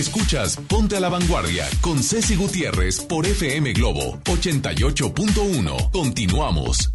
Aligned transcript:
Escuchas 0.00 0.56
Ponte 0.56 0.96
a 0.96 1.00
la 1.00 1.10
Vanguardia 1.10 1.68
con 1.82 2.02
Ceci 2.02 2.34
Gutiérrez 2.34 3.00
por 3.00 3.26
FM 3.26 3.74
Globo 3.74 4.18
88.1. 4.24 5.90
Continuamos. 5.90 6.90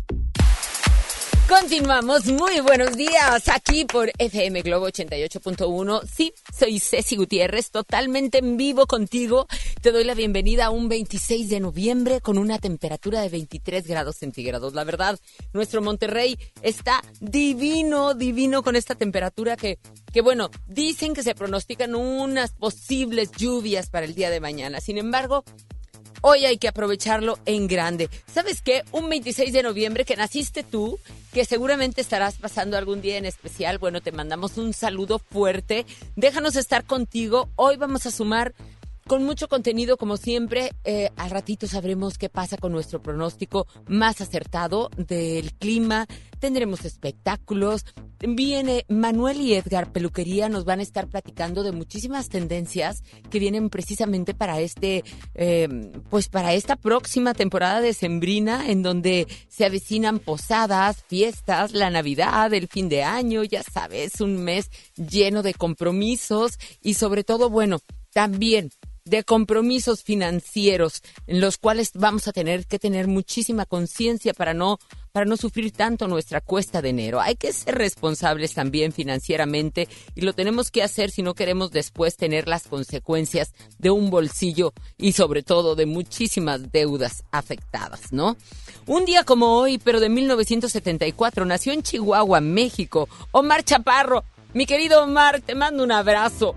Continuamos, 1.48 2.26
muy 2.26 2.60
buenos 2.62 2.98
días 2.98 3.48
aquí 3.50 3.86
por 3.86 4.12
FM 4.18 4.64
Globo 4.64 4.88
88.1. 4.88 6.02
Sí, 6.12 6.34
soy 6.52 6.80
Ceci 6.80 7.18
Gutiérrez, 7.18 7.70
totalmente 7.70 8.40
en 8.40 8.58
vivo 8.58 8.88
contigo. 8.88 9.46
Te 9.80 9.92
doy 9.92 10.06
la 10.06 10.16
bienvenida 10.16 10.66
a 10.66 10.70
un 10.72 10.90
26 10.90 11.50
de 11.50 11.60
noviembre 11.60 12.20
con 12.20 12.40
una 12.40 12.58
temperatura 12.58 13.22
de 13.22 13.30
23 13.30 13.86
grados 13.86 14.16
centígrados. 14.16 14.74
La 14.74 14.84
verdad, 14.84 15.20
nuestro 15.56 15.82
Monterrey 15.82 16.38
está 16.62 17.02
divino, 17.22 18.14
divino 18.14 18.62
con 18.62 18.76
esta 18.76 18.94
temperatura 18.94 19.56
que, 19.56 19.80
que 20.12 20.20
bueno, 20.20 20.50
dicen 20.68 21.14
que 21.14 21.24
se 21.24 21.34
pronostican 21.34 21.96
unas 21.96 22.52
posibles 22.52 23.32
lluvias 23.32 23.90
para 23.90 24.06
el 24.06 24.16
día 24.16 24.30
de 24.30 24.42
mañana. 24.42 24.82
Sin 24.82 24.98
embargo, 24.98 25.46
hoy 26.20 26.44
hay 26.44 26.58
que 26.58 26.68
aprovecharlo 26.68 27.40
en 27.46 27.68
grande. 27.68 28.10
¿Sabes 28.28 28.62
qué? 28.62 28.84
Un 28.92 29.08
26 29.08 29.54
de 29.54 29.64
noviembre 29.64 30.04
que 30.04 30.18
naciste 30.18 30.62
tú, 30.64 31.00
que 31.32 31.46
seguramente 31.46 32.02
estarás 32.02 32.36
pasando 32.36 32.78
algún 32.78 33.02
día 33.02 33.16
en 33.16 33.24
especial, 33.24 33.78
bueno, 33.78 34.02
te 34.02 34.12
mandamos 34.12 34.58
un 34.58 34.74
saludo 34.74 35.20
fuerte. 35.20 35.86
Déjanos 36.18 36.58
estar 36.58 36.84
contigo. 36.84 37.48
Hoy 37.56 37.78
vamos 37.78 38.06
a 38.06 38.12
sumar 38.12 38.54
con 39.08 39.24
mucho 39.24 39.48
contenido 39.48 39.98
como 39.98 40.18
siempre. 40.18 40.72
Eh, 40.84 41.10
al 41.16 41.30
ratito 41.30 41.68
sabremos 41.68 42.18
qué 42.18 42.30
pasa 42.30 42.58
con 42.58 42.72
nuestro 42.72 43.02
pronóstico 43.02 43.68
más 43.88 44.20
acertado 44.22 44.90
del 44.98 45.54
clima. 45.54 46.08
Tendremos 46.40 46.86
espectáculos. 46.86 47.86
Viene 48.20 48.86
Manuel 48.88 49.42
y 49.42 49.54
Edgar 49.54 49.92
Peluquería, 49.92 50.50
nos 50.50 50.66
van 50.66 50.80
a 50.80 50.84
estar 50.84 51.08
platicando 51.08 51.64
de 51.64 51.72
muchísimas 51.72 52.30
tendencias 52.30 53.04
que 53.30 53.40
vienen 53.40 53.70
precisamente 53.70 54.34
para 54.34 54.60
este, 54.62 55.04
eh, 55.36 55.68
pues 56.10 56.30
para 56.30 56.54
esta 56.54 56.76
próxima 56.76 57.34
temporada 57.34 57.82
de 57.82 57.94
Sembrina, 57.94 58.70
en 58.70 58.82
donde 58.82 59.28
se 59.50 59.66
avecinan 59.66 60.20
posadas, 60.20 61.04
fiestas, 61.08 61.74
la 61.74 61.90
Navidad, 61.90 62.54
el 62.54 62.68
fin 62.68 62.90
de 62.90 63.04
año, 63.04 63.44
ya 63.44 63.62
sabes, 63.62 64.22
un 64.22 64.44
mes 64.44 64.72
lleno 64.96 65.44
de 65.44 65.54
compromisos 65.54 66.58
y 66.82 66.96
sobre 66.96 67.24
todo, 67.24 67.50
bueno, 67.50 67.80
también 68.14 68.70
de 69.06 69.24
compromisos 69.24 70.02
financieros 70.02 71.04
en 71.28 71.40
los 71.40 71.58
cuales 71.60 71.92
vamos 71.94 72.28
a 72.28 72.34
tener 72.34 72.66
que 72.66 72.80
tener 72.80 73.08
muchísima 73.08 73.68
conciencia 73.68 74.34
para 74.34 74.56
no 74.56 74.80
para 75.12 75.26
no 75.26 75.38
sufrir 75.38 75.72
tanto 75.72 76.10
nuestra 76.10 76.42
cuesta 76.42 76.82
de 76.82 76.90
enero. 76.90 77.22
Hay 77.22 77.36
que 77.36 77.54
ser 77.54 77.76
responsables 77.76 78.54
también 78.54 78.92
financieramente 78.92 79.88
y 80.14 80.22
lo 80.22 80.34
tenemos 80.34 80.72
que 80.72 80.84
hacer 80.84 81.10
si 81.10 81.22
no 81.22 81.36
queremos 81.36 81.72
después 81.72 82.18
tener 82.18 82.50
las 82.50 82.68
consecuencias 82.68 83.54
de 83.78 83.92
un 83.92 84.10
bolsillo 84.10 84.74
y 84.98 85.14
sobre 85.14 85.42
todo 85.42 85.76
de 85.76 85.86
muchísimas 85.86 86.70
deudas 86.70 87.24
afectadas, 87.32 88.12
¿no? 88.12 88.36
Un 88.88 89.06
día 89.06 89.24
como 89.24 89.58
hoy, 89.58 89.78
pero 89.78 90.02
de 90.02 90.10
1974, 90.10 91.46
nació 91.46 91.72
en 91.72 91.82
Chihuahua, 91.82 92.42
México, 92.42 93.08
Omar 93.32 93.64
Chaparro. 93.64 94.26
Mi 94.54 94.66
querido 94.66 95.04
Omar, 95.04 95.40
te 95.40 95.56
mando 95.56 95.82
un 95.84 95.94
abrazo. 95.94 96.56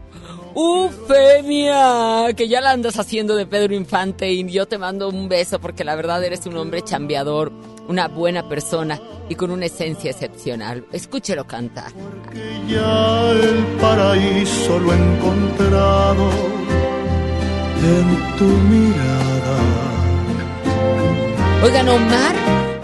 Ufemia, 0.54 2.32
que 2.36 2.48
ya 2.48 2.60
la 2.60 2.72
andas 2.72 2.98
haciendo 2.98 3.36
de 3.36 3.46
Pedro 3.46 3.74
Infante 3.74 4.30
y 4.30 4.48
yo 4.50 4.66
te 4.66 4.78
mando 4.78 5.08
un 5.08 5.28
beso 5.28 5.60
porque 5.60 5.84
la 5.84 5.94
verdad 5.94 6.22
eres 6.24 6.46
un 6.46 6.56
hombre 6.56 6.82
chambeador, 6.82 7.52
una 7.88 8.08
buena 8.08 8.48
persona 8.48 9.00
y 9.28 9.34
con 9.34 9.50
una 9.50 9.66
esencia 9.66 10.10
excepcional. 10.10 10.84
Escúchelo 10.92 11.46
cantar. 11.46 11.92
Porque 11.92 12.60
ya 12.68 13.30
el 13.32 13.64
paraíso 13.80 14.78
lo 14.78 14.92
he 14.92 14.96
encontrado 14.96 16.30
en 17.82 18.36
tu 18.36 18.44
mirada. 18.44 19.58
Oigan, 21.62 21.88
Omar, 21.88 22.34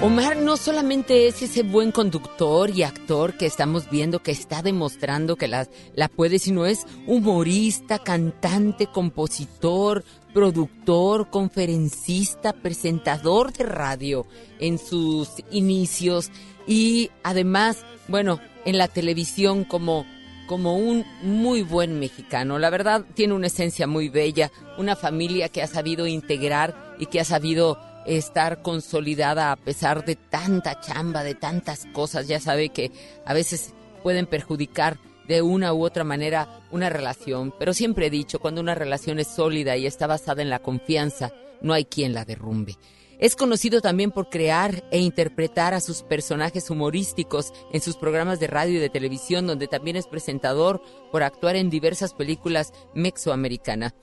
Omar 0.05 0.37
no 0.37 0.59
solamente 0.59 1.29
es 1.29 1.41
ese 1.41 1.63
buen 1.63 1.91
conductor 1.91 2.69
y 2.69 2.83
actor 2.83 3.39
que 3.39 3.47
estamos 3.47 3.89
viendo 3.89 4.23
que 4.23 4.33
está 4.33 4.61
demostrando 4.61 5.37
que 5.37 5.49
la, 5.49 5.67
la 5.95 6.09
puede, 6.09 6.39
sino 6.39 6.67
es 6.67 6.87
humorista, 7.07 7.99
cantante, 7.99 8.87
compositor, 8.87 10.05
productor, 10.35 11.31
conferencista, 11.31 12.53
presentador 12.53 13.55
de 13.55 13.65
radio 13.65 14.27
en 14.61 14.77
sus 14.79 15.31
inicios 15.51 16.31
y 16.67 17.11
además, 17.23 17.87
bueno, 18.07 18.41
en 18.67 18.77
la 18.77 18.89
televisión 18.89 19.65
como 19.65 20.05
como 20.47 20.77
un 20.77 21.07
muy 21.23 21.63
buen 21.63 21.99
mexicano. 21.99 22.59
La 22.59 22.69
verdad, 22.69 23.07
tiene 23.15 23.33
una 23.33 23.47
esencia 23.47 23.87
muy 23.87 24.11
bella, 24.11 24.53
una 24.77 24.97
familia 24.97 25.49
que 25.49 25.63
ha 25.63 25.67
sabido 25.67 26.07
integrar 26.07 26.95
y 26.99 27.07
que 27.07 27.21
ha 27.21 27.25
sabido 27.25 27.79
estar 28.07 28.63
consolidada 28.63 29.53
a 29.53 29.57
pesar 29.57 30.05
de 30.05 30.17
tanta 30.17 30.81
chamba, 30.81 31.23
de 31.23 31.35
tantas 31.35 31.87
cosas. 31.93 32.29
Ya 32.29 32.41
sabe 32.41 32.71
que 32.71 32.91
a 33.25 33.35
veces 33.35 33.75
pueden 34.03 34.27
perjudicar 34.27 34.99
de 35.29 35.43
una 35.43 35.73
u 35.73 35.85
otra 35.85 36.05
manera 36.05 36.61
una 36.71 36.91
relación, 36.91 37.55
pero 37.59 37.73
siempre 37.73 38.07
he 38.07 38.11
dicho, 38.11 38.39
cuando 38.39 38.61
una 38.61 38.75
relación 38.75 39.19
es 39.19 39.29
sólida 39.29 39.77
y 39.77 39.87
está 39.87 40.07
basada 40.07 40.43
en 40.43 40.51
la 40.51 40.59
confianza, 40.59 41.33
no 41.63 41.73
hay 41.73 41.87
quien 41.87 42.13
la 42.13 42.25
derrumbe. 42.25 42.77
Es 43.19 43.37
conocido 43.37 43.81
también 43.81 44.11
por 44.11 44.29
crear 44.29 44.85
e 44.91 44.99
interpretar 44.99 45.73
a 45.73 45.81
sus 45.81 46.03
personajes 46.03 46.69
humorísticos 46.69 47.53
en 47.73 47.81
sus 47.81 47.97
programas 47.97 48.41
de 48.41 48.49
radio 48.49 48.77
y 48.77 48.81
de 48.81 48.91
televisión, 48.91 49.47
donde 49.47 49.69
también 49.69 49.97
es 49.97 50.07
presentador 50.07 50.83
por 51.11 51.23
actuar 51.23 51.57
en 51.57 51.71
diversas 51.71 52.13
películas 52.13 52.73
mexicoamericanas. 52.95 53.95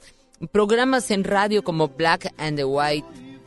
Programas 0.51 1.11
en 1.11 1.23
radio 1.23 1.63
como 1.63 1.89
Black 1.89 2.33
and 2.37 2.57
the 2.57 2.65
White, 2.65 3.05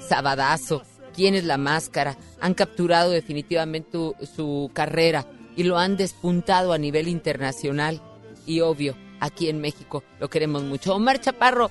Sabadazo, 0.09 0.83
¿Quién 1.15 1.37
es 1.37 1.45
la 1.45 1.59
máscara? 1.59 2.17
Han 2.41 2.55
capturado 2.55 3.11
definitivamente 3.11 3.99
su 4.35 4.71
carrera 4.73 5.27
y 5.57 5.63
lo 5.63 5.79
han 5.79 5.97
despuntado 5.97 6.73
a 6.73 6.79
nivel 6.79 7.07
internacional 7.07 8.03
y 8.47 8.61
obvio, 8.61 8.97
aquí 9.21 9.49
en 9.49 9.61
México 9.61 10.03
lo 10.19 10.29
queremos 10.29 10.65
mucho. 10.65 10.95
Omar 10.95 11.21
Chaparro, 11.21 11.71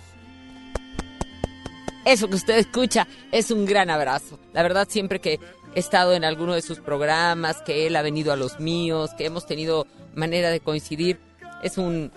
eso 2.05 2.29
que 2.29 2.35
usted 2.35 2.57
escucha 2.57 3.05
es 3.31 3.51
un 3.51 3.65
gran 3.65 3.89
abrazo. 3.89 4.39
La 4.53 4.63
verdad, 4.63 4.87
siempre 4.89 5.19
que 5.19 5.39
he 5.75 5.79
estado 5.79 6.13
en 6.13 6.23
alguno 6.23 6.53
de 6.53 6.61
sus 6.61 6.79
programas, 6.79 7.61
que 7.63 7.85
él 7.85 7.97
ha 7.97 8.01
venido 8.01 8.31
a 8.31 8.37
los 8.37 8.61
míos, 8.61 9.11
que 9.17 9.25
hemos 9.25 9.45
tenido 9.45 9.87
manera 10.15 10.51
de 10.51 10.61
coincidir, 10.61 11.19
es 11.63 11.77
un 11.77 12.13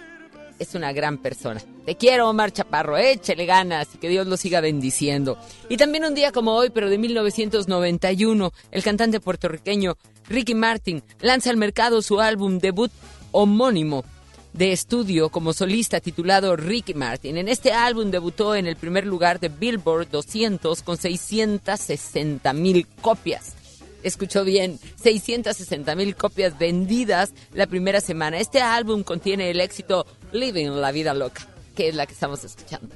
es 0.58 0.74
una 0.74 0.92
gran 0.92 1.18
persona. 1.18 1.60
Te 1.84 1.96
quiero, 1.96 2.28
Omar 2.28 2.52
Chaparro, 2.52 2.96
échele 2.96 3.46
ganas 3.46 3.88
y 3.94 3.98
que 3.98 4.08
Dios 4.08 4.26
lo 4.26 4.36
siga 4.36 4.60
bendiciendo. 4.60 5.38
Y 5.68 5.76
también 5.76 6.04
un 6.04 6.14
día 6.14 6.32
como 6.32 6.54
hoy, 6.54 6.70
pero 6.70 6.90
de 6.90 6.98
1991, 6.98 8.52
el 8.70 8.82
cantante 8.82 9.20
puertorriqueño 9.20 9.96
Ricky 10.28 10.54
Martin 10.54 11.02
lanza 11.20 11.50
al 11.50 11.56
mercado 11.56 12.02
su 12.02 12.20
álbum 12.20 12.58
debut 12.58 12.90
homónimo 13.32 14.04
de 14.52 14.72
estudio 14.72 15.28
como 15.28 15.52
solista 15.52 16.00
titulado 16.00 16.56
Ricky 16.56 16.94
Martin. 16.94 17.36
En 17.36 17.48
este 17.48 17.72
álbum 17.72 18.10
debutó 18.10 18.54
en 18.54 18.66
el 18.66 18.76
primer 18.76 19.06
lugar 19.06 19.38
de 19.38 19.48
Billboard 19.48 20.08
200 20.10 20.82
con 20.82 20.96
660 20.96 22.52
mil 22.54 22.86
copias. 23.02 23.54
Escuchó 24.02 24.44
bien, 24.44 24.78
660 25.02 25.94
mil 25.96 26.14
copias 26.14 26.58
vendidas 26.58 27.32
la 27.52 27.66
primera 27.66 28.00
semana. 28.00 28.38
Este 28.38 28.60
álbum 28.60 29.02
contiene 29.02 29.50
el 29.50 29.60
éxito 29.60 30.06
Living 30.36 30.70
la 30.80 30.92
Vida 30.92 31.14
Loca, 31.14 31.46
que 31.74 31.88
es 31.88 31.94
la 31.94 32.06
que 32.06 32.12
estamos 32.12 32.44
escuchando. 32.44 32.94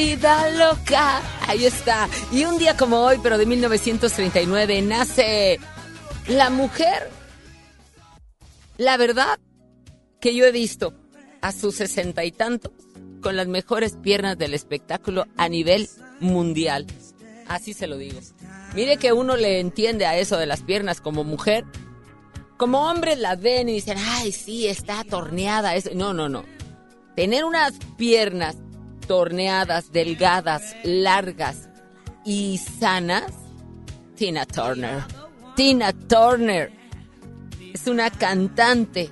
Vida 0.00 0.50
loca. 0.52 1.20
Ahí 1.46 1.66
está. 1.66 2.08
Y 2.32 2.44
un 2.44 2.56
día 2.58 2.74
como 2.74 3.00
hoy, 3.00 3.18
pero 3.22 3.36
de 3.36 3.44
1939, 3.44 4.80
nace 4.80 5.60
la 6.26 6.48
mujer. 6.48 7.10
La 8.78 8.96
verdad 8.96 9.38
que 10.18 10.34
yo 10.34 10.46
he 10.46 10.52
visto 10.52 10.94
a 11.42 11.52
sus 11.52 11.74
sesenta 11.74 12.24
y 12.24 12.32
tantos 12.32 12.72
con 13.20 13.36
las 13.36 13.46
mejores 13.46 13.96
piernas 13.96 14.38
del 14.38 14.54
espectáculo 14.54 15.26
a 15.36 15.50
nivel 15.50 15.90
mundial. 16.18 16.86
Así 17.46 17.74
se 17.74 17.86
lo 17.86 17.98
digo. 17.98 18.20
Mire 18.74 18.96
que 18.96 19.12
uno 19.12 19.36
le 19.36 19.60
entiende 19.60 20.06
a 20.06 20.16
eso 20.16 20.38
de 20.38 20.46
las 20.46 20.62
piernas 20.62 21.02
como 21.02 21.24
mujer. 21.24 21.66
Como 22.56 22.88
hombres 22.88 23.18
las 23.18 23.38
ven 23.38 23.68
y 23.68 23.74
dicen, 23.74 23.98
ay, 23.98 24.32
sí, 24.32 24.66
está 24.66 25.04
torneada. 25.04 25.74
eso". 25.74 25.90
No, 25.94 26.14
no, 26.14 26.30
no. 26.30 26.44
Tener 27.16 27.44
unas 27.44 27.74
piernas 27.98 28.56
torneadas, 29.10 29.90
delgadas, 29.90 30.76
largas 30.84 31.68
y 32.24 32.58
sanas, 32.58 33.32
Tina 34.14 34.46
Turner. 34.46 35.02
Tina 35.56 35.92
Turner 35.92 36.70
es 37.74 37.88
una 37.88 38.10
cantante 38.10 39.10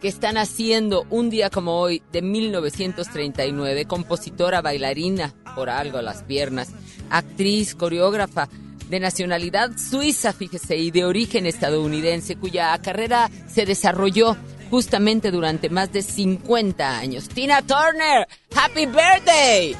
que 0.00 0.08
están 0.08 0.36
haciendo 0.36 1.06
un 1.10 1.30
día 1.30 1.48
como 1.48 1.78
hoy 1.78 2.02
de 2.10 2.22
1939, 2.22 3.84
compositora, 3.84 4.62
bailarina, 4.62 5.32
por 5.54 5.70
algo 5.70 6.02
las 6.02 6.24
piernas, 6.24 6.72
actriz, 7.08 7.76
coreógrafa 7.76 8.48
de 8.90 8.98
nacionalidad 8.98 9.70
suiza, 9.78 10.32
fíjese, 10.32 10.76
y 10.76 10.90
de 10.90 11.04
origen 11.04 11.46
estadounidense, 11.46 12.34
cuya 12.34 12.76
carrera 12.82 13.30
se 13.46 13.64
desarrolló 13.64 14.36
justamente 14.70 15.30
durante 15.30 15.70
más 15.70 15.92
de 15.92 16.02
50 16.02 16.98
años. 16.98 17.28
Tina 17.28 17.62
Turner, 17.62 18.26
¡Happy 18.54 18.86
Birthday! 18.86 19.76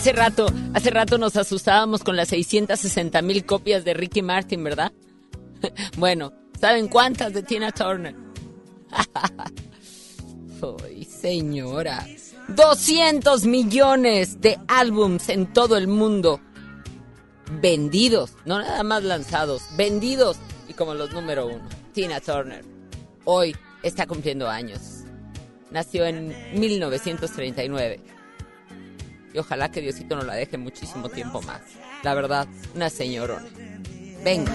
Hace 0.00 0.12
rato, 0.12 0.46
hace 0.72 0.88
rato 0.88 1.18
nos 1.18 1.36
asustábamos 1.36 2.02
con 2.02 2.16
las 2.16 2.28
660 2.28 3.20
mil 3.20 3.44
copias 3.44 3.84
de 3.84 3.92
Ricky 3.92 4.22
Martin, 4.22 4.64
¿verdad? 4.64 4.92
bueno, 5.98 6.32
¿saben 6.60 6.88
cuántas 6.88 7.32
de 7.32 7.42
Tina 7.42 7.72
Turner? 7.72 8.14
Ay, 10.84 11.04
señora. 11.04 12.06
200 12.48 13.44
millones 13.46 14.40
de 14.40 14.58
álbums 14.68 15.28
en 15.28 15.52
todo 15.52 15.76
el 15.76 15.86
mundo. 15.86 16.40
Vendidos, 17.60 18.32
no 18.44 18.58
nada 18.58 18.82
más 18.82 19.02
lanzados, 19.04 19.62
vendidos. 19.76 20.38
Y 20.68 20.74
como 20.74 20.94
los 20.94 21.12
número 21.12 21.46
uno, 21.46 21.68
Tina 21.92 22.20
Turner. 22.20 22.64
Hoy 23.24 23.56
está 23.82 24.06
cumpliendo 24.06 24.48
años. 24.48 25.04
Nació 25.70 26.04
en 26.06 26.34
1939. 26.58 28.00
Y 29.32 29.38
ojalá 29.38 29.70
que 29.70 29.80
Diosito 29.80 30.16
no 30.16 30.22
la 30.22 30.34
deje 30.34 30.58
muchísimo 30.58 31.08
tiempo 31.08 31.40
más. 31.42 31.60
La 32.02 32.14
verdad, 32.14 32.48
una 32.74 32.90
señorona. 32.90 33.46
Venga. 34.24 34.52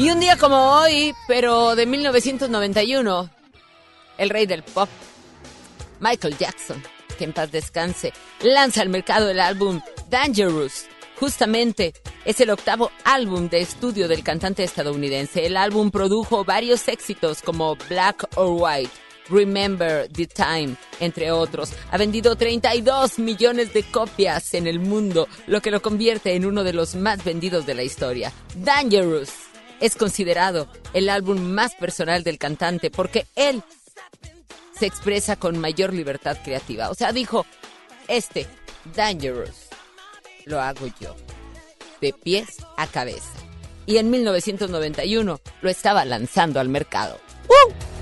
Y 0.00 0.08
un 0.08 0.18
día 0.18 0.38
como 0.38 0.56
hoy, 0.56 1.14
pero 1.28 1.76
de 1.76 1.84
1991, 1.84 3.28
el 4.16 4.30
rey 4.30 4.46
del 4.46 4.62
pop, 4.62 4.88
Michael 6.00 6.38
Jackson, 6.38 6.82
que 7.18 7.24
en 7.24 7.34
paz 7.34 7.52
descanse, 7.52 8.14
lanza 8.40 8.80
al 8.80 8.88
mercado 8.88 9.28
el 9.28 9.38
álbum 9.38 9.82
Dangerous. 10.08 10.86
Justamente 11.16 11.92
es 12.24 12.40
el 12.40 12.48
octavo 12.48 12.90
álbum 13.04 13.50
de 13.50 13.60
estudio 13.60 14.08
del 14.08 14.24
cantante 14.24 14.64
estadounidense. 14.64 15.44
El 15.44 15.58
álbum 15.58 15.90
produjo 15.90 16.46
varios 16.46 16.88
éxitos 16.88 17.42
como 17.42 17.76
Black 17.90 18.26
or 18.36 18.56
White, 18.58 18.92
Remember 19.28 20.08
the 20.08 20.26
Time, 20.26 20.76
entre 21.00 21.30
otros. 21.30 21.74
Ha 21.90 21.98
vendido 21.98 22.36
32 22.36 23.18
millones 23.18 23.74
de 23.74 23.82
copias 23.82 24.54
en 24.54 24.66
el 24.66 24.80
mundo, 24.80 25.28
lo 25.46 25.60
que 25.60 25.70
lo 25.70 25.82
convierte 25.82 26.34
en 26.36 26.46
uno 26.46 26.64
de 26.64 26.72
los 26.72 26.94
más 26.94 27.22
vendidos 27.22 27.66
de 27.66 27.74
la 27.74 27.82
historia. 27.82 28.32
Dangerous 28.54 29.49
es 29.80 29.96
considerado 29.96 30.68
el 30.92 31.08
álbum 31.08 31.40
más 31.40 31.74
personal 31.74 32.22
del 32.22 32.38
cantante 32.38 32.90
porque 32.90 33.26
él 33.34 33.62
se 34.78 34.86
expresa 34.86 35.36
con 35.36 35.58
mayor 35.58 35.92
libertad 35.92 36.38
creativa. 36.42 36.90
O 36.90 36.94
sea, 36.94 37.12
dijo, 37.12 37.44
este, 38.08 38.46
Dangerous, 38.94 39.68
lo 40.46 40.60
hago 40.60 40.86
yo, 41.00 41.14
de 42.00 42.12
pies 42.12 42.58
a 42.76 42.86
cabeza. 42.86 43.28
Y 43.86 43.98
en 43.98 44.10
1991 44.10 45.40
lo 45.60 45.70
estaba 45.70 46.04
lanzando 46.04 46.60
al 46.60 46.68
mercado. 46.68 47.18
¡Uh! 47.48 47.99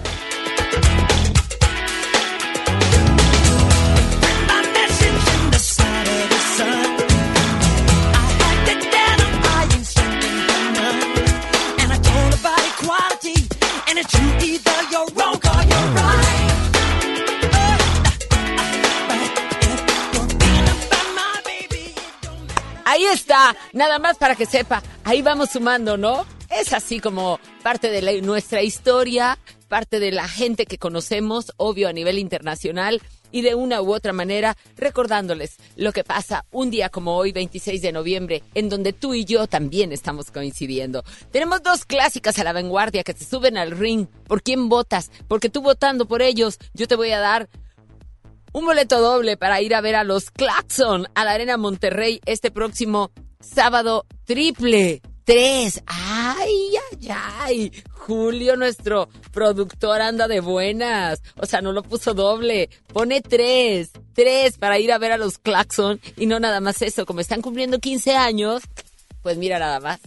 Ahí 22.85 23.05
está, 23.05 23.55
nada 23.73 23.99
más 23.99 24.17
para 24.17 24.35
que 24.35 24.47
sepa, 24.47 24.83
ahí 25.05 25.21
vamos 25.21 25.51
sumando, 25.51 25.97
¿no? 25.97 26.25
Es 26.49 26.73
así 26.73 27.01
como 27.01 27.39
parte 27.63 27.91
de 27.91 28.23
nuestra 28.23 28.63
historia, 28.63 29.39
parte 29.69 30.01
de 30.01 30.11
la 30.11 30.27
gente 30.27 30.65
que 30.65 30.79
conocemos, 30.79 31.53
obvio 31.59 31.89
a 31.89 31.93
nivel 31.93 32.19
internacional, 32.19 33.03
y 33.31 33.43
de 33.43 33.55
una 33.55 33.83
u 33.83 33.93
otra 33.93 34.13
manera 34.13 34.57
recordándoles 34.77 35.57
lo 35.77 35.93
que 35.93 36.05
pasa 36.05 36.45
un 36.51 36.71
día 36.71 36.89
como 36.89 37.17
hoy, 37.17 37.33
26 37.33 37.83
de 37.83 37.93
noviembre, 37.93 38.43
en 38.55 38.69
donde 38.69 38.93
tú 38.93 39.15
y 39.15 39.25
yo 39.25 39.47
también 39.47 39.93
estamos 39.93 40.31
coincidiendo. 40.31 41.05
Tenemos 41.31 41.63
dos 41.63 41.85
clásicas 41.85 42.39
a 42.39 42.45
la 42.45 42.53
vanguardia 42.53 43.05
que 43.05 43.13
se 43.13 43.25
suben 43.25 43.57
al 43.57 43.73
ring. 43.73 44.07
¿Por 44.27 44.43
quién 44.43 44.69
votas? 44.69 45.11
Porque 45.29 45.49
tú 45.49 45.63
votando 45.63 46.07
por 46.07 46.23
ellos, 46.23 46.59
yo 46.75 46.89
te 46.89 46.97
voy 46.97 47.11
a 47.11 47.21
dar 47.21 47.49
un 48.53 48.65
boleto 48.65 49.01
doble 49.01 49.37
para 49.37 49.61
ir 49.61 49.75
a 49.75 49.81
ver 49.81 49.95
a 49.95 50.05
los 50.05 50.31
Claxon 50.31 51.07
a 51.15 51.25
la 51.25 51.33
Arena 51.33 51.57
Monterrey 51.57 52.21
este 52.27 52.51
próximo 52.51 53.11
sábado 53.41 54.07
triple. 54.25 55.03
Tres. 55.25 55.83
Ay, 55.87 56.71
ay, 56.91 57.09
ay. 57.11 57.73
Julio, 58.09 58.57
nuestro 58.57 59.11
productor, 59.33 60.01
anda 60.01 60.29
de 60.29 60.41
buenas. 60.41 61.21
O 61.37 61.45
sea, 61.45 61.61
no 61.61 61.73
lo 61.73 61.83
puso 61.83 62.15
doble. 62.15 62.71
Pone 62.91 63.21
tres. 63.21 63.91
Tres 64.15 64.57
para 64.57 64.79
ir 64.79 64.93
a 64.93 64.99
ver 64.99 65.13
a 65.13 65.19
los 65.19 65.37
Claxon. 65.37 66.01
Y 66.17 66.25
no 66.25 66.41
nada 66.41 66.61
más 66.63 66.81
eso. 66.81 67.05
Como 67.05 67.21
están 67.21 67.43
cumpliendo 67.43 67.79
15 67.79 68.15
años, 68.15 68.63
pues 69.21 69.37
mira 69.37 69.59
nada 69.59 69.79
más. 69.81 70.01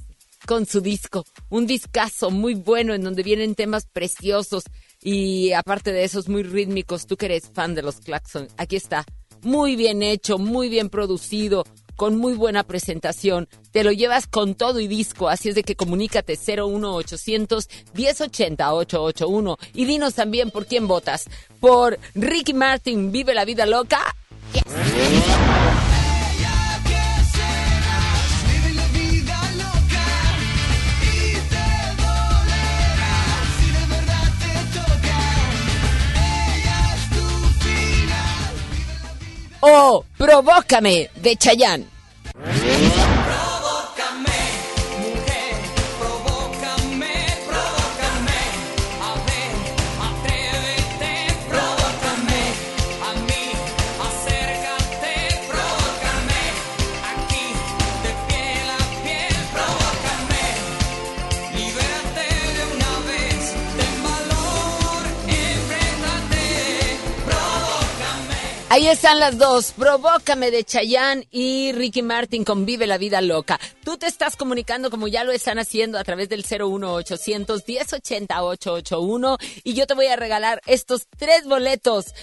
Con 0.47 0.65
su 0.65 0.81
disco. 0.81 1.23
Un 1.49 1.67
discazo 1.67 2.31
muy 2.31 2.55
bueno 2.55 2.95
en 2.95 3.03
donde 3.03 3.21
vienen 3.21 3.53
temas 3.53 3.85
preciosos. 3.85 4.63
Y 4.99 5.51
aparte 5.51 5.91
de 5.91 6.03
esos 6.03 6.27
muy 6.27 6.41
rítmicos, 6.41 7.05
tú 7.05 7.17
que 7.17 7.27
eres 7.27 7.51
fan 7.53 7.75
de 7.75 7.83
los 7.83 7.99
Claxon, 7.99 8.47
aquí 8.57 8.77
está. 8.77 9.05
Muy 9.43 9.75
bien 9.75 10.01
hecho, 10.01 10.39
muy 10.39 10.69
bien 10.69 10.89
producido, 10.89 11.65
con 12.01 12.17
muy 12.17 12.33
buena 12.33 12.63
presentación. 12.63 13.47
Te 13.69 13.83
lo 13.83 13.91
llevas 13.91 14.25
con 14.25 14.55
todo 14.55 14.79
y 14.79 14.87
disco, 14.87 15.29
así 15.29 15.49
es 15.49 15.53
de 15.53 15.61
que 15.61 15.75
comunícate 15.75 16.35
01800 16.35 17.69
1080 17.93 18.73
881 18.73 19.57
y 19.75 19.85
dinos 19.85 20.15
también 20.15 20.49
por 20.49 20.65
quién 20.65 20.87
votas. 20.87 21.25
Por 21.59 21.99
Ricky 22.15 22.55
Martin, 22.55 23.11
Vive 23.11 23.35
la 23.35 23.45
Vida 23.45 23.67
Loca. 23.67 24.15
O 39.61 40.03
Provócame 40.17 41.09
de 41.15 41.35
Chayanne. 41.37 41.85
Ahí 68.73 68.87
están 68.87 69.19
las 69.19 69.37
dos, 69.37 69.73
Provócame 69.73 70.49
de 70.49 70.63
Chayanne 70.63 71.27
y 71.29 71.73
Ricky 71.73 72.01
Martin 72.01 72.45
con 72.45 72.65
Vive 72.65 72.87
la 72.87 72.97
Vida 72.97 73.19
Loca. 73.19 73.59
Tú 73.83 73.97
te 73.97 74.07
estás 74.07 74.37
comunicando 74.37 74.89
como 74.89 75.09
ya 75.09 75.25
lo 75.25 75.33
están 75.33 75.59
haciendo 75.59 75.99
a 75.99 76.05
través 76.05 76.29
del 76.29 76.45
01800 76.49 77.67
1080 77.67 78.41
881 78.41 79.37
y 79.65 79.73
yo 79.73 79.87
te 79.87 79.93
voy 79.93 80.05
a 80.05 80.15
regalar 80.15 80.61
estos 80.67 81.05
tres 81.17 81.43
boletos 81.47 82.15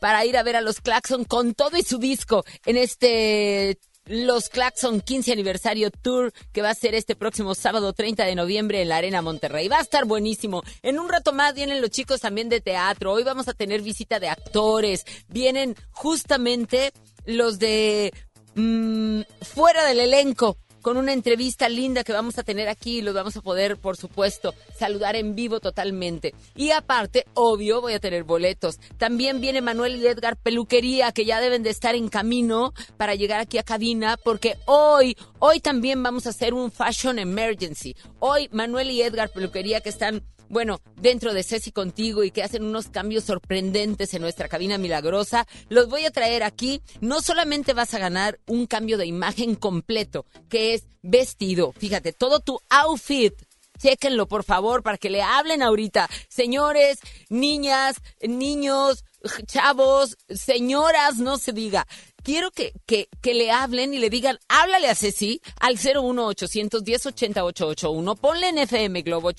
para 0.00 0.24
ir 0.24 0.36
a 0.36 0.42
ver 0.42 0.56
a 0.56 0.60
los 0.60 0.80
Claxon 0.80 1.24
con 1.24 1.54
todo 1.54 1.76
y 1.76 1.84
su 1.84 1.98
disco 1.98 2.44
en 2.66 2.78
este 2.78 3.78
los 4.12 4.50
Claxon 4.50 5.00
15 5.00 5.32
aniversario 5.32 5.90
tour 5.90 6.34
que 6.52 6.60
va 6.60 6.68
a 6.68 6.74
ser 6.74 6.94
este 6.94 7.16
próximo 7.16 7.54
sábado 7.54 7.94
30 7.94 8.26
de 8.26 8.34
noviembre 8.34 8.82
en 8.82 8.90
la 8.90 8.98
Arena 8.98 9.22
Monterrey. 9.22 9.68
Va 9.68 9.78
a 9.78 9.82
estar 9.82 10.04
buenísimo. 10.04 10.62
En 10.82 10.98
un 10.98 11.08
rato 11.08 11.32
más 11.32 11.54
vienen 11.54 11.80
los 11.80 11.88
chicos 11.88 12.20
también 12.20 12.50
de 12.50 12.60
teatro. 12.60 13.12
Hoy 13.12 13.24
vamos 13.24 13.48
a 13.48 13.54
tener 13.54 13.80
visita 13.80 14.20
de 14.20 14.28
actores. 14.28 15.06
Vienen 15.28 15.76
justamente 15.92 16.92
los 17.24 17.58
de 17.58 18.12
mm, 18.54 19.22
fuera 19.40 19.86
del 19.86 20.00
elenco 20.00 20.58
con 20.82 20.96
una 20.96 21.12
entrevista 21.12 21.68
linda 21.68 22.04
que 22.04 22.12
vamos 22.12 22.38
a 22.38 22.42
tener 22.42 22.68
aquí 22.68 22.98
y 22.98 23.02
los 23.02 23.14
vamos 23.14 23.36
a 23.36 23.40
poder, 23.40 23.78
por 23.78 23.96
supuesto, 23.96 24.54
saludar 24.76 25.16
en 25.16 25.34
vivo 25.34 25.60
totalmente. 25.60 26.34
Y 26.54 26.72
aparte, 26.72 27.24
obvio, 27.34 27.80
voy 27.80 27.94
a 27.94 28.00
tener 28.00 28.24
boletos. 28.24 28.78
También 28.98 29.40
viene 29.40 29.62
Manuel 29.62 29.96
y 29.96 30.06
Edgar 30.06 30.36
Peluquería, 30.36 31.12
que 31.12 31.24
ya 31.24 31.40
deben 31.40 31.62
de 31.62 31.70
estar 31.70 31.94
en 31.94 32.08
camino 32.08 32.74
para 32.96 33.14
llegar 33.14 33.40
aquí 33.40 33.58
a 33.58 33.62
cabina, 33.62 34.16
porque 34.22 34.56
hoy, 34.66 35.16
hoy 35.38 35.60
también 35.60 36.02
vamos 36.02 36.26
a 36.26 36.30
hacer 36.30 36.52
un 36.52 36.70
Fashion 36.70 37.18
Emergency. 37.18 37.96
Hoy 38.18 38.48
Manuel 38.52 38.90
y 38.90 39.02
Edgar 39.02 39.30
Peluquería, 39.30 39.80
que 39.80 39.88
están 39.88 40.22
bueno, 40.52 40.82
dentro 41.00 41.32
de 41.32 41.42
Ceci 41.42 41.72
contigo 41.72 42.24
y 42.24 42.30
que 42.30 42.42
hacen 42.42 42.62
unos 42.62 42.88
cambios 42.88 43.24
sorprendentes 43.24 44.12
en 44.12 44.20
nuestra 44.20 44.48
cabina 44.48 44.76
milagrosa, 44.76 45.46
los 45.70 45.88
voy 45.88 46.04
a 46.04 46.10
traer 46.10 46.42
aquí. 46.42 46.82
No 47.00 47.22
solamente 47.22 47.72
vas 47.72 47.94
a 47.94 47.98
ganar 47.98 48.38
un 48.46 48.66
cambio 48.66 48.98
de 48.98 49.06
imagen 49.06 49.54
completo, 49.54 50.26
que 50.50 50.74
es 50.74 50.84
vestido, 51.00 51.72
fíjate, 51.72 52.12
todo 52.12 52.40
tu 52.40 52.60
outfit 52.68 53.32
Chéquenlo, 53.78 54.28
por 54.28 54.44
favor, 54.44 54.82
para 54.82 54.98
que 54.98 55.10
le 55.10 55.22
hablen 55.22 55.62
ahorita. 55.62 56.08
Señores, 56.28 56.98
niñas, 57.30 57.96
niños, 58.20 59.04
chavos, 59.46 60.18
señoras, 60.28 61.16
no 61.16 61.36
se 61.38 61.52
diga. 61.52 61.86
Quiero 62.22 62.52
que, 62.52 62.74
que, 62.86 63.08
que 63.20 63.34
le 63.34 63.50
hablen 63.50 63.92
y 63.94 63.98
le 63.98 64.10
digan, 64.10 64.38
háblale 64.48 64.88
a 64.88 64.94
Ceci 64.94 65.40
al 65.58 65.78
01810 65.78 67.06
80881. 67.06 68.14
Ponle 68.14 68.50
en 68.50 68.58
FM 68.58 69.02
Globo 69.02 69.32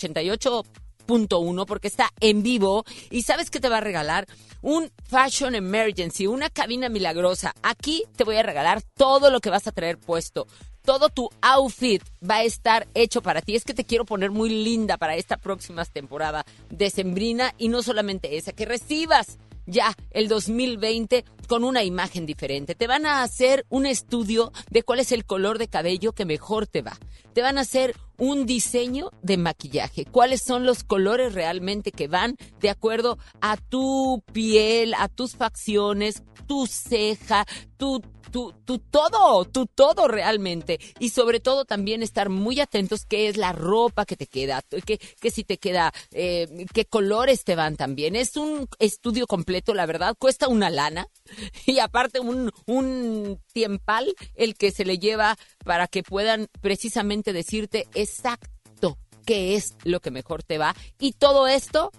88.1 1.13 1.65
porque 1.65 1.87
está 1.87 2.09
en 2.19 2.43
vivo 2.43 2.83
y 3.09 3.23
sabes 3.23 3.49
que 3.49 3.59
te 3.59 3.69
va 3.69 3.77
a 3.77 3.81
regalar 3.81 4.27
un 4.61 4.91
Fashion 5.07 5.55
Emergency, 5.55 6.27
una 6.27 6.49
cabina 6.49 6.89
milagrosa. 6.89 7.53
Aquí 7.61 8.03
te 8.15 8.23
voy 8.23 8.37
a 8.37 8.43
regalar 8.43 8.81
todo 8.95 9.29
lo 9.29 9.39
que 9.39 9.49
vas 9.49 9.67
a 9.67 9.71
traer 9.71 9.97
puesto 9.97 10.47
todo 10.83 11.09
tu 11.09 11.29
outfit 11.41 12.03
va 12.29 12.37
a 12.37 12.43
estar 12.43 12.87
hecho 12.93 13.21
para 13.21 13.41
ti. 13.41 13.55
Es 13.55 13.63
que 13.63 13.73
te 13.73 13.85
quiero 13.85 14.05
poner 14.05 14.31
muy 14.31 14.49
linda 14.49 14.97
para 14.97 15.15
esta 15.15 15.37
próxima 15.37 15.83
temporada 15.85 16.45
decembrina 16.69 17.53
y 17.57 17.69
no 17.69 17.81
solamente 17.81 18.37
esa, 18.37 18.51
que 18.51 18.65
recibas 18.65 19.37
ya 19.65 19.95
el 20.11 20.27
2020 20.27 21.25
con 21.47 21.63
una 21.63 21.83
imagen 21.83 22.25
diferente. 22.25 22.75
Te 22.75 22.87
van 22.87 23.05
a 23.05 23.23
hacer 23.23 23.65
un 23.69 23.85
estudio 23.85 24.51
de 24.69 24.83
cuál 24.83 24.99
es 24.99 25.11
el 25.11 25.25
color 25.25 25.57
de 25.57 25.67
cabello 25.67 26.13
que 26.13 26.25
mejor 26.25 26.67
te 26.67 26.81
va. 26.81 26.97
Te 27.33 27.41
van 27.41 27.57
a 27.57 27.61
hacer 27.61 27.95
un 28.17 28.45
diseño 28.45 29.09
de 29.21 29.37
maquillaje. 29.37 30.05
¿Cuáles 30.05 30.41
son 30.43 30.65
los 30.65 30.83
colores 30.83 31.33
realmente 31.33 31.91
que 31.91 32.07
van 32.07 32.37
de 32.59 32.69
acuerdo 32.69 33.17
a 33.41 33.57
tu 33.57 34.23
piel, 34.31 34.93
a 34.95 35.07
tus 35.09 35.35
facciones, 35.35 36.23
tu 36.47 36.67
ceja, 36.67 37.45
tu 37.77 38.01
tu, 38.33 38.51
tu 38.65 38.79
todo, 38.79 39.45
tu 39.45 39.67
todo 39.67 40.07
realmente. 40.07 40.79
Y 40.97 41.09
sobre 41.09 41.39
todo 41.39 41.65
también 41.65 42.01
estar 42.01 42.29
muy 42.29 42.59
atentos 42.59 43.05
qué 43.05 43.27
es 43.27 43.37
la 43.37 43.53
ropa 43.53 44.05
que 44.05 44.17
te 44.17 44.25
queda, 44.25 44.63
qué, 44.85 44.99
qué 45.21 45.29
si 45.29 45.43
te 45.43 45.59
queda, 45.59 45.93
eh, 46.11 46.65
qué 46.73 46.85
colores 46.85 47.43
te 47.43 47.55
van 47.55 47.77
también. 47.77 48.15
Es 48.15 48.35
un 48.35 48.67
estudio 48.79 49.27
completo, 49.27 49.75
la 49.75 49.85
verdad, 49.85 50.15
cuesta 50.17 50.47
una 50.47 50.71
lana 50.71 51.07
y 51.67 51.77
aparte 51.77 52.19
un, 52.19 52.51
un 52.65 53.39
tiempal 53.53 54.11
el 54.33 54.55
que 54.55 54.71
se 54.71 54.83
le 54.83 54.97
lleva 54.97 55.37
para 55.63 55.87
que 55.87 56.01
puedan 56.01 56.47
precisamente 56.59 57.33
decirte 57.33 57.87
exacto 57.93 58.97
qué 59.27 59.55
es 59.55 59.75
lo 59.83 59.99
que 59.99 60.09
mejor 60.09 60.41
te 60.41 60.57
va. 60.57 60.75
Y 60.99 61.11
todo 61.13 61.45
esto 61.45 61.91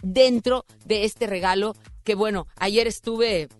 dentro 0.00 0.64
de 0.86 1.04
este 1.04 1.26
regalo 1.26 1.74
que 2.08 2.14
bueno, 2.14 2.46
ayer 2.56 2.86
estuve 2.86 3.50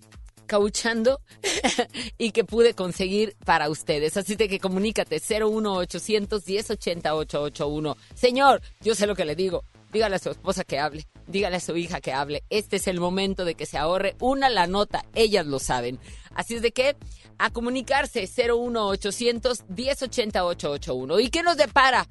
cauchando 0.49 1.21
y 2.19 2.33
que 2.33 2.43
pude 2.43 2.75
conseguir 2.75 3.37
para 3.45 3.71
ustedes. 3.71 4.17
Así 4.17 4.35
de 4.35 4.49
que 4.49 4.59
comunícate 4.59 5.21
01800 5.21 6.45
1080 6.45 7.15
881. 7.15 7.97
Señor, 8.15 8.61
yo 8.81 8.97
sé 8.97 9.07
lo 9.07 9.15
que 9.15 9.25
le 9.25 9.37
digo. 9.37 9.63
Dígale 9.93 10.17
a 10.17 10.19
su 10.19 10.31
esposa 10.31 10.65
que 10.65 10.79
hable, 10.79 11.07
dígale 11.29 11.57
a 11.57 11.61
su 11.61 11.75
hija 11.77 12.01
que 12.01 12.13
hable. 12.13 12.45
Este 12.51 12.77
es 12.77 12.89
el 12.89 13.01
momento 13.01 13.47
de 13.47 13.55
que 13.55 13.65
se 13.65 13.79
ahorre 13.79 14.17
una 14.21 14.51
la 14.51 14.67
nota, 14.67 15.05
ellas 15.15 15.47
lo 15.47 15.59
saben. 15.59 15.99
Así 16.35 16.57
es 16.57 16.63
de 16.63 16.73
que 16.73 16.97
a 17.39 17.51
comunicarse 17.51 18.27
01800 18.27 19.65
1080 19.69 20.45
881. 20.45 21.21
¿Y 21.21 21.31
qué 21.31 21.43
nos 21.43 21.57
depara 21.57 22.07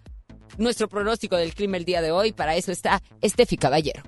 nuestro 0.57 0.87
pronóstico 0.87 1.35
del 1.35 1.53
clima 1.53 1.77
el 1.77 1.85
día 1.85 2.01
de 2.01 2.11
hoy? 2.11 2.31
Para 2.31 2.55
eso 2.55 2.71
está 2.71 3.03
Estefi 3.21 3.57
Caballero. 3.57 4.01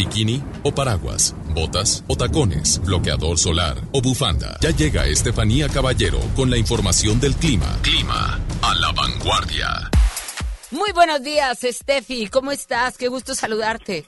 Bikini 0.00 0.42
o 0.64 0.72
paraguas, 0.72 1.36
botas 1.54 2.02
o 2.08 2.16
tacones, 2.16 2.80
bloqueador 2.86 3.36
solar 3.36 3.76
o 3.92 4.00
bufanda. 4.00 4.56
Ya 4.62 4.70
llega 4.70 5.04
Estefanía 5.04 5.68
Caballero 5.68 6.20
con 6.34 6.48
la 6.48 6.56
información 6.56 7.20
del 7.20 7.34
clima. 7.34 7.66
Clima 7.82 8.40
a 8.62 8.74
la 8.76 8.92
vanguardia. 8.92 9.90
Muy 10.70 10.92
buenos 10.92 11.22
días, 11.22 11.60
Steffi. 11.60 12.28
¿Cómo 12.28 12.50
estás? 12.50 12.96
Qué 12.96 13.08
gusto 13.08 13.34
saludarte. 13.34 14.06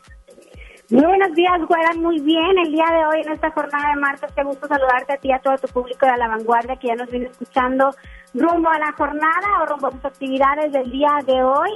Muy 0.89 1.05
buenos 1.05 1.35
días, 1.35 1.61
Güera. 1.69 1.93
Muy 1.97 2.21
bien. 2.21 2.57
El 2.65 2.73
día 2.73 2.87
de 2.91 3.07
hoy, 3.07 3.23
en 3.27 3.33
esta 3.33 3.51
jornada 3.51 3.91
de 3.95 4.01
martes, 4.01 4.31
qué 4.35 4.45
gusto 4.45 4.67
saludarte 4.67 5.13
a 5.13 5.17
ti 5.19 5.29
y 5.29 5.33
a 5.33 5.41
todo 5.41 5.59
tu 5.59 5.69
público 5.69 6.07
de 6.07 6.17
La 6.17 6.29
Vanguardia 6.29 6.77
que 6.77 6.89
ya 6.89 6.95
nos 6.95 7.11
viene 7.11 7.27
escuchando 7.27 7.95
rumbo 8.33 8.71
a 8.71 8.79
la 8.79 8.93
jornada 8.93 9.63
o 9.63 9.67
rumbo 9.67 9.89
a 9.89 9.93
sus 9.93 10.05
actividades 10.07 10.73
del 10.73 10.91
día 10.91 11.19
de 11.27 11.43
hoy. 11.43 11.71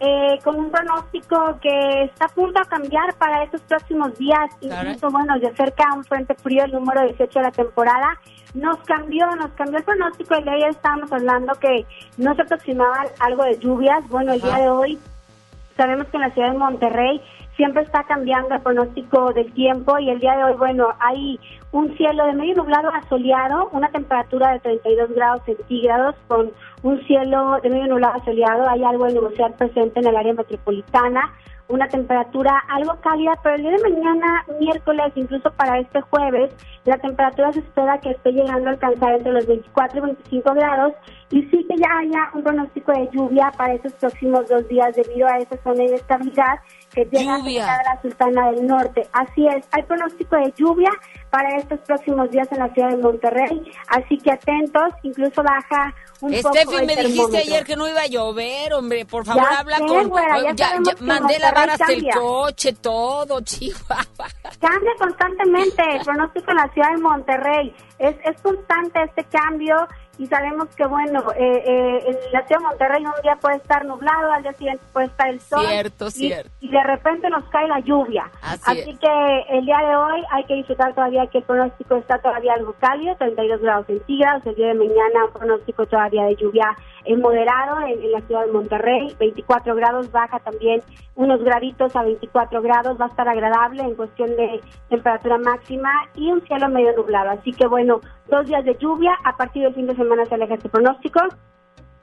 Eh, 0.00 0.38
con 0.42 0.56
un 0.56 0.70
pronóstico 0.70 1.58
que 1.60 2.04
está 2.04 2.24
a 2.24 2.28
punto 2.28 2.58
de 2.58 2.66
cambiar 2.66 3.14
para 3.18 3.44
estos 3.44 3.60
próximos 3.62 4.18
días. 4.18 4.50
Incluso, 4.60 5.10
bueno, 5.10 5.38
de 5.38 5.54
cerca 5.54 5.94
un 5.94 6.04
frente 6.04 6.34
frío, 6.34 6.64
el 6.64 6.72
número 6.72 7.02
18 7.02 7.38
de 7.38 7.44
la 7.44 7.52
temporada, 7.52 8.18
nos 8.54 8.78
cambió, 8.80 9.26
nos 9.36 9.52
cambió 9.52 9.78
el 9.78 9.84
pronóstico. 9.84 10.34
El 10.34 10.44
día 10.44 10.52
de 10.52 10.58
ayer 10.58 10.70
estábamos 10.70 11.12
hablando 11.12 11.54
que 11.54 11.86
no 12.16 12.34
se 12.34 12.42
aproximaba 12.42 13.04
algo 13.20 13.44
de 13.44 13.58
lluvias. 13.58 14.06
Bueno, 14.08 14.32
el 14.32 14.40
día 14.40 14.56
de 14.56 14.68
hoy 14.68 14.98
sabemos 15.76 16.06
que 16.08 16.16
en 16.16 16.22
la 16.22 16.30
ciudad 16.30 16.52
de 16.52 16.58
Monterrey 16.58 17.22
siempre 17.56 17.82
está 17.82 18.04
cambiando 18.04 18.54
el 18.54 18.60
pronóstico 18.60 19.32
del 19.32 19.52
tiempo 19.52 19.98
y 19.98 20.10
el 20.10 20.20
día 20.20 20.36
de 20.36 20.44
hoy, 20.44 20.54
bueno, 20.54 20.88
hay 21.00 21.38
un 21.72 21.96
cielo 21.96 22.26
de 22.26 22.32
medio 22.32 22.54
nublado 22.56 22.88
a 22.90 23.02
soleado, 23.08 23.68
una 23.72 23.88
temperatura 23.90 24.52
de 24.52 24.60
32 24.60 25.10
grados 25.14 25.42
centígrados 25.44 26.14
con 26.28 26.50
un 26.82 27.00
cielo 27.06 27.58
de 27.62 27.70
medio 27.70 27.86
nublado 27.88 28.14
a 28.14 28.24
soleado, 28.24 28.68
hay 28.68 28.82
algo 28.84 29.06
de 29.06 29.14
nubosidad 29.14 29.54
presente 29.56 30.00
en 30.00 30.06
el 30.06 30.16
área 30.16 30.34
metropolitana, 30.34 31.32
una 31.72 31.88
temperatura 31.88 32.52
algo 32.68 32.94
cálida, 33.00 33.32
pero 33.42 33.56
el 33.56 33.62
día 33.62 33.70
de 33.70 33.90
mañana, 33.90 34.44
miércoles, 34.60 35.10
incluso 35.14 35.50
para 35.52 35.78
este 35.78 36.02
jueves, 36.02 36.54
la 36.84 36.98
temperatura 36.98 37.50
se 37.52 37.60
espera 37.60 37.98
que 37.98 38.10
esté 38.10 38.32
llegando 38.32 38.68
a 38.68 38.72
alcanzar 38.72 39.14
entre 39.14 39.32
los 39.32 39.46
24 39.46 39.98
y 39.98 40.00
25 40.02 40.54
grados 40.54 40.92
y 41.30 41.42
sí 41.44 41.66
que 41.66 41.76
ya 41.78 41.98
haya 41.98 42.30
un 42.34 42.42
pronóstico 42.42 42.92
de 42.92 43.08
lluvia 43.10 43.50
para 43.56 43.72
estos 43.72 43.94
próximos 43.94 44.46
dos 44.48 44.68
días 44.68 44.94
debido 44.94 45.26
a 45.26 45.38
esa 45.38 45.56
zona 45.62 45.76
de 45.76 45.84
inestabilidad 45.84 46.60
que 46.92 47.06
llega 47.06 47.36
a 47.36 47.38
la 47.38 48.02
Sultana 48.02 48.50
del 48.50 48.66
Norte. 48.66 49.08
Así 49.14 49.46
es, 49.46 49.66
hay 49.72 49.82
pronóstico 49.84 50.36
de 50.36 50.52
lluvia 50.54 50.90
para 51.32 51.56
estos 51.56 51.80
próximos 51.80 52.30
días 52.30 52.46
en 52.52 52.58
la 52.58 52.68
ciudad 52.74 52.90
de 52.90 52.98
Monterrey, 52.98 53.62
así 53.88 54.18
que 54.18 54.30
atentos, 54.32 54.92
incluso 55.02 55.42
baja 55.42 55.94
un 56.20 56.30
poco 56.42 56.78
el 56.78 56.86
me 56.86 56.94
dijiste 56.94 57.38
ayer 57.38 57.64
que 57.64 57.74
no 57.74 57.88
iba 57.88 58.02
a 58.02 58.06
llover, 58.06 58.74
hombre. 58.74 59.06
Por 59.06 59.24
favor, 59.24 59.42
Ya 59.50 59.58
habla 59.58 59.78
sé, 59.78 59.86
con... 59.86 60.08
güera, 60.10 60.42
ya 60.42 60.52
ya, 60.54 60.78
ya 60.84 60.94
mandé 61.00 61.38
lavar 61.38 61.70
hasta 61.70 61.86
el 61.86 62.02
cambia. 62.02 62.14
coche, 62.14 62.74
todo, 62.74 63.40
Chihuahua. 63.44 64.04
Cambia 64.60 64.92
constantemente 64.98 65.82
el 65.96 66.04
pronóstico 66.04 66.50
en 66.50 66.56
la 66.58 66.68
ciudad 66.74 66.90
de 66.90 66.98
Monterrey. 66.98 67.74
Es, 67.98 68.14
es 68.24 68.40
constante 68.42 69.02
este 69.02 69.24
cambio 69.24 69.88
y 70.22 70.26
sabemos 70.28 70.68
que, 70.76 70.86
bueno, 70.86 71.20
eh, 71.32 71.64
eh, 71.66 72.04
en 72.06 72.32
la 72.32 72.46
ciudad 72.46 72.60
de 72.60 72.66
Monterrey 72.68 73.04
un 73.04 73.22
día 73.24 73.34
puede 73.40 73.56
estar 73.56 73.84
nublado, 73.84 74.30
al 74.30 74.44
día 74.44 74.52
siguiente 74.52 74.84
puede 74.92 75.06
estar 75.06 75.28
el 75.28 75.40
sol. 75.40 75.66
Cierto, 75.66 76.06
y, 76.06 76.10
cierto. 76.12 76.50
Y 76.60 76.68
de 76.68 76.82
repente 76.84 77.28
nos 77.28 77.42
cae 77.48 77.66
la 77.66 77.80
lluvia. 77.80 78.30
Así 78.40 78.90
es. 78.90 78.98
que 79.00 79.44
el 79.48 79.66
día 79.66 79.78
de 79.78 79.96
hoy 79.96 80.22
hay 80.30 80.44
que 80.44 80.54
disfrutar 80.54 80.94
todavía 80.94 81.26
que 81.26 81.38
el 81.38 81.44
pronóstico 81.44 81.96
está 81.96 82.18
todavía 82.18 82.54
algo 82.54 82.72
cálido, 82.78 83.16
32 83.16 83.62
grados 83.62 83.86
centígrados. 83.86 84.46
El 84.46 84.54
día 84.54 84.68
de 84.68 84.74
mañana 84.74 85.24
un 85.26 85.32
pronóstico 85.32 85.86
todavía 85.86 86.22
de 86.26 86.36
lluvia 86.36 86.76
eh, 87.04 87.16
moderado 87.16 87.80
en, 87.80 88.00
en 88.00 88.12
la 88.12 88.20
ciudad 88.20 88.46
de 88.46 88.52
Monterrey, 88.52 89.16
24 89.18 89.74
grados, 89.74 90.12
baja 90.12 90.38
también 90.38 90.82
unos 91.16 91.42
graditos 91.42 91.96
a 91.96 92.02
24 92.04 92.62
grados, 92.62 92.98
va 93.00 93.06
a 93.06 93.08
estar 93.08 93.28
agradable 93.28 93.82
en 93.82 93.96
cuestión 93.96 94.30
de 94.30 94.60
temperatura 94.88 95.38
máxima 95.38 95.90
y 96.14 96.30
un 96.30 96.40
cielo 96.46 96.68
medio 96.68 96.94
nublado. 96.96 97.30
Así 97.30 97.52
que 97.52 97.66
bueno, 97.66 98.00
dos 98.28 98.46
días 98.46 98.64
de 98.64 98.76
lluvia, 98.78 99.12
a 99.24 99.36
partir 99.36 99.62
del 99.62 99.74
fin 99.74 99.86
de 99.86 99.96
semana 99.96 100.11
se 100.26 100.34
aleja 100.34 100.54
este 100.54 100.68
pronóstico. 100.68 101.20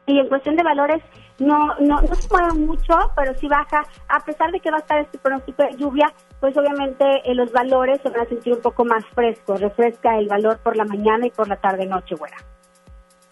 Y 0.06 0.18
en 0.18 0.28
cuestión 0.28 0.56
de 0.56 0.64
valores, 0.64 1.04
no, 1.38 1.76
no, 1.80 2.02
no 2.02 2.16
se 2.16 2.28
mueve 2.30 2.54
mucho, 2.54 2.96
pero 3.16 3.34
sí 3.36 3.48
baja, 3.48 3.84
a 4.08 4.20
pesar 4.22 4.52
de 4.52 4.60
que 4.60 4.72
va 4.72 4.78
a 4.78 4.80
estar 4.80 5.00
este 5.00 5.20
pronóstico 5.20 5.64
de 5.64 5.78
lluvia, 5.78 6.12
pues 6.40 6.58
obviamente 6.58 7.06
eh, 7.26 7.36
los 7.36 7.52
valores 7.52 8.02
se 8.02 8.10
van 8.10 8.22
a 8.22 8.26
sentir 8.26 8.54
un 8.54 8.62
poco 8.62 8.86
más 8.86 9.06
frescos, 9.14 9.62
refresca 9.62 10.18
el 10.18 10.28
valor 10.28 10.58
por 10.60 10.76
la 10.76 10.86
mañana 10.86 11.28
y 11.28 11.30
por 11.30 11.48
la 11.48 11.58
tarde-noche, 11.58 12.16
güera. 12.16 12.38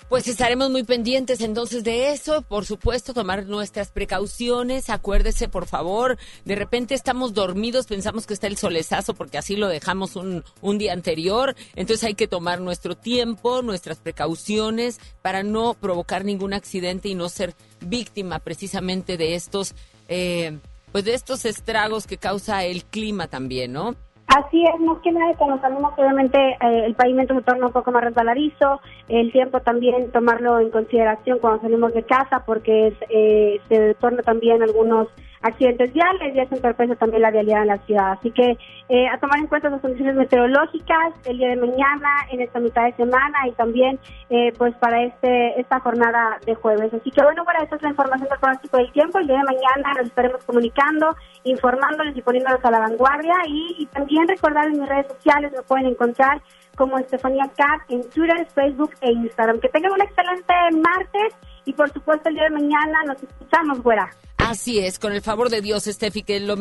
Pues 0.09 0.25
estaremos 0.29 0.69
muy 0.69 0.83
pendientes 0.83 1.41
entonces 1.41 1.83
de 1.83 2.11
eso, 2.11 2.41
por 2.41 2.65
supuesto, 2.65 3.13
tomar 3.13 3.45
nuestras 3.45 3.91
precauciones, 3.91 4.89
acuérdese 4.89 5.49
por 5.49 5.65
favor, 5.65 6.17
de 6.45 6.55
repente 6.55 6.95
estamos 6.95 7.33
dormidos, 7.33 7.87
pensamos 7.87 8.25
que 8.25 8.33
está 8.33 8.47
el 8.47 8.55
solezazo 8.55 9.13
porque 9.15 9.37
así 9.37 9.57
lo 9.57 9.67
dejamos 9.67 10.15
un, 10.15 10.45
un 10.61 10.77
día 10.77 10.93
anterior, 10.93 11.57
entonces 11.75 12.05
hay 12.05 12.15
que 12.15 12.29
tomar 12.29 12.61
nuestro 12.61 12.95
tiempo, 12.95 13.61
nuestras 13.61 13.97
precauciones 13.97 15.01
para 15.21 15.43
no 15.43 15.73
provocar 15.73 16.23
ningún 16.23 16.53
accidente 16.53 17.09
y 17.09 17.15
no 17.15 17.27
ser 17.27 17.53
víctima 17.81 18.39
precisamente 18.39 19.17
de 19.17 19.35
estos, 19.35 19.75
eh, 20.07 20.57
pues 20.93 21.03
de 21.03 21.15
estos 21.15 21.43
estragos 21.43 22.07
que 22.07 22.17
causa 22.17 22.63
el 22.63 22.85
clima 22.85 23.27
también, 23.27 23.73
¿no? 23.73 23.97
Así 24.27 24.61
es, 24.61 24.79
más 24.81 24.97
que 24.99 25.11
nada 25.13 25.33
cuando 25.37 25.59
salimos 25.61 25.93
obviamente 25.97 26.37
eh, 26.37 26.85
el 26.85 26.95
pavimento 26.95 27.33
se 27.33 27.41
torna 27.43 27.67
un 27.67 27.71
poco 27.71 27.93
más 27.93 28.03
resbaladizo, 28.03 28.81
el 29.07 29.31
tiempo 29.31 29.61
también 29.61 30.11
tomarlo 30.11 30.59
en 30.59 30.69
consideración 30.69 31.39
cuando 31.39 31.61
salimos 31.61 31.93
de 31.93 32.03
casa 32.03 32.43
porque 32.45 32.93
eh, 33.09 33.61
se 33.69 33.93
torna 33.95 34.21
también 34.23 34.61
algunos 34.61 35.07
accidentes 35.41 35.93
viales 35.93 36.35
y 36.35 36.39
eso 36.39 36.55
entorpece 36.55 36.95
también 36.95 37.21
la 37.21 37.31
vialidad 37.31 37.61
en 37.61 37.67
la 37.67 37.77
ciudad. 37.79 38.13
Así 38.13 38.31
que 38.31 38.57
eh, 38.89 39.07
a 39.07 39.17
tomar 39.19 39.39
en 39.39 39.47
cuenta 39.47 39.69
las 39.69 39.81
condiciones 39.81 40.15
meteorológicas 40.15 41.13
el 41.25 41.37
día 41.37 41.49
de 41.49 41.57
mañana, 41.57 42.09
en 42.31 42.41
esta 42.41 42.59
mitad 42.59 42.85
de 42.85 42.93
semana 42.93 43.47
y 43.47 43.51
también 43.51 43.99
eh, 44.29 44.53
pues 44.57 44.73
para 44.75 45.03
este 45.03 45.59
esta 45.59 45.79
jornada 45.79 46.37
de 46.45 46.55
jueves. 46.55 46.93
Así 46.93 47.11
que 47.11 47.21
bueno, 47.21 47.43
para 47.45 47.63
eso 47.63 47.75
es 47.75 47.81
la 47.81 47.89
información 47.89 48.29
del 48.29 48.39
pronóstico 48.39 48.77
del 48.77 48.91
tiempo. 48.91 49.19
El 49.19 49.27
día 49.27 49.37
de 49.37 49.43
mañana 49.43 49.93
nos 49.97 50.07
estaremos 50.07 50.43
comunicando, 50.45 51.15
informándoles 51.43 52.15
y 52.15 52.21
poniéndolos 52.21 52.63
a 52.63 52.71
la 52.71 52.79
vanguardia 52.79 53.35
y, 53.47 53.75
y 53.79 53.85
también 53.87 54.27
recordar 54.27 54.67
en 54.67 54.79
mis 54.79 54.89
redes 54.89 55.07
sociales 55.07 55.51
me 55.51 55.61
pueden 55.63 55.87
encontrar 55.87 56.41
como 56.77 56.97
Estefanía 56.99 57.49
Cat 57.57 57.81
en 57.89 58.07
Twitter, 58.09 58.47
Facebook 58.53 58.91
e 59.01 59.11
Instagram. 59.11 59.59
Que 59.59 59.69
tengan 59.69 59.91
un 59.91 60.01
excelente 60.01 60.53
martes 60.71 61.35
y 61.65 61.73
por 61.73 61.91
supuesto 61.91 62.29
el 62.29 62.35
día 62.35 62.43
de 62.45 62.51
mañana 62.51 63.03
nos 63.05 63.21
escuchamos, 63.21 63.81
güera. 63.81 64.09
Así 64.47 64.79
es, 64.79 64.97
con 64.97 65.11
el 65.11 65.21
favor 65.21 65.49
de 65.49 65.59
Dios, 65.59 65.87
Estefi, 65.87 66.23
que 66.23 66.39
lo, 66.39 66.55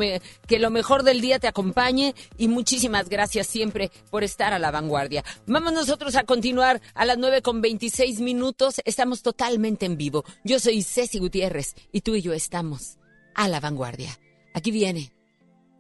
que 0.49 0.59
lo 0.59 0.71
mejor 0.71 1.05
del 1.05 1.21
día 1.21 1.39
te 1.39 1.47
acompañe 1.47 2.17
y 2.37 2.49
muchísimas 2.49 3.09
gracias 3.09 3.47
siempre 3.47 3.93
por 4.11 4.25
estar 4.25 4.53
a 4.53 4.59
la 4.59 4.73
vanguardia. 4.73 5.23
Vamos 5.47 5.73
nosotros 5.73 6.17
a 6.17 6.25
continuar 6.25 6.83
a 6.95 7.05
las 7.05 7.17
9 7.17 7.43
con 7.43 7.61
26 7.61 8.23
minutos. 8.23 8.81
Estamos 8.85 9.23
totalmente 9.23 9.87
en 9.87 9.97
vivo. 9.97 10.25
Yo 10.43 10.59
soy 10.59 10.83
Ceci 10.83 11.21
Gutiérrez 11.21 11.77
y 11.93 12.01
tú 12.01 12.17
y 12.17 12.23
yo 12.23 12.33
estamos 12.33 12.99
a 13.37 13.47
la 13.47 13.61
vanguardia. 13.61 14.19
Aquí 14.53 14.73
viene, 14.73 15.13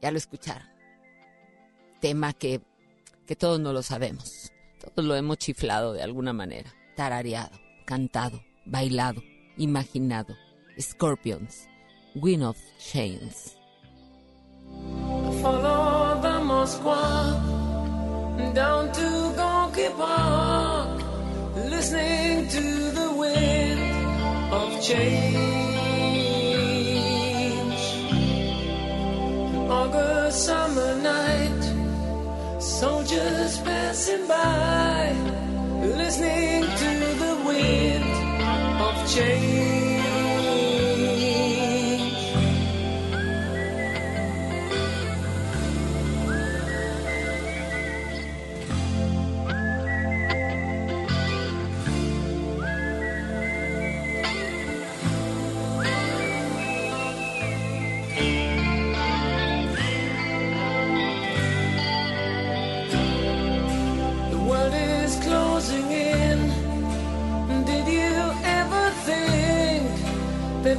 ya 0.00 0.12
lo 0.12 0.18
escucharon, 0.18 0.68
tema 2.00 2.34
que, 2.34 2.60
que 3.26 3.34
todos 3.34 3.58
no 3.58 3.72
lo 3.72 3.82
sabemos. 3.82 4.52
Todos 4.78 5.04
lo 5.08 5.16
hemos 5.16 5.38
chiflado 5.38 5.92
de 5.92 6.04
alguna 6.04 6.32
manera, 6.32 6.72
tarareado, 6.94 7.58
cantado, 7.84 8.44
bailado, 8.64 9.24
imaginado. 9.56 10.36
Scorpions, 10.78 11.66
Chains. 12.80 13.56
Follow 15.42 16.18
the 16.22 16.40
down 18.54 18.90
to 18.90 19.08
Gonky 19.36 19.94
Park, 19.98 21.02
listening 21.56 22.48
to 22.48 22.90
the 22.98 23.12
wind 23.18 23.80
of 24.50 24.82
change. 24.82 25.36
August 29.68 30.46
summer 30.46 30.96
night, 31.02 31.62
soldiers 32.62 33.58
passing 33.58 34.26
by, 34.26 35.12
listening 35.82 36.62
to 36.62 36.90
the 37.22 37.34
wind 37.44 38.10
of 38.80 38.94
change. 39.14 39.85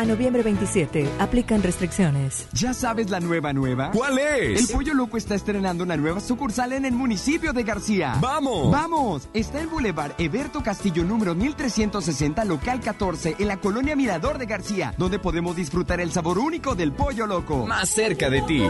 A 0.00 0.04
noviembre 0.06 0.42
27 0.42 1.06
aplican 1.18 1.62
restricciones. 1.62 2.48
¿Ya 2.54 2.72
sabes 2.72 3.10
la 3.10 3.20
nueva 3.20 3.52
nueva? 3.52 3.90
¿Cuál 3.90 4.18
es? 4.18 4.58
El 4.58 4.74
Pollo 4.74 4.94
Loco 4.94 5.18
está 5.18 5.34
estrenando 5.34 5.84
una 5.84 5.94
nueva 5.98 6.20
sucursal 6.20 6.72
en 6.72 6.86
el 6.86 6.92
municipio 6.92 7.52
de 7.52 7.64
García. 7.64 8.14
¡Vamos! 8.18 8.70
¡Vamos! 8.70 9.28
Está 9.34 9.60
en 9.60 9.68
Boulevard 9.68 10.12
Eberto 10.16 10.62
Castillo 10.62 11.04
número 11.04 11.34
1360, 11.34 12.46
local 12.46 12.80
14, 12.80 13.36
en 13.40 13.48
la 13.48 13.58
colonia 13.58 13.94
Mirador 13.94 14.38
de 14.38 14.46
García, 14.46 14.94
donde 14.96 15.18
podemos 15.18 15.54
disfrutar 15.54 16.00
el 16.00 16.10
sabor 16.12 16.38
único 16.38 16.74
del 16.74 16.92
Pollo 16.92 17.26
Loco. 17.26 17.66
Más 17.66 17.90
cerca 17.90 18.30
de 18.30 18.40
ti. 18.40 18.62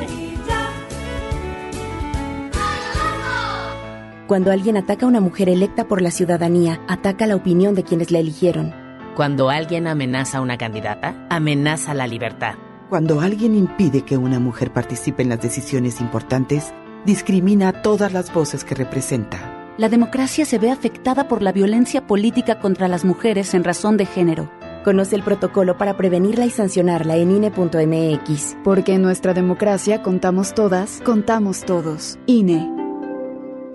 Cuando 4.26 4.50
alguien 4.50 4.76
ataca 4.76 5.06
a 5.06 5.08
una 5.08 5.20
mujer 5.20 5.48
electa 5.48 5.86
por 5.86 6.02
la 6.02 6.10
ciudadanía, 6.10 6.80
ataca 6.88 7.28
la 7.28 7.36
opinión 7.36 7.76
de 7.76 7.84
quienes 7.84 8.10
la 8.10 8.18
eligieron. 8.18 8.79
Cuando 9.16 9.50
alguien 9.50 9.86
amenaza 9.86 10.38
a 10.38 10.40
una 10.40 10.56
candidata, 10.56 11.26
amenaza 11.30 11.94
la 11.94 12.06
libertad. 12.06 12.54
Cuando 12.88 13.20
alguien 13.20 13.54
impide 13.54 14.02
que 14.02 14.16
una 14.16 14.38
mujer 14.38 14.72
participe 14.72 15.22
en 15.22 15.28
las 15.28 15.42
decisiones 15.42 16.00
importantes, 16.00 16.72
discrimina 17.04 17.68
a 17.68 17.82
todas 17.82 18.12
las 18.12 18.32
voces 18.32 18.64
que 18.64 18.74
representa. 18.74 19.74
La 19.78 19.88
democracia 19.88 20.44
se 20.44 20.58
ve 20.58 20.70
afectada 20.70 21.28
por 21.28 21.42
la 21.42 21.52
violencia 21.52 22.06
política 22.06 22.60
contra 22.60 22.88
las 22.88 23.04
mujeres 23.04 23.54
en 23.54 23.64
razón 23.64 23.96
de 23.96 24.06
género. 24.06 24.50
Conoce 24.84 25.16
el 25.16 25.22
protocolo 25.22 25.76
para 25.76 25.96
prevenirla 25.96 26.46
y 26.46 26.50
sancionarla 26.50 27.16
en 27.16 27.30
INE.mx. 27.30 28.56
Porque 28.64 28.94
en 28.94 29.02
nuestra 29.02 29.34
democracia 29.34 30.02
contamos 30.02 30.54
todas, 30.54 31.02
contamos 31.04 31.64
todos. 31.64 32.18
INE. 32.26 32.79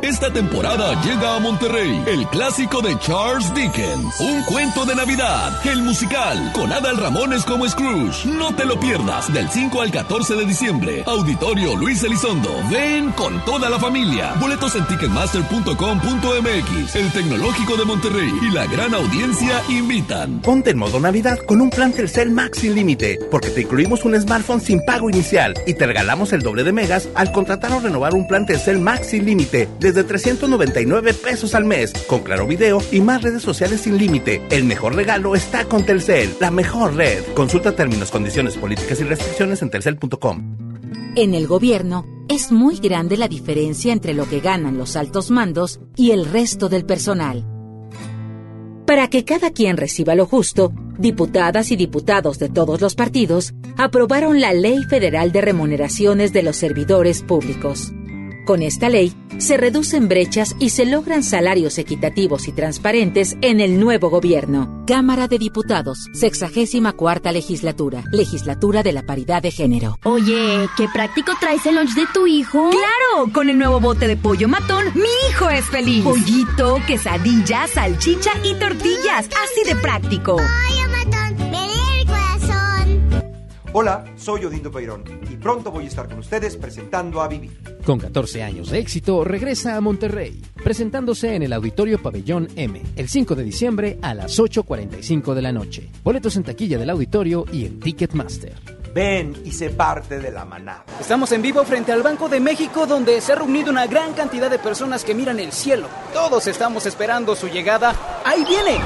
Esta 0.01 0.31
temporada 0.31 1.01
llega 1.03 1.35
a 1.35 1.39
Monterrey 1.39 2.03
el 2.05 2.27
clásico 2.27 2.81
de 2.81 2.97
Charles 2.99 3.51
Dickens, 3.53 4.19
Un 4.19 4.43
cuento 4.43 4.85
de 4.85 4.93
Navidad, 4.93 5.53
el 5.65 5.81
musical, 5.81 6.51
con 6.53 6.71
Adal 6.71 6.97
Ramones 6.97 7.43
como 7.45 7.67
Scrooge. 7.67 8.27
No 8.27 8.53
te 8.53 8.65
lo 8.65 8.79
pierdas 8.79 9.33
del 9.33 9.49
5 9.49 9.81
al 9.81 9.91
14 9.91 10.35
de 10.35 10.45
diciembre. 10.45 11.03
Auditorio 11.05 11.75
Luis 11.75 12.03
Elizondo. 12.03 12.51
Ven 12.69 13.11
con 13.13 13.43
toda 13.45 13.69
la 13.69 13.79
familia. 13.79 14.33
Boletos 14.39 14.75
en 14.75 14.85
ticketmaster.com.mx. 14.85 16.95
El 16.95 17.11
Tecnológico 17.11 17.77
de 17.77 17.85
Monterrey 17.85 18.31
y 18.41 18.51
la 18.51 18.67
gran 18.67 18.93
audiencia 18.93 19.61
invitan. 19.69 20.41
Ponte 20.41 20.71
en 20.71 20.77
modo 20.77 20.99
Navidad 20.99 21.39
con 21.39 21.61
un 21.61 21.69
plan 21.69 21.93
Telcel 21.93 22.31
Max 22.31 22.59
sin 22.59 22.75
límite, 22.75 23.17
porque 23.31 23.49
te 23.49 23.61
incluimos 23.61 24.03
un 24.05 24.19
smartphone 24.19 24.61
sin 24.61 24.83
pago 24.85 25.09
inicial 25.09 25.53
y 25.65 25.73
te 25.73 25.87
regalamos 25.87 26.33
el 26.33 26.41
doble 26.41 26.63
de 26.63 26.73
megas 26.73 27.07
al 27.15 27.31
contratar 27.31 27.71
o 27.71 27.79
renovar 27.79 28.13
un 28.13 28.27
plan 28.27 28.45
Telcel 28.45 28.79
Max 28.79 29.07
sin 29.07 29.25
límite 29.25 29.67
desde 29.85 30.03
399 30.03 31.13
pesos 31.13 31.53
al 31.53 31.63
mes, 31.63 31.93
con 32.07 32.21
claro 32.21 32.47
video 32.47 32.81
y 32.91 33.01
más 33.01 33.21
redes 33.21 33.43
sociales 33.43 33.81
sin 33.81 33.99
límite. 33.99 34.41
El 34.49 34.63
mejor 34.63 34.95
regalo 34.95 35.35
está 35.35 35.65
con 35.65 35.85
Telcel, 35.85 36.31
la 36.39 36.49
mejor 36.49 36.95
red. 36.95 37.23
Consulta 37.35 37.75
términos, 37.75 38.09
condiciones, 38.09 38.57
políticas 38.57 38.99
y 38.99 39.03
restricciones 39.03 39.61
en 39.61 39.69
telcel.com. 39.69 40.57
En 41.15 41.35
el 41.35 41.45
gobierno 41.45 42.03
es 42.27 42.51
muy 42.51 42.77
grande 42.79 43.15
la 43.15 43.27
diferencia 43.27 43.93
entre 43.93 44.15
lo 44.15 44.27
que 44.27 44.39
ganan 44.39 44.79
los 44.79 44.95
altos 44.95 45.29
mandos 45.29 45.79
y 45.95 46.11
el 46.11 46.25
resto 46.25 46.67
del 46.67 46.87
personal. 46.87 47.45
Para 48.87 49.07
que 49.07 49.23
cada 49.23 49.51
quien 49.51 49.77
reciba 49.77 50.15
lo 50.15 50.25
justo, 50.25 50.73
diputadas 50.97 51.69
y 51.71 51.75
diputados 51.75 52.39
de 52.39 52.49
todos 52.49 52.81
los 52.81 52.95
partidos 52.95 53.53
aprobaron 53.77 54.41
la 54.41 54.51
Ley 54.51 54.79
Federal 54.89 55.31
de 55.31 55.41
Remuneraciones 55.41 56.33
de 56.33 56.41
los 56.41 56.55
Servidores 56.55 57.21
Públicos. 57.21 57.93
Con 58.45 58.61
esta 58.61 58.89
ley, 58.89 59.11
se 59.39 59.57
reducen 59.57 60.07
brechas 60.07 60.55
y 60.59 60.69
se 60.69 60.85
logran 60.85 61.23
salarios 61.23 61.79
equitativos 61.79 62.47
y 62.47 62.51
transparentes 62.51 63.35
en 63.41 63.59
el 63.59 63.79
nuevo 63.79 64.11
gobierno. 64.11 64.83
Cámara 64.85 65.27
de 65.27 65.39
Diputados, 65.39 66.09
64 66.13 67.31
legislatura, 67.31 68.03
legislatura 68.11 68.83
de 68.83 68.93
la 68.93 69.01
paridad 69.01 69.41
de 69.41 69.49
género. 69.49 69.97
Oye, 70.03 70.69
qué 70.77 70.87
práctico 70.93 71.31
traes 71.39 71.65
el 71.65 71.75
lunch 71.75 71.95
de 71.95 72.05
tu 72.13 72.27
hijo. 72.27 72.69
¡Claro! 72.69 73.33
Con 73.33 73.49
el 73.49 73.57
nuevo 73.57 73.79
bote 73.79 74.07
de 74.07 74.15
pollo 74.15 74.47
matón, 74.47 74.85
mi 74.93 75.09
hijo 75.29 75.49
es 75.49 75.65
feliz. 75.65 76.03
Pollito, 76.03 76.79
quesadilla, 76.85 77.65
salchicha 77.65 78.31
y 78.43 78.53
tortillas. 78.53 79.27
Así 79.43 79.67
de 79.67 79.75
práctico. 79.75 80.35
Pollo 80.35 80.84
Hola, 83.77 84.05
soy 84.15 84.45
Odindo 84.45 84.71
Peirón 84.71 85.03
y 85.29 85.35
pronto 85.35 85.69
voy 85.69 85.83
a 85.83 85.87
estar 85.89 86.07
con 86.07 86.19
ustedes 86.19 86.55
presentando 86.55 87.21
a 87.21 87.27
Vivi. 87.27 87.51
Con 87.85 87.99
14 87.99 88.41
años 88.41 88.69
de 88.69 88.79
éxito, 88.79 89.25
regresa 89.25 89.75
a 89.75 89.81
Monterrey, 89.81 90.41
presentándose 90.63 91.35
en 91.35 91.43
el 91.43 91.51
Auditorio 91.51 92.01
Pabellón 92.01 92.47
M, 92.55 92.81
el 92.95 93.09
5 93.09 93.35
de 93.35 93.43
diciembre 93.43 93.99
a 94.01 94.13
las 94.13 94.39
8.45 94.39 95.33
de 95.33 95.41
la 95.41 95.51
noche. 95.51 95.89
Boletos 96.05 96.37
en 96.37 96.43
taquilla 96.43 96.77
del 96.77 96.89
auditorio 96.89 97.43
y 97.51 97.65
en 97.65 97.81
Ticketmaster. 97.81 98.53
Ven 98.93 99.35
y 99.43 99.51
sé 99.51 99.71
parte 99.71 100.19
de 100.19 100.31
la 100.31 100.45
manada. 100.45 100.85
Estamos 100.97 101.33
en 101.33 101.41
vivo 101.41 101.65
frente 101.65 101.91
al 101.91 102.01
Banco 102.01 102.29
de 102.29 102.39
México 102.39 102.87
donde 102.87 103.19
se 103.19 103.33
ha 103.33 103.35
reunido 103.35 103.71
una 103.71 103.87
gran 103.87 104.13
cantidad 104.13 104.49
de 104.49 104.57
personas 104.57 105.03
que 105.03 105.13
miran 105.13 105.37
el 105.41 105.51
cielo. 105.51 105.89
Todos 106.13 106.47
estamos 106.47 106.85
esperando 106.85 107.35
su 107.35 107.49
llegada. 107.49 107.93
¡Ahí 108.23 108.45
viene! 108.45 108.79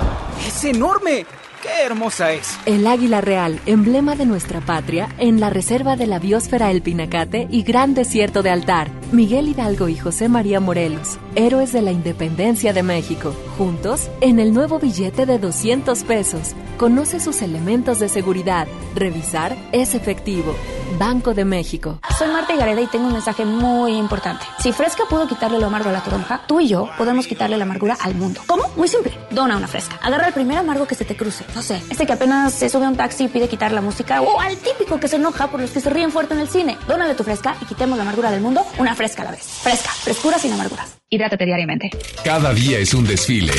¡Es 0.48 0.64
enorme! 0.64 1.28
¡Qué 1.62 1.84
hermosa 1.84 2.32
es! 2.32 2.58
El 2.66 2.88
águila 2.88 3.20
real, 3.20 3.60
emblema 3.66 4.16
de 4.16 4.26
nuestra 4.26 4.62
patria, 4.62 5.10
en 5.18 5.42
la 5.42 5.50
reserva 5.50 5.98
de 5.98 6.08
la 6.08 6.18
biosfera 6.18 6.72
El 6.72 6.82
Pinacate 6.82 7.50
y 7.52 7.64
Gran 7.64 7.94
Desierto 7.94 8.42
de 8.42 8.50
Altar. 8.50 8.90
Miguel 9.12 9.50
Hidalgo 9.50 9.90
y 9.90 9.98
José 9.98 10.30
María 10.30 10.62
Morelos, 10.62 11.18
héroes 11.36 11.74
de 11.74 11.82
la 11.82 11.92
independencia 11.92 12.72
de 12.72 12.84
México. 12.84 13.36
Juntos, 13.58 14.10
en 14.22 14.40
el 14.40 14.54
nuevo 14.54 14.80
billete 14.80 15.26
de 15.26 15.38
200 15.38 16.04
pesos. 16.04 16.56
Conoce 16.78 17.20
sus 17.20 17.42
elementos 17.42 18.00
de 18.00 18.08
seguridad. 18.08 18.66
Revisar 18.96 19.58
es 19.74 19.96
efectivo. 19.96 20.56
Banco 20.98 21.34
de 21.34 21.44
México. 21.44 22.00
Soy 22.18 22.30
Marta 22.30 22.56
Gareda 22.56 22.80
y 22.80 22.88
tengo 22.88 23.08
un 23.08 23.14
mensaje 23.14 23.44
muy 23.44 23.98
importante. 23.98 24.46
Si 24.60 24.72
Fresca 24.72 25.04
pudo 25.10 25.28
quitarle 25.28 25.60
lo 25.60 25.68
amargo 25.68 25.90
a 25.90 25.94
la 25.94 26.04
toronja, 26.04 26.42
tú 26.48 26.62
y 26.62 26.68
yo 26.70 26.90
podemos 26.98 27.28
quitarle 27.28 27.58
la 27.58 27.66
amargura 27.66 27.98
al 28.00 28.16
mundo. 28.16 28.42
¿Cómo? 28.48 28.64
Muy 28.78 28.88
simple. 28.88 29.12
Dona 29.30 29.58
una 29.58 29.68
Fresca. 29.68 30.00
Agarra 30.02 30.28
el 30.28 30.34
primer 30.34 30.58
amargo 30.58 30.88
que 30.88 30.96
se 30.96 31.04
te 31.04 31.18
cruce. 31.18 31.44
No 31.56 31.62
sé, 31.62 31.82
este 31.90 32.06
que 32.06 32.14
apenas 32.14 32.54
se 32.54 32.70
sube 32.70 32.86
a 32.86 32.90
un 32.90 32.96
taxi 32.96 33.26
y 33.26 33.28
pide 33.28 33.48
quitar 33.48 33.72
la 33.72 33.82
música. 33.82 34.22
O 34.22 34.40
al 34.40 34.58
típico 34.58 35.00
que 35.00 35.08
se 35.08 35.18
enoja 35.18 35.50
por 35.50 35.60
los 35.60 35.72
que 35.72 35.80
se 35.80 35.90
ríen 35.90 36.12
fuerte 36.12 36.34
en 36.34 36.42
el 36.42 36.50
cine. 36.50 36.78
Dónale 36.88 37.16
tu 37.16 37.24
Fresca 37.24 37.56
y 37.62 37.66
quitemos 37.66 37.98
la 37.98 38.04
amargura 38.04 38.32
del 38.32 38.42
mundo 38.42 38.66
una 38.78 38.96
Fresca 38.96 39.24
a 39.24 39.26
la 39.26 39.32
vez. 39.32 39.44
Fresca. 39.44 39.92
Frescura 39.92 40.38
sin 40.38 40.54
amarguras. 40.54 40.90
Hidrátate 41.10 41.46
diariamente. 41.46 41.90
Cada 42.24 42.54
día 42.54 42.80
es 42.80 42.94
un 42.94 43.06
desfile. 43.06 43.54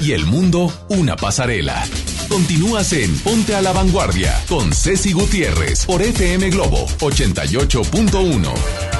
Y 0.00 0.12
el 0.12 0.26
mundo 0.26 0.72
una 0.88 1.16
pasarela. 1.16 1.84
Continúas 2.28 2.92
en 2.92 3.18
Ponte 3.18 3.54
a 3.54 3.60
la 3.60 3.72
Vanguardia 3.72 4.38
con 4.48 4.72
Ceci 4.72 5.12
Gutiérrez 5.12 5.84
por 5.84 6.00
FM 6.00 6.50
Globo 6.50 6.86
88.1. 7.00 8.99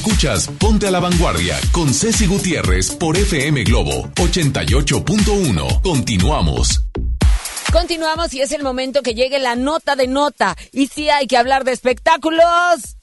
Escuchas 0.00 0.48
Ponte 0.58 0.86
a 0.86 0.90
la 0.90 0.98
vanguardia 0.98 1.60
con 1.72 1.92
Ceci 1.92 2.26
Gutiérrez 2.26 2.92
por 2.92 3.18
FM 3.18 3.64
Globo 3.64 4.08
88.1. 4.14 5.82
Continuamos. 5.82 6.86
Continuamos 7.70 8.32
y 8.32 8.40
es 8.40 8.52
el 8.52 8.62
momento 8.62 9.02
que 9.02 9.12
llegue 9.12 9.38
la 9.38 9.56
nota 9.56 9.96
de 9.96 10.06
nota. 10.06 10.56
Y 10.72 10.86
sí 10.86 11.10
hay 11.10 11.26
que 11.26 11.36
hablar 11.36 11.64
de 11.64 11.72
espectáculos. 11.72 12.96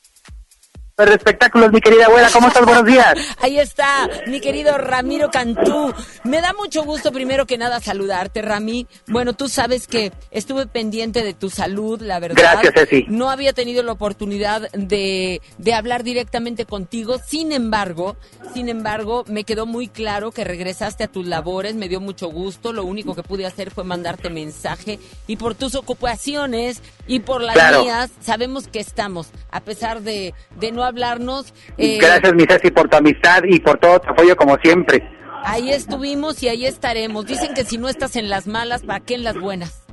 De 1.06 1.14
espectáculos, 1.14 1.72
mi 1.72 1.80
querida 1.80 2.08
abuela. 2.08 2.28
¿Cómo 2.34 2.48
estás? 2.48 2.66
Buenos 2.66 2.84
días. 2.86 3.14
Ahí 3.39 3.60
está, 3.60 4.10
mi 4.26 4.39
querido 4.41 4.76
Ramiro 4.80 5.30
Cantú. 5.30 5.93
Me 6.24 6.41
da 6.41 6.54
mucho 6.54 6.84
gusto 6.86 7.12
primero 7.12 7.45
que 7.45 7.56
nada 7.60 7.80
saludarte, 7.80 8.41
Rami. 8.41 8.88
Bueno, 9.06 9.34
tú 9.34 9.48
sabes 9.48 9.86
que 9.86 10.12
estuve 10.32 10.66
pendiente 10.66 11.24
de 11.24 11.36
tu 11.36 11.52
salud, 11.52 12.02
la 12.02 12.20
verdad. 12.20 12.38
Gracias, 12.41 12.74
Ceci. 12.74 13.06
No 13.10 13.30
había 13.30 13.54
tenido 13.54 13.84
la 13.84 13.91
oportunidad 13.91 14.72
de, 14.72 15.39
de 15.60 15.74
hablar 15.76 16.02
directamente 16.04 16.66
contigo. 16.66 17.20
Sin 17.24 17.52
embargo, 17.52 18.18
sin 18.56 18.68
embargo, 18.68 19.24
me 19.28 19.43
quedó 19.43 19.68
muy 19.68 19.88
claro 19.89 20.32
que 20.32 20.45
regresaste 20.45 21.04
a 21.04 21.08
tus 21.08 21.28
labores. 21.28 21.76
Me 21.76 21.89
dio 21.89 22.02
mucho 22.02 22.30
gusto. 22.30 22.74
Lo 22.74 22.84
único 22.86 23.14
que 23.14 23.22
pude 23.22 23.45
hacer 23.45 23.70
fue 23.70 23.84
mandarte 23.84 24.32
mensaje. 24.32 24.98
Y 25.28 25.36
por 25.36 25.54
tus 25.54 25.76
ocupaciones 25.76 26.82
y 27.06 27.20
por 27.20 27.41
las 27.41 27.54
Claro. 27.54 27.84
mías, 27.84 28.10
sabemos 28.20 28.68
que 28.68 28.80
estamos, 28.80 29.28
a 29.52 29.62
pesar 29.62 30.02
de, 30.02 30.34
de 30.60 30.72
no 30.72 30.87
hablarnos. 30.88 31.54
eh, 31.78 31.98
Gracias, 32.00 32.34
mi 32.34 32.46
Ceci, 32.46 32.72
por 32.72 32.90
tu 32.90 32.98
amistad 32.98 33.44
y 33.48 33.60
por 33.60 33.78
todo 33.80 34.00
tu 34.00 34.10
apoyo, 34.10 34.36
como 34.36 34.58
siempre. 34.58 35.08
Ahí 35.44 35.72
estuvimos 35.72 36.42
y 36.44 36.50
ahí 36.50 36.66
estaremos. 36.66 37.26
Dicen 37.26 37.54
que 37.54 37.64
si 37.64 37.78
no 37.78 37.88
estás 37.90 38.16
en 38.16 38.30
las 38.30 38.48
malas, 38.48 38.84
¿para 38.84 39.00
qué 39.00 39.14
en 39.16 39.24
las 39.24 39.40
buenas? 39.40 39.84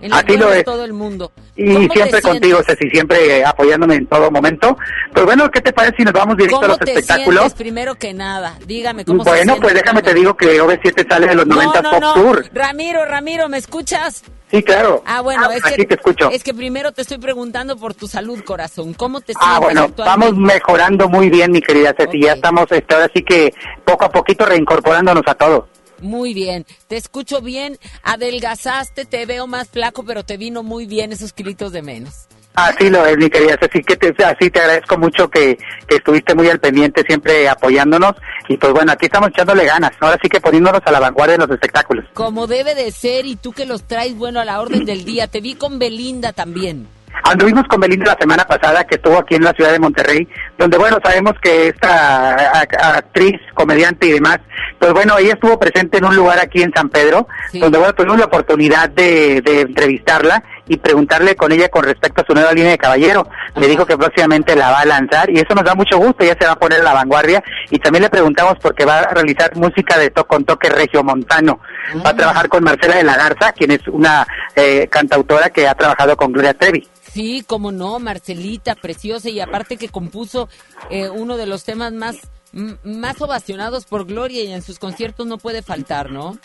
En 0.00 0.10
las 0.10 0.22
Así 0.22 0.36
lo 0.36 0.52
es. 0.52 0.64
todo 0.64 0.84
el 0.84 0.92
mundo. 0.92 1.32
Y 1.56 1.72
¿Cómo 1.74 1.88
te 1.88 1.94
siempre 1.94 2.22
contigo? 2.22 2.60
Ceci, 2.64 2.88
siempre 2.90 3.44
apoyándome 3.44 3.96
en 3.96 4.06
todo 4.06 4.30
momento. 4.30 4.76
Pues 5.12 5.24
bueno, 5.26 5.50
¿qué 5.50 5.60
te 5.60 5.72
parece 5.72 5.96
si 5.98 6.04
nos 6.04 6.12
vamos 6.12 6.36
directo 6.36 6.56
a 6.58 6.60
¿Cómo 6.60 6.68
los 6.68 6.78
te 6.78 6.90
espectáculos? 6.92 7.40
sientes 7.40 7.54
primero 7.58 7.94
que 7.96 8.14
nada? 8.14 8.54
Dígame 8.66 9.04
cómo 9.04 9.24
Bueno, 9.24 9.56
pues 9.60 9.74
déjame 9.74 10.02
te 10.02 10.14
digo 10.14 10.36
que 10.36 10.60
OV7 10.62 11.08
sale 11.08 11.26
de 11.26 11.34
los 11.34 11.46
90 11.46 11.82
no, 11.82 11.82
no, 11.82 11.90
Pop 11.90 12.00
no. 12.00 12.14
Tour. 12.14 12.44
Ramiro, 12.52 13.04
Ramiro, 13.06 13.48
¿me 13.48 13.58
escuchas? 13.58 14.22
Sí, 14.50 14.62
claro. 14.62 15.02
Ah, 15.04 15.20
bueno, 15.20 15.50
es 15.50 15.64
Aquí 15.64 15.76
que, 15.76 15.84
te 15.84 15.94
escucho. 15.96 16.30
es 16.30 16.42
que 16.42 16.54
primero 16.54 16.92
te 16.92 17.02
estoy 17.02 17.18
preguntando 17.18 17.76
por 17.76 17.92
tu 17.94 18.08
salud, 18.08 18.42
corazón. 18.44 18.94
¿Cómo 18.94 19.20
te 19.20 19.34
Ah, 19.36 19.40
sientes 19.40 19.60
bueno, 19.60 19.80
actualmente? 19.82 20.02
estamos 20.02 20.36
mejorando 20.54 21.08
muy 21.08 21.28
bien, 21.28 21.50
mi 21.52 21.60
querida 21.60 21.94
Ceci. 21.96 22.22
Ya 22.22 22.32
estamos, 22.32 22.66
este, 22.70 22.94
ahora 22.94 23.10
sí 23.14 23.22
que 23.22 23.52
poco 23.84 24.06
a 24.06 24.10
poquito 24.10 24.46
reincorporándonos 24.46 25.24
a 25.26 25.34
todo. 25.34 25.68
Muy 26.00 26.32
bien, 26.32 26.64
te 26.86 26.96
escucho 26.96 27.40
bien, 27.42 27.76
adelgazaste, 28.04 29.04
te 29.04 29.26
veo 29.26 29.46
más 29.48 29.68
flaco, 29.68 30.04
pero 30.04 30.24
te 30.24 30.36
vino 30.36 30.62
muy 30.62 30.86
bien 30.86 31.12
esos 31.12 31.32
kilitos 31.32 31.72
de 31.72 31.82
menos. 31.82 32.27
Así 32.58 32.90
lo 32.90 33.06
es, 33.06 33.16
mi 33.16 33.30
querida 33.30 33.56
Ceci, 33.60 33.84
que 33.84 33.96
te, 33.96 34.24
así 34.24 34.50
te 34.50 34.58
agradezco 34.58 34.98
mucho 34.98 35.30
que, 35.30 35.56
que 35.86 35.96
estuviste 35.96 36.34
muy 36.34 36.48
al 36.48 36.58
pendiente, 36.58 37.04
siempre 37.06 37.48
apoyándonos. 37.48 38.14
Y 38.48 38.56
pues 38.56 38.72
bueno, 38.72 38.90
aquí 38.90 39.06
estamos 39.06 39.28
echándole 39.28 39.64
ganas. 39.64 39.92
Ahora 40.00 40.18
sí 40.20 40.28
que 40.28 40.40
poniéndonos 40.40 40.80
a 40.84 40.90
la 40.90 40.98
vanguardia 40.98 41.36
de 41.36 41.46
los 41.46 41.50
espectáculos. 41.54 42.04
Como 42.14 42.48
debe 42.48 42.74
de 42.74 42.90
ser, 42.90 43.26
y 43.26 43.36
tú 43.36 43.52
que 43.52 43.64
los 43.64 43.84
traes, 43.84 44.16
bueno, 44.16 44.40
a 44.40 44.44
la 44.44 44.60
orden 44.60 44.84
del 44.84 45.04
día. 45.04 45.28
Te 45.28 45.40
vi 45.40 45.54
con 45.54 45.78
Belinda 45.78 46.32
también. 46.32 46.88
Anduvimos 47.24 47.64
con 47.68 47.80
Belinda 47.80 48.12
la 48.12 48.18
semana 48.18 48.44
pasada, 48.44 48.84
que 48.84 48.96
estuvo 48.96 49.18
aquí 49.18 49.34
en 49.34 49.44
la 49.44 49.52
ciudad 49.52 49.72
de 49.72 49.78
Monterrey, 49.78 50.28
donde, 50.56 50.78
bueno, 50.78 50.98
sabemos 51.02 51.34
que 51.42 51.68
esta 51.68 52.60
actriz, 52.60 53.40
comediante 53.54 54.06
y 54.06 54.12
demás, 54.12 54.38
pues 54.78 54.92
bueno, 54.92 55.18
ella 55.18 55.32
estuvo 55.34 55.58
presente 55.58 55.98
en 55.98 56.04
un 56.04 56.14
lugar 56.14 56.38
aquí 56.38 56.62
en 56.62 56.72
San 56.72 56.88
Pedro, 56.88 57.26
donde, 57.52 57.78
bueno, 57.78 57.94
tuvimos 57.94 58.18
la 58.18 58.26
oportunidad 58.26 58.90
de, 58.90 59.40
de 59.42 59.62
entrevistarla 59.62 60.42
y 60.68 60.76
preguntarle 60.76 61.34
con 61.34 61.50
ella 61.52 61.68
con 61.68 61.84
respecto 61.84 62.22
a 62.22 62.26
su 62.26 62.34
nueva 62.34 62.52
línea 62.52 62.70
de 62.70 62.78
caballero. 62.78 63.28
Me 63.56 63.66
dijo 63.66 63.86
que 63.86 63.96
próximamente 63.96 64.54
la 64.54 64.70
va 64.70 64.80
a 64.80 64.84
lanzar 64.84 65.30
y 65.30 65.38
eso 65.38 65.54
nos 65.54 65.64
da 65.64 65.74
mucho 65.74 65.98
gusto, 65.98 66.24
ella 66.24 66.36
se 66.38 66.46
va 66.46 66.52
a 66.52 66.58
poner 66.58 66.80
a 66.80 66.84
la 66.84 66.92
vanguardia 66.92 67.42
y 67.70 67.78
también 67.78 68.02
le 68.02 68.10
preguntamos 68.10 68.54
porque 68.60 68.84
va 68.84 69.00
a 69.00 69.14
realizar 69.14 69.56
música 69.56 69.98
de 69.98 70.10
to 70.10 70.26
con 70.26 70.44
toque 70.44 70.68
regiomontano. 70.68 71.60
Va 72.04 72.10
a 72.10 72.16
trabajar 72.16 72.48
con 72.48 72.62
Marcela 72.62 72.96
de 72.96 73.04
la 73.04 73.16
Garza, 73.16 73.52
quien 73.52 73.70
es 73.70 73.86
una 73.88 74.26
eh, 74.54 74.88
cantautora 74.90 75.50
que 75.50 75.66
ha 75.66 75.74
trabajado 75.74 76.16
con 76.16 76.32
Gloria 76.32 76.54
Trevi. 76.54 76.86
Sí, 77.02 77.42
como 77.46 77.72
no, 77.72 77.98
Marcelita, 77.98 78.74
preciosa, 78.74 79.30
y 79.30 79.40
aparte 79.40 79.76
que 79.76 79.88
compuso 79.88 80.48
eh, 80.90 81.08
uno 81.08 81.36
de 81.36 81.46
los 81.46 81.64
temas 81.64 81.92
más, 81.92 82.16
más 82.52 83.20
ovacionados 83.22 83.86
por 83.86 84.04
Gloria 84.04 84.44
y 84.44 84.52
en 84.52 84.62
sus 84.62 84.78
conciertos 84.78 85.26
no 85.26 85.38
puede 85.38 85.62
faltar, 85.62 86.10
¿no? 86.10 86.38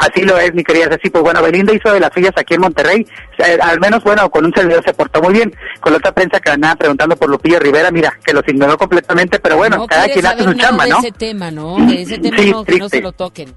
Así 0.00 0.22
lo 0.22 0.38
es, 0.38 0.54
mi 0.54 0.62
querida 0.64 0.88
Ceci. 0.90 1.10
Pues 1.10 1.22
bueno, 1.22 1.42
Belinda 1.42 1.72
hizo 1.72 1.92
de 1.92 2.00
las 2.00 2.12
suyas 2.12 2.32
aquí 2.36 2.54
en 2.54 2.60
Monterrey. 2.60 3.06
Eh, 3.38 3.58
al 3.60 3.80
menos, 3.80 4.02
bueno, 4.04 4.28
con 4.30 4.44
un 4.44 4.52
servidor 4.54 4.82
se 4.84 4.94
portó 4.94 5.20
muy 5.22 5.32
bien. 5.34 5.54
Con 5.80 5.92
la 5.92 5.98
otra 5.98 6.12
prensa 6.12 6.40
que 6.40 6.50
andaba 6.50 6.76
preguntando 6.76 7.16
por 7.16 7.28
Lupillo 7.28 7.58
Rivera, 7.58 7.90
mira, 7.90 8.18
que 8.24 8.32
los 8.32 8.42
ignoró 8.46 8.76
completamente, 8.78 9.38
pero 9.38 9.56
bueno, 9.56 9.76
no 9.78 9.86
cada 9.86 10.08
quien 10.08 10.26
hace 10.26 10.44
su 10.44 10.54
chamba, 10.54 10.86
¿no? 10.86 10.98
ese 10.98 11.12
tema, 11.12 11.50
¿no? 11.50 11.76
De 11.86 12.02
ese 12.02 12.18
tema 12.18 12.38
Sí, 12.38 12.50
no, 12.50 12.64
que 12.64 12.72
no 12.78 12.78
triste. 12.78 12.96
se 12.98 13.02
lo 13.02 13.12
toquen. 13.12 13.54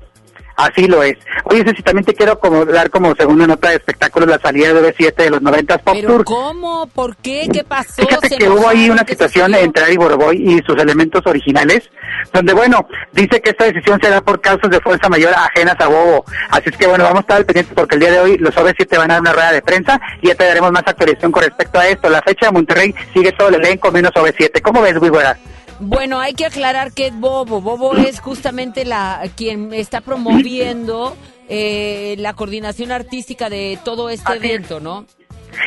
Así 0.60 0.88
lo 0.88 1.02
es. 1.04 1.18
Oye, 1.46 1.64
Ceci, 1.64 1.82
también 1.82 2.04
te 2.04 2.14
quiero 2.14 2.38
como 2.38 2.66
dar 2.66 2.90
como 2.90 3.16
segunda 3.16 3.48
nota 3.48 3.70
de 3.70 3.78
espectáculos 3.78 4.28
la 4.28 4.40
salida 4.40 4.74
de 4.74 4.94
B7 4.94 5.16
de 5.16 5.30
los 5.30 5.42
90 5.42 5.78
Pop 5.78 5.96
¿Pero 5.96 6.10
Tour. 6.10 6.26
cómo? 6.26 6.86
¿Por 6.88 7.16
qué? 7.16 7.48
¿Qué 7.52 7.64
pasó? 7.64 8.06
Fíjate 8.06 8.28
¿Se 8.28 8.38
que 8.38 8.50
hubo 8.50 8.68
ahí 8.68 8.90
una 8.90 9.06
¿Qué 9.06 9.14
situación 9.14 9.56
entre 9.56 9.86
Ari 9.86 9.96
Boroboy 9.96 10.36
y 10.36 10.60
sus 10.68 10.78
elementos 10.78 11.26
originales, 11.26 11.90
donde 12.34 12.52
bueno, 12.54 12.86
dice 13.14 13.40
que 13.42 13.52
esta 13.52 13.64
decisión 13.64 14.02
se 14.04 14.10
da 14.10 14.20
por 14.20 14.42
causas 14.42 14.70
de 14.70 14.82
fuerza 14.82 15.08
mayor 15.08 15.34
ajenas 15.34 15.78
a 15.80 15.88
Bobo. 15.88 16.26
Así 16.50 16.70
es 16.70 16.76
que 16.78 16.88
bueno, 16.88 17.06
vamos 17.06 17.20
a 17.20 17.22
estar 17.22 17.38
al 17.38 17.46
pendiente 17.46 17.74
porque 17.74 17.96
el 17.96 18.02
día 18.02 18.12
de 18.12 18.20
hoy 18.20 18.38
los 18.38 18.54
OV7 18.54 18.98
van 18.98 19.12
a 19.12 19.14
dar 19.14 19.22
una 19.22 19.32
rueda 19.32 19.52
de 19.54 19.62
prensa 19.62 20.02
y 20.22 20.28
ya 20.28 20.36
te 20.36 20.44
daremos 20.44 20.74
más 20.74 20.84
actualización 20.86 21.32
con 21.32 21.44
respecto 21.44 21.80
a 21.80 21.88
esto. 21.88 22.10
La 22.10 22.22
fecha 22.22 22.48
de 22.48 22.52
Monterrey 22.52 22.94
sigue 23.14 23.32
todo 23.32 23.48
el 23.48 23.56
elenco 23.56 23.92
menos 23.94 24.12
OV7. 24.12 24.62
¿Cómo 24.62 24.82
ves, 24.82 24.98
Wibora? 25.00 25.38
Bueno, 25.80 26.20
hay 26.20 26.34
que 26.34 26.46
aclarar 26.46 26.92
que 26.92 27.08
es 27.08 27.20
Bobo. 27.20 27.62
Bobo 27.62 27.96
es 27.96 28.20
justamente 28.20 28.86
la 28.86 29.24
quien 29.36 29.74
está 29.74 30.02
promoviendo 30.02 31.16
eh, 31.48 32.16
la 32.20 32.34
coordinación 32.34 32.92
artística 32.92 33.50
de 33.50 33.80
todo 33.84 34.10
este 34.10 34.34
evento, 34.34 34.80
¿no? 34.80 35.06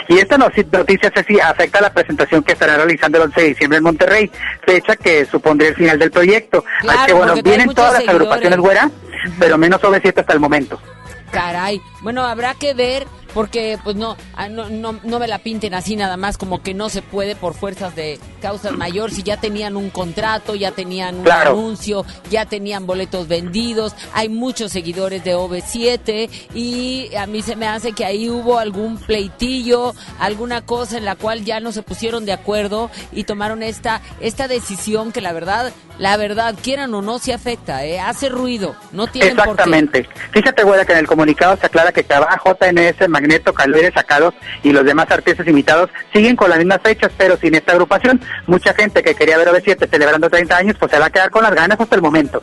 Y 0.09 0.19
esta 0.19 0.39
noticia, 0.39 1.11
Ceci, 1.15 1.41
afecta 1.41 1.79
a 1.79 1.83
la 1.83 1.93
presentación 1.93 2.43
que 2.43 2.53
estará 2.53 2.77
realizando 2.77 3.19
el 3.19 3.25
11 3.25 3.41
de 3.41 3.49
diciembre 3.49 3.79
en 3.79 3.85
Monterrey, 3.85 4.31
fecha 4.65 4.97
que 4.97 5.25
supondría 5.25 5.71
el 5.71 5.75
final 5.75 5.99
del 5.99 6.11
proyecto. 6.11 6.65
Claro, 6.81 6.99
Así 6.99 7.07
que 7.07 7.13
bueno, 7.15 7.35
vienen 7.43 7.75
todas 7.75 7.95
las 7.95 8.09
agrupaciones 8.09 8.59
güera, 8.59 8.91
pero 9.39 9.59
menos 9.59 9.81
OV7 9.81 10.21
hasta 10.21 10.33
el 10.33 10.41
momento. 10.41 10.81
Caray. 11.33 11.81
Bueno, 12.03 12.25
habrá 12.25 12.55
que 12.55 12.75
ver 12.75 13.07
porque 13.35 13.79
pues 13.83 13.97
no, 13.97 14.17
ah, 14.35 14.49
no, 14.49 14.69
no, 14.69 14.99
no 15.03 15.19
me 15.19 15.29
la 15.29 15.39
pinten 15.39 15.75
así 15.75 15.97
nada 15.97 16.17
más 16.17 16.39
como 16.39 16.63
que 16.63 16.75
no 16.75 16.89
se 16.89 17.03
puede 17.03 17.35
por 17.37 17.55
fuerzas 17.55 17.95
de 17.97 18.19
causas 18.41 18.73
mayor 18.73 19.11
si 19.11 19.23
ya 19.23 19.37
tenían 19.37 19.77
un 19.77 19.91
contrato, 19.91 20.55
ya 20.55 20.73
tenían 20.73 21.17
un 21.17 21.25
Claro. 21.25 21.51
anuncio, 21.53 22.05
ya 22.31 22.47
tenían 22.47 22.87
boletos 22.87 23.29
vendidos, 23.29 23.95
hay 24.13 24.29
muchos 24.29 24.73
seguidores 24.73 25.25
de 25.25 25.35
OV7 25.37 26.29
y 26.55 27.15
a 27.17 27.27
mí 27.27 27.43
se 27.43 27.57
me 27.57 27.67
hace 27.69 27.93
que 27.93 28.05
ahí 28.05 28.29
hubo 28.29 28.59
algún 28.59 28.97
pleitillo, 28.99 29.95
alguna 30.19 30.63
cosa 30.63 30.99
en 30.99 31.05
la 31.05 31.17
cual 31.17 31.45
ya 31.45 31.61
no 31.61 31.73
se 31.73 31.83
pusieron 31.83 32.25
de 32.25 32.33
acuerdo 32.33 32.91
y 33.13 33.25
tomaron 33.25 33.63
esta 33.63 34.01
esta 34.21 34.49
decisión 34.49 35.13
que 35.13 35.21
la 35.21 35.33
verdad, 35.33 35.73
la 35.99 36.17
verdad 36.17 36.55
quieran 36.63 36.93
o 36.95 37.03
no 37.03 37.19
se 37.19 37.33
afecta, 37.33 37.85
¿eh? 37.85 38.01
hace 38.01 38.29
ruido, 38.29 38.75
no 38.93 39.07
tienen 39.07 39.37
por 39.37 39.45
qué. 39.45 39.51
Exactamente. 39.53 40.09
Fíjate, 40.33 40.63
güera, 40.65 40.85
que 40.85 40.93
en 40.93 40.99
el 40.99 41.07
comunicado 41.07 41.57
se 41.57 41.67
aclara 41.67 41.93
que 41.93 42.05
Cabá, 42.05 42.41
JNS, 42.45 43.09
Magneto, 43.23 43.55
Calderes, 43.55 43.95
Sacados 43.95 44.35
y 44.63 44.73
los 44.73 44.85
demás 44.85 45.11
artistas 45.11 45.47
invitados 45.47 45.91
siguen 46.13 46.35
con 46.37 46.51
las 46.51 46.59
mismas 46.59 46.81
fechas, 46.83 47.13
pero 47.17 47.37
sin 47.37 47.55
esta 47.55 47.73
agrupación. 47.73 48.21
Mucha 48.47 48.75
gente 48.75 49.03
que 49.03 49.15
quería 49.15 49.39
ver 49.39 49.49
OV7 49.49 49.89
celebrando 49.89 50.29
30 50.29 50.57
años, 50.57 50.77
pues 50.79 50.91
se 50.91 50.99
va 50.99 51.07
a 51.07 51.11
quedar 51.11 51.31
con 51.31 51.43
las 51.43 51.55
ganas 51.55 51.81
hasta 51.81 51.95
el 51.95 52.03
momento. 52.03 52.43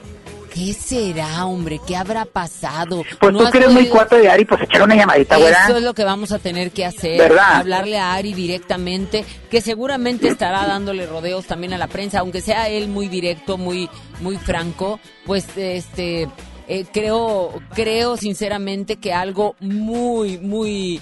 ¿Qué 0.54 0.74
será, 0.74 1.46
hombre? 1.46 1.80
¿Qué 1.86 1.96
habrá 1.96 2.26
pasado? 2.26 3.04
Pues 3.20 3.34
¿No 3.34 3.46
tú 3.46 3.52
que 3.52 3.60
eres 3.60 3.72
muy 3.72 3.88
cuarto 3.88 4.16
de 4.16 4.30
Ari, 4.30 4.46
pues 4.46 4.62
echar 4.64 4.82
una 4.82 4.96
llamadita, 4.96 5.38
güera. 5.38 5.66
Eso 5.66 5.78
es 5.78 5.84
lo 5.84 5.94
que 5.94 6.04
vamos 6.04 6.32
a 6.32 6.40
tener 6.40 6.72
que 6.72 6.86
hacer. 6.86 7.20
¿Verdad? 7.20 7.58
Hablarle 7.58 8.00
a 8.00 8.14
Ari 8.14 8.34
directamente, 8.34 9.26
que 9.52 9.62
seguramente 9.62 10.28
estará 10.28 10.66
dándole 10.66 11.06
rodeos 11.06 11.46
también 11.46 11.74
a 11.74 11.78
la 11.78 11.88
prensa, 11.88 12.20
aunque 12.20 12.42
sea 12.42 12.68
él 12.68 12.88
muy 12.88 13.08
directo, 13.08 13.58
muy, 13.58 13.90
muy 14.22 14.38
franco, 14.38 15.00
pues 15.26 15.46
este 15.56 16.28
eh, 16.70 16.86
creo, 16.94 17.52
creo 17.74 18.16
sinceramente 18.16 18.96
que 18.98 19.12
algo 19.12 19.56
muy, 19.60 20.38
muy 20.38 21.02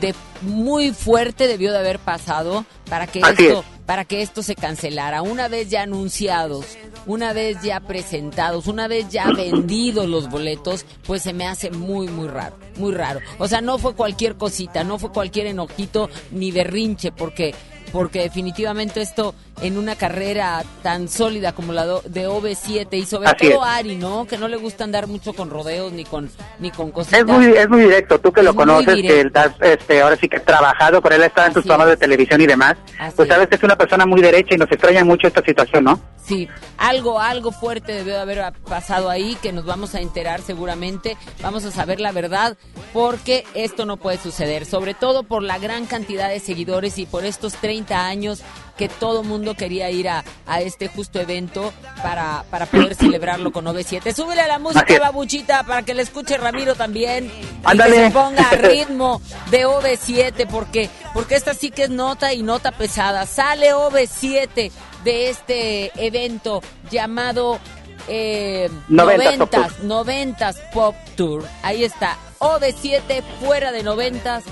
de 0.00 0.14
muy 0.42 0.92
fuerte 0.92 1.46
debió 1.46 1.72
de 1.72 1.78
haber 1.78 1.98
pasado 1.98 2.64
para 2.88 3.06
que 3.06 3.20
Así 3.22 3.46
esto 3.46 3.60
es. 3.60 3.66
para 3.86 4.04
que 4.04 4.22
esto 4.22 4.42
se 4.42 4.54
cancelara. 4.54 5.22
Una 5.22 5.48
vez 5.48 5.70
ya 5.70 5.82
anunciados, 5.82 6.66
una 7.06 7.32
vez 7.32 7.62
ya 7.62 7.80
presentados, 7.80 8.66
una 8.66 8.86
vez 8.86 9.08
ya 9.08 9.30
vendidos 9.32 10.06
los 10.08 10.28
boletos, 10.30 10.84
pues 11.06 11.22
se 11.22 11.32
me 11.32 11.46
hace 11.46 11.70
muy, 11.70 12.06
muy 12.08 12.28
raro, 12.28 12.56
muy 12.76 12.92
raro. 12.92 13.20
O 13.38 13.48
sea, 13.48 13.60
no 13.60 13.78
fue 13.78 13.94
cualquier 13.94 14.36
cosita, 14.36 14.84
no 14.84 14.98
fue 14.98 15.10
cualquier 15.10 15.46
enojito 15.46 16.08
ni 16.30 16.50
berrinche, 16.52 17.12
porque 17.12 17.54
porque 17.92 18.20
definitivamente 18.20 19.00
esto 19.00 19.34
en 19.62 19.78
una 19.78 19.96
carrera 19.96 20.64
tan 20.82 21.08
sólida 21.08 21.52
como 21.52 21.72
la 21.72 21.84
de 21.86 22.28
OV7 22.28 22.88
y 22.92 23.04
sobre 23.06 23.28
Así 23.28 23.50
todo 23.50 23.64
es. 23.64 23.70
Ari, 23.70 23.96
¿no? 23.96 24.26
Que 24.26 24.38
no 24.38 24.48
le 24.48 24.56
gusta 24.56 24.84
andar 24.84 25.06
mucho 25.06 25.32
con 25.32 25.50
rodeos 25.50 25.92
ni 25.92 26.04
con 26.04 26.30
ni 26.58 26.70
con 26.70 26.90
cositas. 26.90 27.20
Es 27.20 27.26
muy, 27.26 27.46
es 27.46 27.68
muy 27.68 27.80
directo, 27.82 28.18
tú 28.20 28.32
que 28.32 28.42
lo 28.42 28.50
Es 28.50 28.56
conoces, 28.56 28.94
que 28.94 29.30
este, 29.60 30.00
ahora 30.00 30.16
sí 30.16 30.28
que 30.28 30.36
has 30.36 30.44
trabajado 30.44 31.02
con 31.02 31.12
él, 31.12 31.22
estado 31.22 31.48
en 31.48 31.54
tus 31.54 31.64
programas 31.64 31.88
de 31.88 31.96
televisión 31.96 32.40
y 32.40 32.46
demás, 32.46 32.76
Así 32.98 33.16
pues 33.16 33.28
es. 33.28 33.34
sabes 33.34 33.48
que 33.48 33.56
es 33.56 33.62
una 33.62 33.76
persona 33.76 34.06
muy 34.06 34.20
derecha 34.20 34.54
y 34.54 34.58
nos 34.58 34.70
extraña 34.70 35.04
mucho 35.04 35.26
esta 35.26 35.42
situación, 35.42 35.84
¿no? 35.84 36.00
Sí, 36.24 36.46
algo, 36.76 37.20
algo 37.20 37.52
fuerte 37.52 37.92
debió 37.92 38.14
de 38.14 38.20
haber 38.20 38.52
pasado 38.68 39.08
ahí, 39.08 39.36
que 39.40 39.52
nos 39.52 39.64
vamos 39.64 39.94
a 39.94 40.00
enterar 40.00 40.42
seguramente, 40.42 41.16
vamos 41.42 41.64
a 41.64 41.70
saber 41.70 42.00
la 42.00 42.12
verdad, 42.12 42.56
porque 42.92 43.44
esto 43.54 43.86
no 43.86 43.96
puede 43.96 44.18
suceder, 44.18 44.66
sobre 44.66 44.92
todo 44.94 45.22
por 45.22 45.42
la 45.42 45.58
gran 45.58 45.86
cantidad 45.86 46.28
de 46.28 46.40
seguidores 46.40 46.98
y 46.98 47.06
por 47.06 47.24
estos 47.24 47.54
30 47.54 48.06
años 48.06 48.42
que 48.78 48.88
todo 48.88 49.22
mundo 49.22 49.54
quería 49.54 49.90
ir 49.90 50.08
a, 50.08 50.24
a 50.46 50.60
este 50.62 50.88
justo 50.88 51.20
evento 51.20 51.72
para, 52.02 52.44
para 52.50 52.64
poder 52.64 52.94
celebrarlo 52.94 53.52
con 53.52 53.66
OV7. 53.66 54.14
Súbele 54.14 54.40
a 54.40 54.48
la 54.48 54.58
música, 54.58 54.98
babuchita, 54.98 55.64
para 55.64 55.82
que 55.82 55.92
le 55.92 56.02
escuche 56.02 56.38
Ramiro 56.38 56.74
también. 56.74 57.26
Y 57.26 57.46
Ándale. 57.64 57.96
que 57.96 58.04
se 58.04 58.10
ponga 58.12 58.48
a 58.48 58.54
ritmo 58.54 59.20
de 59.50 59.66
OV7, 59.66 60.46
porque, 60.46 60.88
porque 61.12 61.34
esta 61.34 61.52
sí 61.52 61.70
que 61.70 61.84
es 61.84 61.90
nota 61.90 62.32
y 62.32 62.42
nota 62.42 62.72
pesada. 62.72 63.26
Sale 63.26 63.74
OV7 63.74 64.70
de 65.04 65.30
este 65.30 66.06
evento 66.06 66.62
llamado 66.90 67.58
eh, 68.06 68.70
Noventas 68.88 69.36
Pop 69.36 69.52
noventas, 69.52 69.82
noventas 69.82 70.56
Pop 70.72 70.94
Tour. 71.16 71.44
Ahí 71.62 71.84
está, 71.84 72.16
OV7 72.38 73.22
fuera 73.40 73.72
de 73.72 73.82
noventas. 73.82 74.44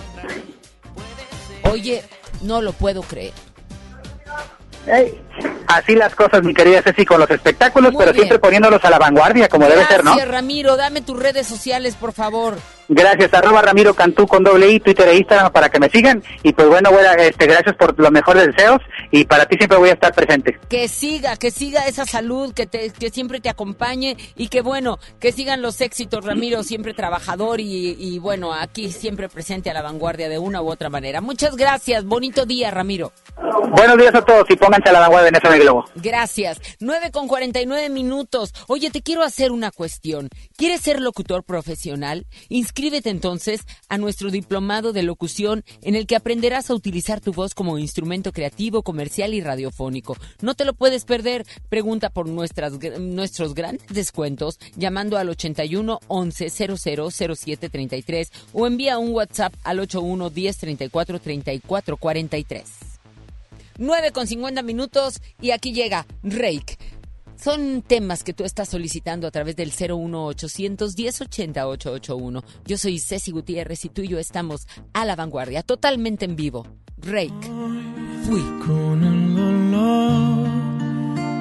Oye, 1.71 2.05
no 2.43 2.61
lo 2.61 2.73
puedo 2.73 3.03
creer. 3.03 3.33
Así 5.67 5.95
las 5.97 6.15
cosas, 6.15 6.43
mi 6.43 6.55
querida 6.55 6.81
Ceci, 6.83 7.05
con 7.05 7.21
los 7.21 7.31
espectáculos, 7.31 7.93
Muy 7.93 7.99
pero 8.01 8.13
bien. 8.13 8.23
siempre 8.25 8.39
poniéndolos 8.39 8.85
a 8.85 8.91
la 8.91 8.99
vanguardia, 8.99 9.49
como 9.49 9.67
debe 9.69 9.85
ser, 9.87 10.05
¿no? 10.05 10.13
Gracias, 10.13 10.29
Ramiro. 10.29 10.77
Dame 10.77 11.01
tus 11.03 11.19
redes 11.19 11.47
sociales, 11.47 11.95
por 11.97 12.13
favor. 12.13 12.57
Gracias, 12.89 13.33
arroba 13.35 13.63
Ramiro 13.63 13.95
Cantú 13.95 14.27
con 14.27 14.45
doble 14.45 14.71
I, 14.71 14.81
Twitter 14.81 15.09
e 15.09 15.17
Instagram 15.17 15.53
para 15.53 15.69
que 15.69 15.81
me 15.81 15.89
sigan. 15.89 16.23
Y 16.43 16.53
pues 16.53 16.69
bueno, 16.69 16.91
güera, 16.91 17.15
este, 17.15 17.47
gracias 17.47 17.75
por 17.77 17.99
los 17.99 18.11
mejores 18.11 18.47
deseos 18.47 18.81
y 19.11 19.25
para 19.25 19.47
ti 19.47 19.57
siempre 19.57 19.79
voy 19.79 19.91
a 19.91 19.95
estar 19.95 20.15
presente. 20.15 20.59
Que 20.69 20.89
siga, 20.89 21.37
que 21.37 21.51
siga 21.51 21.87
esa 21.87 22.05
salud, 22.05 22.55
que, 22.55 22.67
te, 22.67 22.91
que 22.91 23.11
siempre 23.11 23.41
te 23.41 23.49
acompañe 23.49 24.17
y 24.37 24.49
que 24.49 24.63
bueno, 24.63 24.99
que 25.19 25.33
sigan 25.33 25.63
los 25.63 25.81
éxitos, 25.81 26.25
Ramiro, 26.25 26.63
siempre 26.63 26.95
trabajador 26.95 27.61
y, 27.61 27.97
y 27.99 28.19
bueno, 28.19 28.53
aquí 28.53 28.93
siempre 28.93 29.29
presente 29.29 29.71
a 29.71 29.75
la 29.75 29.83
vanguardia 29.83 30.29
de 30.29 30.39
una 30.39 30.63
u 30.63 30.71
otra 30.71 30.89
manera. 30.89 31.21
Muchas 31.21 31.57
gracias, 31.57 32.05
bonito 32.05 32.47
día, 32.47 32.71
Ramiro. 32.71 33.13
Buenos 33.71 33.99
días 33.99 34.15
a 34.15 34.23
todos 34.23 34.49
y 34.49 34.57
pónganse 34.57 34.89
a 34.91 34.93
la 34.93 35.01
vanguardia 35.01 35.29
en 35.29 35.37
FM 35.37 35.59
Globo. 35.59 35.85
Gracias. 35.97 36.61
9 36.81 37.11
con 37.11 37.27
49 37.27 37.91
minutos. 37.91 38.55
Oye, 38.69 38.91
te 38.91 39.03
quiero 39.03 39.23
hacer 39.23 39.51
una 39.53 39.71
cuestión. 39.71 40.29
¿Quieres 40.57 40.81
ser 40.81 41.01
locutor 41.01 41.45
profesional? 41.45 42.27
Inscríbete 42.77 43.09
entonces 43.09 43.63
a 43.89 43.97
nuestro 43.97 44.31
diplomado 44.31 44.93
de 44.93 45.03
locución 45.03 45.65
en 45.81 45.95
el 45.95 46.07
que 46.07 46.15
aprenderás 46.15 46.69
a 46.69 46.75
utilizar 46.75 47.23
tu 47.23 47.33
voz 47.33 47.55
como 47.55 47.79
instrumento 47.79 48.33
creativo, 48.33 48.83
comercial 48.83 49.33
y 49.33 49.41
radiofónico. 49.41 50.15
No 50.43 50.55
te 50.55 50.67
lo 50.67 50.75
puedes 50.75 51.07
perder. 51.07 51.47
Pregunta 51.71 52.11
por 52.11 52.29
nuestras, 52.29 52.75
nuestros 53.01 53.55
grandes 53.55 53.87
descuentos 53.89 54.59
llamando 54.77 55.17
al 55.17 55.31
81 55.31 56.01
11 56.07 56.51
00 56.77 57.11
07 57.11 57.71
33 57.71 58.31
o 58.53 58.67
envía 58.67 58.99
un 58.99 59.15
WhatsApp 59.15 59.55
al 59.65 59.81
81 59.81 60.29
10 60.29 60.59
34 60.59 61.19
34 61.19 61.97
43. 61.97 62.63
9 63.79 64.13
con 64.13 64.27
50 64.27 64.63
minutos 64.63 65.23
y 65.41 65.53
aquí 65.53 65.73
llega 65.73 66.07
Rake. 66.23 66.77
Son 67.37 67.83
temas 67.83 68.25
que 68.25 68.33
tú 68.33 68.45
estás 68.45 68.69
solicitando 68.69 69.27
a 69.27 69.31
través 69.31 69.57
del 69.57 69.71
01800 69.71 70.97
1080 70.97 71.69
881. 71.69 72.43
Yo 72.65 72.79
soy 72.79 72.99
Ceci 72.99 73.31
Gutiérrez 73.31 73.85
y 73.85 73.89
tú 73.89 74.03
y 74.03 74.09
yo 74.09 74.19
estamos 74.19 74.67
a 74.93 75.05
la 75.05 75.17
vanguardia, 75.17 75.63
totalmente 75.63 76.25
en 76.25 76.37
vivo. 76.37 76.67
Rake. 76.99 77.51
Fui. 78.27 78.43
Con 78.67 79.05
el 79.05 79.37
dolor 79.37 80.49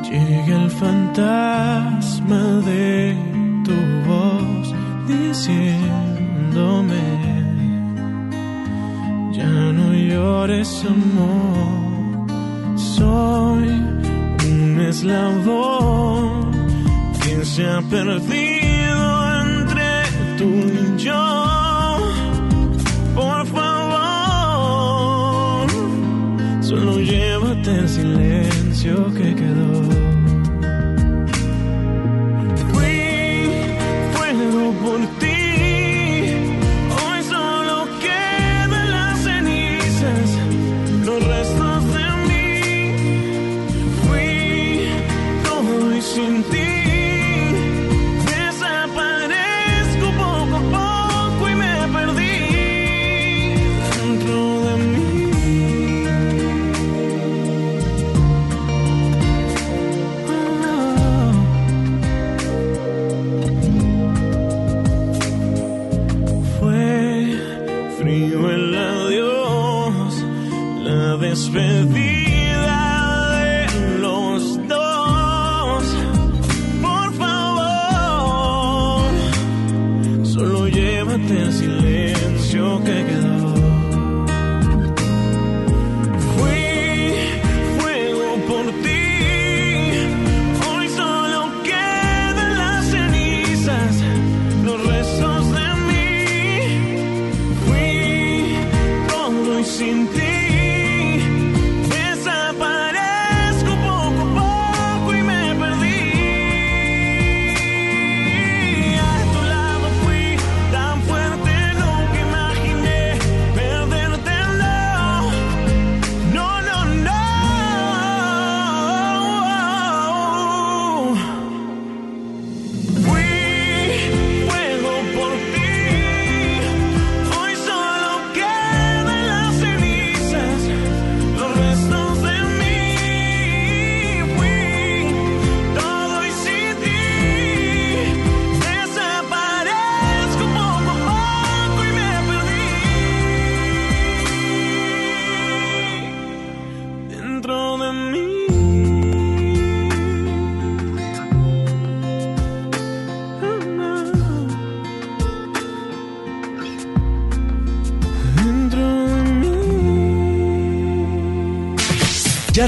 llega 0.04 0.64
el 0.64 0.70
fantasma 0.70 2.43
de 2.66 3.16
tu 3.66 3.74
voz 4.08 4.74
diciéndome 5.08 5.76
ya 9.34 9.50
no 9.78 9.93
llores 9.93 10.86
amor 10.86 12.28
soy 12.78 13.70
un 14.76 14.82
eslabón 14.82 16.51
que 17.23 17.45
se 17.45 17.65
ha 17.65 17.82
perdido 17.82 19.41
entre 19.41 20.03
tú 20.38 20.49
y 20.53 20.97
yo. 20.97 21.97
Por 23.15 23.45
favor 23.47 24.07
solo 26.61 26.99
llévate 26.99 27.71
el 27.71 27.89
silencio 27.89 29.13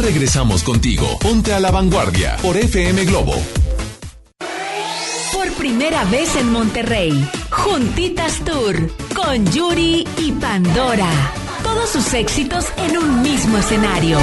regresamos 0.07 0.63
contigo. 0.63 1.19
Ponte 1.19 1.51
a 1.51 1.59
la 1.59 1.69
vanguardia 1.69 2.37
por 2.41 2.55
FM 2.55 3.03
Globo. 3.03 3.33
Por 5.33 5.51
primera 5.55 6.05
vez 6.05 6.33
en 6.37 6.49
Monterrey, 6.49 7.29
Juntitas 7.49 8.39
Tour 8.45 8.89
con 9.13 9.45
Yuri 9.51 10.07
y 10.17 10.31
Pandora. 10.31 11.09
Todos 11.61 11.89
sus 11.89 12.13
éxitos 12.13 12.67
en 12.77 12.97
un 12.97 13.21
mismo 13.21 13.57
escenario. 13.57 14.17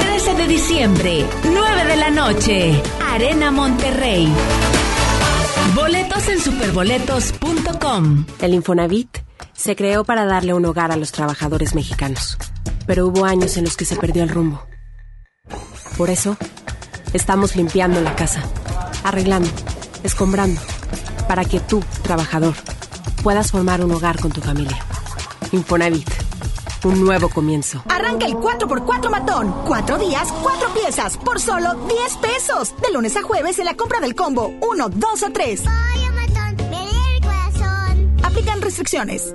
13 0.00 0.34
de 0.36 0.48
diciembre, 0.48 1.26
9 1.44 1.84
de 1.84 1.96
la 1.96 2.08
noche, 2.08 2.82
Arena 3.06 3.50
Monterrey. 3.50 4.32
Boletos 5.74 6.28
en 6.28 6.40
superboletos.com. 6.40 8.24
El 8.40 8.54
Infonavit 8.54 9.18
se 9.52 9.76
creó 9.76 10.04
para 10.04 10.24
darle 10.24 10.54
un 10.54 10.64
hogar 10.64 10.92
a 10.92 10.96
los 10.96 11.12
trabajadores 11.12 11.74
mexicanos, 11.74 12.38
pero 12.86 13.06
hubo 13.06 13.24
años 13.24 13.56
en 13.56 13.64
los 13.64 13.76
que 13.76 13.84
se 13.84 13.96
perdió 13.96 14.22
el 14.22 14.28
rumbo. 14.28 14.62
Por 15.96 16.10
eso, 16.10 16.36
estamos 17.12 17.56
limpiando 17.56 18.00
la 18.00 18.16
casa, 18.16 18.42
arreglando, 19.04 19.50
escombrando, 20.02 20.60
para 21.28 21.44
que 21.44 21.60
tú, 21.60 21.82
trabajador, 22.02 22.54
puedas 23.22 23.52
formar 23.52 23.84
un 23.84 23.92
hogar 23.92 24.20
con 24.20 24.32
tu 24.32 24.40
familia. 24.40 24.78
Infonavit, 25.52 26.08
un 26.84 27.04
nuevo 27.04 27.28
comienzo. 27.28 27.82
Arranca 27.88 28.26
el 28.26 28.34
4x4 28.34 29.10
matón. 29.10 29.54
Cuatro 29.66 29.98
días, 29.98 30.32
cuatro 30.42 30.68
piezas, 30.74 31.16
por 31.18 31.40
solo 31.40 31.74
10 31.74 32.16
pesos. 32.16 32.74
De 32.82 32.92
lunes 32.92 33.16
a 33.16 33.22
jueves 33.22 33.58
en 33.58 33.66
la 33.66 33.74
compra 33.74 34.00
del 34.00 34.14
combo 34.14 34.52
1, 34.60 34.88
2 34.88 35.22
o 35.22 35.32
3. 35.32 35.62
Aplican 38.22 38.60
restricciones. 38.60 39.34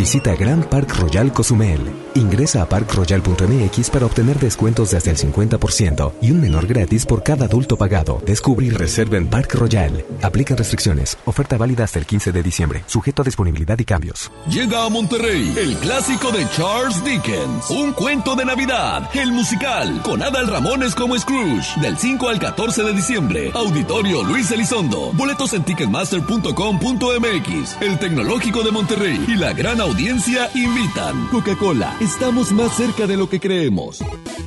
Visita 0.00 0.34
Grand 0.34 0.64
Park 0.64 0.96
Royal 0.96 1.30
Cozumel. 1.30 1.78
Ingresa 2.14 2.62
a 2.62 2.66
parkroyal.mx 2.66 3.90
para 3.90 4.06
obtener 4.06 4.38
descuentos 4.38 4.90
de 4.90 4.96
hasta 4.96 5.10
el 5.10 5.18
50% 5.18 6.12
y 6.22 6.30
un 6.30 6.40
menor 6.40 6.66
gratis 6.66 7.04
por 7.04 7.22
cada 7.22 7.44
adulto 7.44 7.76
pagado. 7.76 8.22
Descubre 8.24 8.64
y 8.64 8.70
reserva 8.70 9.18
en 9.18 9.26
Park 9.26 9.56
Royal. 9.56 10.02
Aplican 10.22 10.56
restricciones. 10.56 11.18
Oferta 11.26 11.58
válida 11.58 11.84
hasta 11.84 11.98
el 11.98 12.06
15 12.06 12.32
de 12.32 12.42
diciembre. 12.42 12.82
Sujeto 12.86 13.20
a 13.20 13.26
disponibilidad 13.26 13.78
y 13.78 13.84
cambios. 13.84 14.32
Llega 14.48 14.86
a 14.86 14.88
Monterrey 14.88 15.52
el 15.58 15.76
clásico 15.76 16.32
de 16.32 16.48
Charles 16.48 17.04
Dickens, 17.04 17.68
Un 17.68 17.92
cuento 17.92 18.34
de 18.34 18.46
Navidad, 18.46 19.06
el 19.12 19.32
musical, 19.32 20.00
con 20.02 20.22
Adal 20.22 20.46
Ramones 20.46 20.94
como 20.94 21.18
Scrooge, 21.18 21.78
del 21.82 21.98
5 21.98 22.26
al 22.26 22.38
14 22.38 22.84
de 22.84 22.94
diciembre. 22.94 23.50
Auditorio 23.52 24.22
Luis 24.22 24.50
Elizondo. 24.50 25.12
Boletos 25.12 25.52
en 25.52 25.62
ticketmaster.com.mx. 25.62 27.82
El 27.82 27.98
Tecnológico 27.98 28.62
de 28.62 28.70
Monterrey 28.70 29.22
y 29.28 29.34
la 29.34 29.52
gran 29.52 29.78
audiencia 29.78 29.89
invitan. 30.54 31.28
Coca-Cola, 31.30 31.96
estamos 32.00 32.52
más 32.52 32.76
cerca 32.76 33.06
de 33.06 33.16
lo 33.16 33.28
que 33.28 33.40
creemos. 33.40 34.02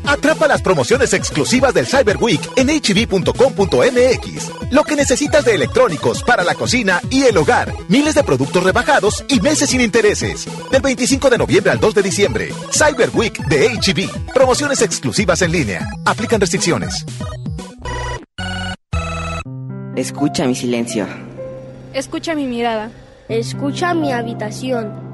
Atrapa 0.05 0.47
las 0.47 0.61
promociones 0.61 1.13
exclusivas 1.13 1.73
del 1.73 1.85
Cyber 1.85 2.17
Week 2.17 2.41
en 2.55 2.69
hb.com.mx. 2.69 4.51
Lo 4.71 4.83
que 4.83 4.95
necesitas 4.95 5.45
de 5.45 5.55
electrónicos 5.55 6.23
para 6.23 6.43
la 6.43 6.55
cocina 6.55 7.01
y 7.09 7.23
el 7.23 7.37
hogar. 7.37 7.73
Miles 7.89 8.15
de 8.15 8.23
productos 8.23 8.63
rebajados 8.63 9.23
y 9.27 9.39
meses 9.39 9.69
sin 9.69 9.81
intereses. 9.81 10.47
Del 10.71 10.81
25 10.81 11.29
de 11.29 11.37
noviembre 11.37 11.71
al 11.71 11.79
2 11.79 11.93
de 11.95 12.01
diciembre. 12.01 12.53
Cyber 12.71 13.09
Week 13.13 13.37
de 13.47 13.69
HB. 13.69 14.33
Promociones 14.33 14.81
exclusivas 14.81 15.41
en 15.41 15.51
línea. 15.51 15.87
Aplican 16.05 16.39
restricciones. 16.41 17.05
Escucha 19.95 20.47
mi 20.47 20.55
silencio. 20.55 21.05
Escucha 21.93 22.33
mi 22.33 22.47
mirada. 22.47 22.89
Escucha 23.29 23.93
mi 23.93 24.11
habitación. 24.11 25.13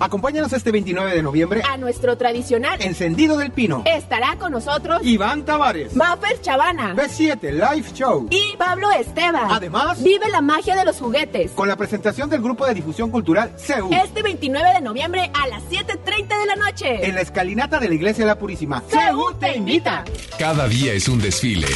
Acompáñanos 0.00 0.50
este 0.54 0.72
29 0.72 1.14
de 1.14 1.22
noviembre 1.22 1.62
a 1.68 1.76
nuestro 1.76 2.16
tradicional 2.16 2.80
Encendido 2.80 3.36
del 3.36 3.52
Pino. 3.52 3.82
Estará 3.84 4.36
con 4.38 4.50
nosotros 4.52 5.00
Iván 5.04 5.44
Tavares, 5.44 5.94
Maffer 5.94 6.40
Chavana, 6.40 6.94
B7 6.94 7.52
Live 7.52 7.88
Show 7.92 8.26
y 8.30 8.56
Pablo 8.56 8.90
Esteban. 8.92 9.50
Además, 9.50 10.02
vive 10.02 10.30
la 10.30 10.40
magia 10.40 10.74
de 10.74 10.86
los 10.86 10.96
juguetes 10.96 11.50
con 11.52 11.68
la 11.68 11.76
presentación 11.76 12.30
del 12.30 12.40
grupo 12.40 12.66
de 12.66 12.72
difusión 12.72 13.10
cultural 13.10 13.52
CEU. 13.58 13.90
Este 13.92 14.22
29 14.22 14.72
de 14.72 14.80
noviembre 14.80 15.30
a 15.34 15.46
las 15.48 15.62
7:30 15.64 16.40
de 16.40 16.46
la 16.46 16.56
noche 16.56 17.06
en 17.06 17.14
la 17.14 17.20
escalinata 17.20 17.78
de 17.78 17.88
la 17.88 17.94
Iglesia 17.94 18.24
de 18.24 18.28
la 18.28 18.38
Purísima. 18.38 18.82
CEU 18.88 19.34
te 19.38 19.54
invita. 19.54 20.04
Cada 20.38 20.66
día 20.66 20.94
es 20.94 21.08
un 21.08 21.20
desfile 21.20 21.68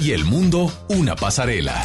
y 0.00 0.12
el 0.12 0.24
mundo 0.24 0.72
una 0.88 1.14
pasarela. 1.16 1.84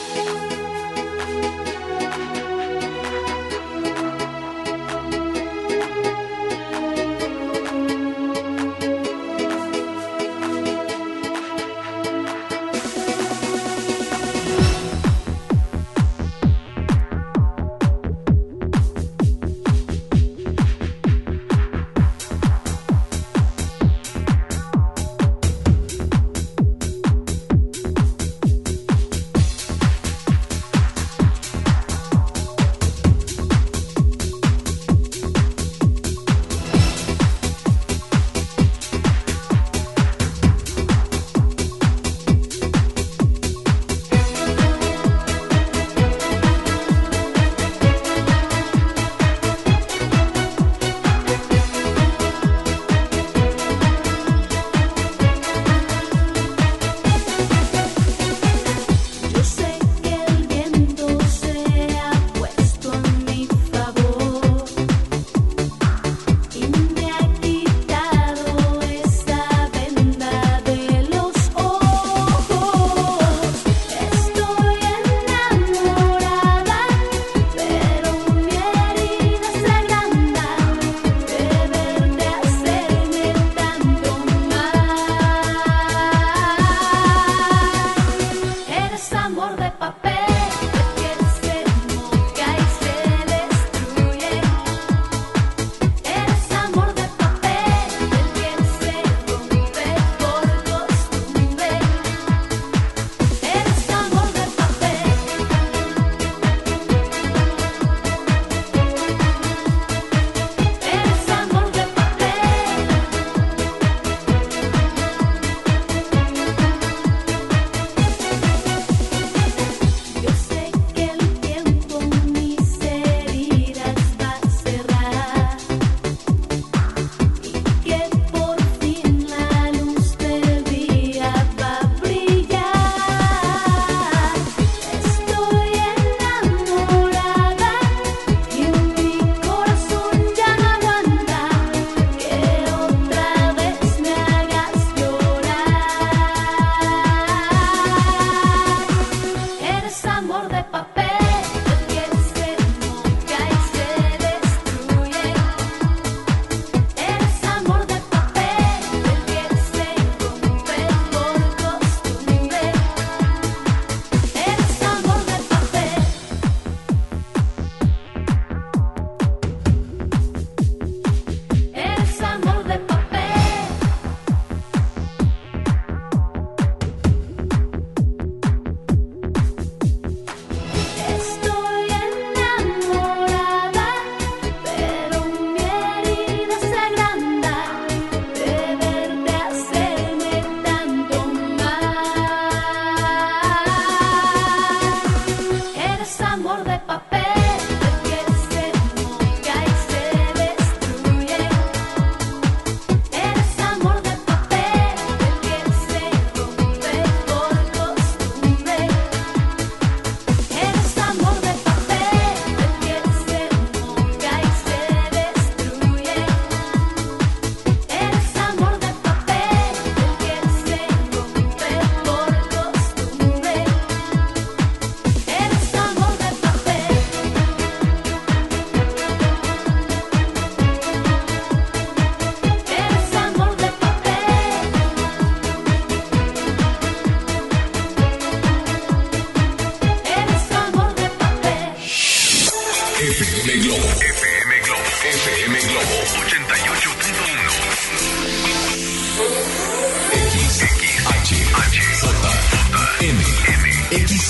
FM 243.41 243.59
Globo. 243.63 243.87
FM 243.87 244.51
Globo. 244.65 244.83
FM 245.01 245.53
Globo. 245.67 245.97
88. 246.29 247.00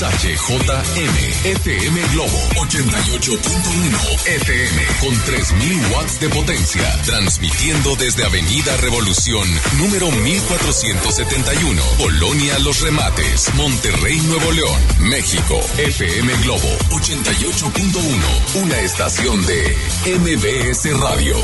XHJM, 0.02 1.46
FM 1.46 2.02
Globo, 2.14 2.40
88.1 2.56 4.28
FM, 4.28 4.82
con 5.00 5.14
3.000 5.14 5.92
watts 5.94 6.20
de 6.20 6.28
potencia, 6.30 7.02
transmitiendo 7.04 7.96
desde 7.98 8.26
Avenida 8.26 8.76
Revolución, 8.78 9.48
número 9.78 10.10
1471, 10.10 11.84
Polonia 12.00 12.58
Los 12.60 12.82
Remates, 12.82 13.54
Monterrey, 13.54 14.20
Nuevo 14.22 14.52
León, 14.52 14.82
México, 15.02 15.60
FM 15.78 16.34
Globo, 16.38 16.70
88.1, 16.90 18.64
una 18.64 18.80
estación 18.80 19.46
de 19.46 19.78
MBS 20.18 21.00
Radio. 21.00 21.36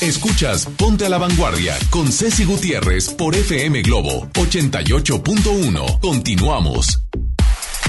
Escuchas 0.00 0.66
Ponte 0.76 1.06
a 1.06 1.08
la 1.08 1.18
Vanguardia 1.18 1.76
con 1.90 2.10
Ceci 2.10 2.44
Gutiérrez 2.44 3.10
por 3.10 3.34
FM 3.34 3.82
Globo 3.82 4.28
88.1. 4.34 6.00
Continuamos. 6.00 7.07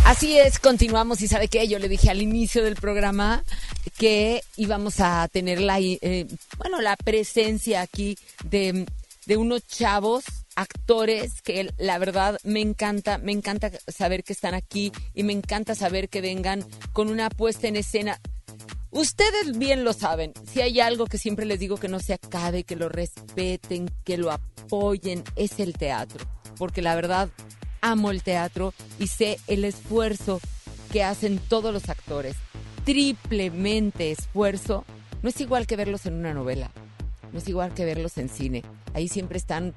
Así 0.06 0.38
es, 0.38 0.60
continuamos 0.60 1.22
y 1.22 1.28
sabe 1.28 1.48
que 1.48 1.68
yo 1.68 1.80
le 1.80 1.88
dije 1.88 2.10
al 2.10 2.22
inicio 2.22 2.64
del 2.64 2.76
programa 2.76 3.44
que 3.98 4.42
íbamos 4.58 5.00
a 5.00 5.28
tener 5.28 5.62
la, 5.62 5.80
eh, 5.80 6.28
bueno, 6.58 6.82
la 6.82 6.96
presencia 6.98 7.82
aquí 7.82 8.18
de, 8.44 8.86
de 9.26 9.38
unos 9.38 9.66
chavos 9.68 10.26
actores 10.56 11.42
que 11.42 11.72
la 11.78 11.98
verdad 12.00 12.38
me 12.44 12.60
encanta, 12.60 13.18
me 13.18 13.32
encanta 13.32 13.72
saber 13.88 14.24
que 14.24 14.34
están 14.34 14.56
aquí 14.56 14.92
y 15.14 15.24
me 15.24 15.32
encanta 15.34 15.76
saber 15.76 16.10
que 16.10 16.22
vengan 16.22 16.66
con 16.92 17.10
una 17.10 17.30
puesta 17.30 17.68
en 17.68 17.76
escena. 17.76 18.20
Ustedes 18.92 19.58
bien 19.58 19.84
lo 19.84 19.94
saben, 19.94 20.34
si 20.52 20.62
hay 20.62 20.80
algo 20.80 21.06
que 21.06 21.20
siempre 21.20 21.46
les 21.46 21.60
digo 21.60 21.78
que 21.78 21.88
no 21.88 22.00
se 22.00 22.14
acabe, 22.14 22.64
que 22.64 22.76
lo 22.76 22.90
respeten, 22.90 23.90
que 24.04 24.18
lo 24.18 24.32
apoyen, 24.32 25.24
es 25.36 25.60
el 25.60 25.74
teatro. 25.74 26.26
Porque 26.58 26.82
la 26.82 26.96
verdad, 26.96 27.30
amo 27.82 28.12
el 28.12 28.24
teatro 28.24 28.74
y 29.00 29.08
sé 29.08 29.40
el 29.48 29.66
esfuerzo 29.66 30.40
que 30.92 31.04
hacen 31.04 31.40
todos 31.50 31.74
los 31.74 31.90
actores. 31.90 32.36
Triplemente 32.86 34.12
esfuerzo. 34.12 34.86
No 35.22 35.30
es 35.30 35.40
igual 35.42 35.68
que 35.68 35.76
verlos 35.76 36.06
en 36.06 36.14
una 36.14 36.34
novela, 36.34 36.72
no 37.34 37.40
es 37.40 37.48
igual 37.48 37.74
que 37.74 37.86
verlos 37.86 38.18
en 38.18 38.30
cine. 38.30 38.64
Ahí 38.94 39.08
siempre 39.08 39.38
están 39.38 39.74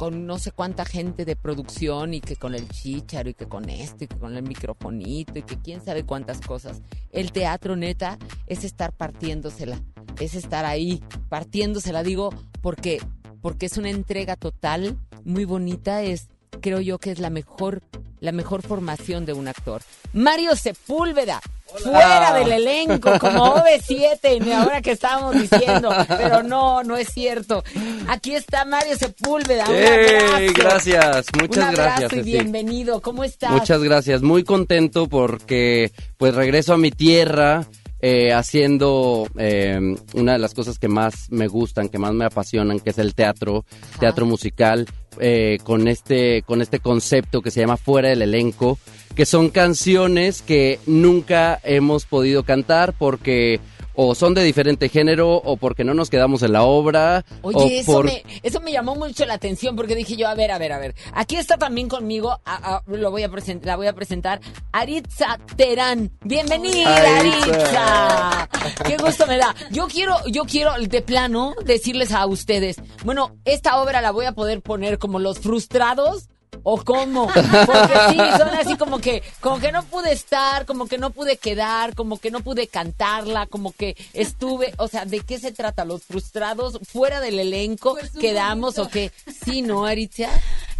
con 0.00 0.26
no 0.26 0.38
sé 0.38 0.50
cuánta 0.50 0.86
gente 0.86 1.26
de 1.26 1.36
producción 1.36 2.14
y 2.14 2.22
que 2.22 2.36
con 2.36 2.54
el 2.54 2.66
chícharo 2.68 3.28
y 3.28 3.34
que 3.34 3.46
con 3.46 3.68
esto 3.68 4.04
y 4.04 4.06
que 4.06 4.16
con 4.16 4.34
el 4.34 4.42
microfonito 4.42 5.38
y 5.38 5.42
que 5.42 5.58
quién 5.58 5.84
sabe 5.84 6.04
cuántas 6.06 6.40
cosas. 6.40 6.80
El 7.12 7.32
teatro 7.32 7.76
neta 7.76 8.18
es 8.46 8.64
estar 8.64 8.94
partiéndosela, 8.94 9.82
es 10.18 10.34
estar 10.34 10.64
ahí 10.64 11.02
partiéndosela, 11.28 12.02
digo, 12.02 12.30
porque 12.62 13.00
porque 13.42 13.66
es 13.66 13.76
una 13.76 13.90
entrega 13.90 14.36
total, 14.36 14.98
muy 15.24 15.44
bonita, 15.44 16.02
es 16.02 16.28
creo 16.60 16.80
yo 16.80 16.98
que 16.98 17.10
es 17.10 17.18
la 17.18 17.30
mejor 17.30 17.82
la 18.20 18.32
mejor 18.32 18.62
formación 18.62 19.24
de 19.24 19.32
un 19.32 19.48
actor. 19.48 19.82
Mario 20.12 20.54
Sepúlveda, 20.54 21.40
fuera 21.82 22.34
del 22.34 22.52
elenco, 22.52 23.18
como 23.18 23.56
OV7, 23.56 24.46
y 24.46 24.52
ahora 24.52 24.82
que 24.82 24.92
estábamos 24.92 25.40
diciendo, 25.40 25.90
pero 26.08 26.42
no, 26.42 26.82
no 26.84 26.96
es 26.96 27.08
cierto. 27.08 27.64
Aquí 28.08 28.34
está 28.34 28.64
Mario 28.64 28.96
Sepúlveda, 28.96 29.66
un. 29.68 30.52
Gracias, 30.52 31.26
muchas 31.40 31.68
un 31.70 31.74
gracias. 31.74 32.12
y 32.12 32.22
bienvenido. 32.22 33.00
¿Cómo 33.00 33.24
estás? 33.24 33.52
Muchas 33.52 33.82
gracias, 33.82 34.22
muy 34.22 34.44
contento 34.44 35.08
porque 35.08 35.90
pues 36.18 36.34
regreso 36.34 36.74
a 36.74 36.78
mi 36.78 36.90
tierra 36.90 37.66
eh, 38.02 38.32
haciendo 38.32 39.28
eh, 39.38 39.78
una 40.14 40.32
de 40.32 40.38
las 40.38 40.54
cosas 40.54 40.78
que 40.78 40.88
más 40.88 41.30
me 41.30 41.48
gustan, 41.48 41.88
que 41.88 41.98
más 41.98 42.12
me 42.12 42.24
apasionan, 42.24 42.80
que 42.80 42.90
es 42.90 42.98
el 42.98 43.14
teatro, 43.14 43.64
teatro 43.98 44.24
musical, 44.24 44.86
eh, 45.18 45.58
con 45.64 45.88
este 45.88 46.42
con 46.42 46.62
este 46.62 46.78
concepto 46.78 47.42
que 47.42 47.50
se 47.50 47.60
llama 47.60 47.76
fuera 47.76 48.08
del 48.08 48.22
elenco, 48.22 48.78
que 49.14 49.26
son 49.26 49.50
canciones 49.50 50.42
que 50.42 50.78
nunca 50.86 51.60
hemos 51.64 52.06
podido 52.06 52.44
cantar 52.44 52.94
porque 52.96 53.60
o 53.94 54.14
son 54.14 54.34
de 54.34 54.42
diferente 54.44 54.88
género 54.88 55.36
o 55.36 55.56
porque 55.56 55.84
no 55.84 55.94
nos 55.94 56.10
quedamos 56.10 56.42
en 56.42 56.52
la 56.52 56.62
obra 56.62 57.24
o 57.42 57.48
Oye, 57.48 57.80
eso, 57.80 57.92
por 57.92 58.04
me, 58.06 58.22
eso 58.42 58.60
me 58.60 58.72
llamó 58.72 58.94
mucho 58.96 59.24
la 59.26 59.34
atención 59.34 59.76
porque 59.76 59.94
dije 59.94 60.16
yo, 60.16 60.28
a 60.28 60.34
ver, 60.34 60.50
a 60.52 60.58
ver, 60.58 60.72
a 60.72 60.78
ver. 60.78 60.94
Aquí 61.12 61.36
está 61.36 61.56
también 61.58 61.88
conmigo, 61.88 62.30
a- 62.44 62.76
a- 62.76 62.82
lo 62.86 63.10
voy 63.10 63.22
a 63.24 63.30
present- 63.30 63.64
la 63.64 63.76
voy 63.76 63.86
a 63.88 63.92
presentar, 63.92 64.40
Aritza 64.72 65.38
Terán. 65.56 66.10
Bienvenida, 66.22 66.96
Aritza. 67.18 68.40
Aritza. 68.42 68.48
Qué 68.86 68.96
gusto 68.96 69.26
me 69.26 69.38
da. 69.38 69.54
Yo 69.70 69.86
quiero, 69.88 70.16
yo 70.28 70.44
quiero 70.44 70.72
de 70.80 71.02
plano 71.02 71.54
decirles 71.64 72.12
a 72.12 72.26
ustedes, 72.26 72.76
bueno, 73.04 73.36
esta 73.44 73.80
obra 73.82 74.00
la 74.00 74.10
voy 74.12 74.26
a 74.26 74.32
poder 74.32 74.62
poner 74.62 74.98
como 74.98 75.18
los 75.18 75.38
frustrados. 75.40 76.28
¿O 76.62 76.82
cómo? 76.84 77.26
Porque 77.66 77.94
sí, 78.10 78.18
son 78.38 78.48
así 78.48 78.76
como 78.76 78.98
que, 78.98 79.22
como 79.40 79.60
que 79.60 79.72
no 79.72 79.82
pude 79.84 80.12
estar, 80.12 80.66
como 80.66 80.86
que 80.86 80.98
no 80.98 81.10
pude 81.10 81.36
quedar, 81.36 81.94
como 81.94 82.18
que 82.18 82.30
no 82.30 82.40
pude 82.40 82.66
cantarla, 82.66 83.46
como 83.46 83.72
que 83.72 83.96
estuve, 84.12 84.74
o 84.76 84.88
sea, 84.88 85.04
¿de 85.04 85.20
qué 85.20 85.38
se 85.38 85.52
trata? 85.52 85.84
¿Los 85.84 86.04
frustrados 86.04 86.78
fuera 86.82 87.20
del 87.20 87.38
elenco 87.38 87.96
quedamos 88.20 88.78
o 88.78 88.88
qué? 88.88 89.12
Sí, 89.44 89.62
¿no, 89.62 89.86
Aritzia? 89.86 90.30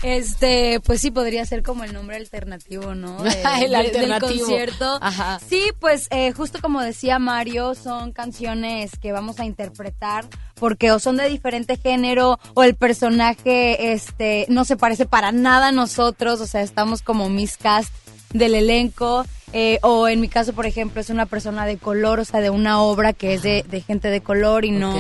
Este, 0.03 0.81
pues 0.81 1.01
sí, 1.01 1.11
podría 1.11 1.45
ser 1.45 1.63
como 1.63 1.85
el 1.85 1.93
nombre 1.93 2.17
alternativo, 2.17 2.95
¿no? 2.95 3.23
De- 3.23 3.31
El 3.63 3.71
de- 3.71 3.77
alternativo. 3.77 4.31
Del 4.31 4.39
concierto. 4.41 4.99
Ajá. 5.01 5.41
Sí, 5.49 5.63
pues 5.79 6.09
eh, 6.11 6.33
justo 6.33 6.59
como 6.63 6.81
decía 6.81 7.19
Mario, 7.19 7.75
son 7.75 8.13
canciones 8.13 8.93
que 9.01 9.13
vamos 9.13 9.41
a 9.41 9.45
interpretar 9.45 10.25
porque 10.55 10.93
o 10.93 10.99
son 10.99 11.17
de 11.17 11.29
diferente 11.29 11.77
género 11.77 12.39
o 12.55 12.63
el 12.63 12.75
personaje 12.75 13.93
este 13.93 14.47
no 14.49 14.65
se 14.65 14.77
parece 14.77 15.07
para 15.07 15.33
nada 15.33 15.69
a 15.69 15.73
nosotros, 15.73 16.41
o 16.41 16.47
sea, 16.47 16.63
estamos 16.63 17.03
como 17.03 17.29
miscast 17.29 17.93
del 18.33 18.55
elenco. 18.55 19.25
eh, 19.53 19.79
o 19.83 20.07
en 20.07 20.21
mi 20.21 20.29
caso, 20.29 20.53
por 20.53 20.65
ejemplo, 20.67 21.01
es 21.01 21.11
una 21.11 21.27
persona 21.27 21.67
de 21.67 21.77
color, 21.77 22.21
o 22.21 22.25
sea, 22.25 22.41
de 22.41 22.51
una 22.51 22.81
obra 22.83 23.13
que 23.13 23.35
es 23.35 23.43
de, 23.43 23.65
de 23.69 23.81
gente 23.81 24.09
de 24.09 24.21
color 24.21 24.65
y 24.65 24.71
no. 24.71 24.95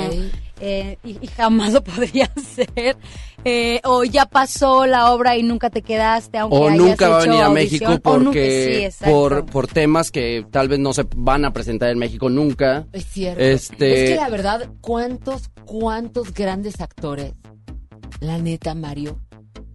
Eh, 0.61 0.99
y, 1.05 1.17
y 1.21 1.27
jamás 1.29 1.73
lo 1.73 1.83
podría 1.85 2.31
hacer. 2.37 2.97
Eh, 3.45 3.81
o 3.85 4.05
ya 4.05 4.27
pasó 4.27 4.85
la 4.87 5.13
obra 5.13 5.37
y 5.37 5.43
nunca 5.43 5.71
te 5.71 5.81
quedaste, 5.81 6.37
aunque 6.37 6.57
o 6.59 6.69
hayas 6.69 6.77
nunca 6.79 7.09
va 7.09 7.17
a 7.17 7.21
hecho 7.23 7.31
venir 7.31 7.43
a 7.43 7.47
audición, 7.47 7.55
México 7.91 8.01
porque 8.03 8.91
sí, 8.93 9.05
por 9.05 9.47
por 9.47 9.67
temas 9.67 10.11
que 10.11 10.45
tal 10.51 10.69
vez 10.69 10.79
no 10.79 10.93
se 10.93 11.07
van 11.17 11.47
a 11.47 11.53
presentar 11.53 11.89
en 11.91 11.99
México 11.99 12.29
nunca. 12.29 12.87
Es 12.93 13.07
cierto. 13.07 13.43
Este- 13.43 14.05
Es 14.05 14.11
que 14.11 14.17
la 14.17 14.29
verdad, 14.29 14.69
¿cuántos, 14.83 15.49
cuántos 15.65 16.35
grandes 16.35 16.83
actores, 16.83 17.33
la 18.21 18.37
neta, 18.37 18.75
Mario, 18.75 19.19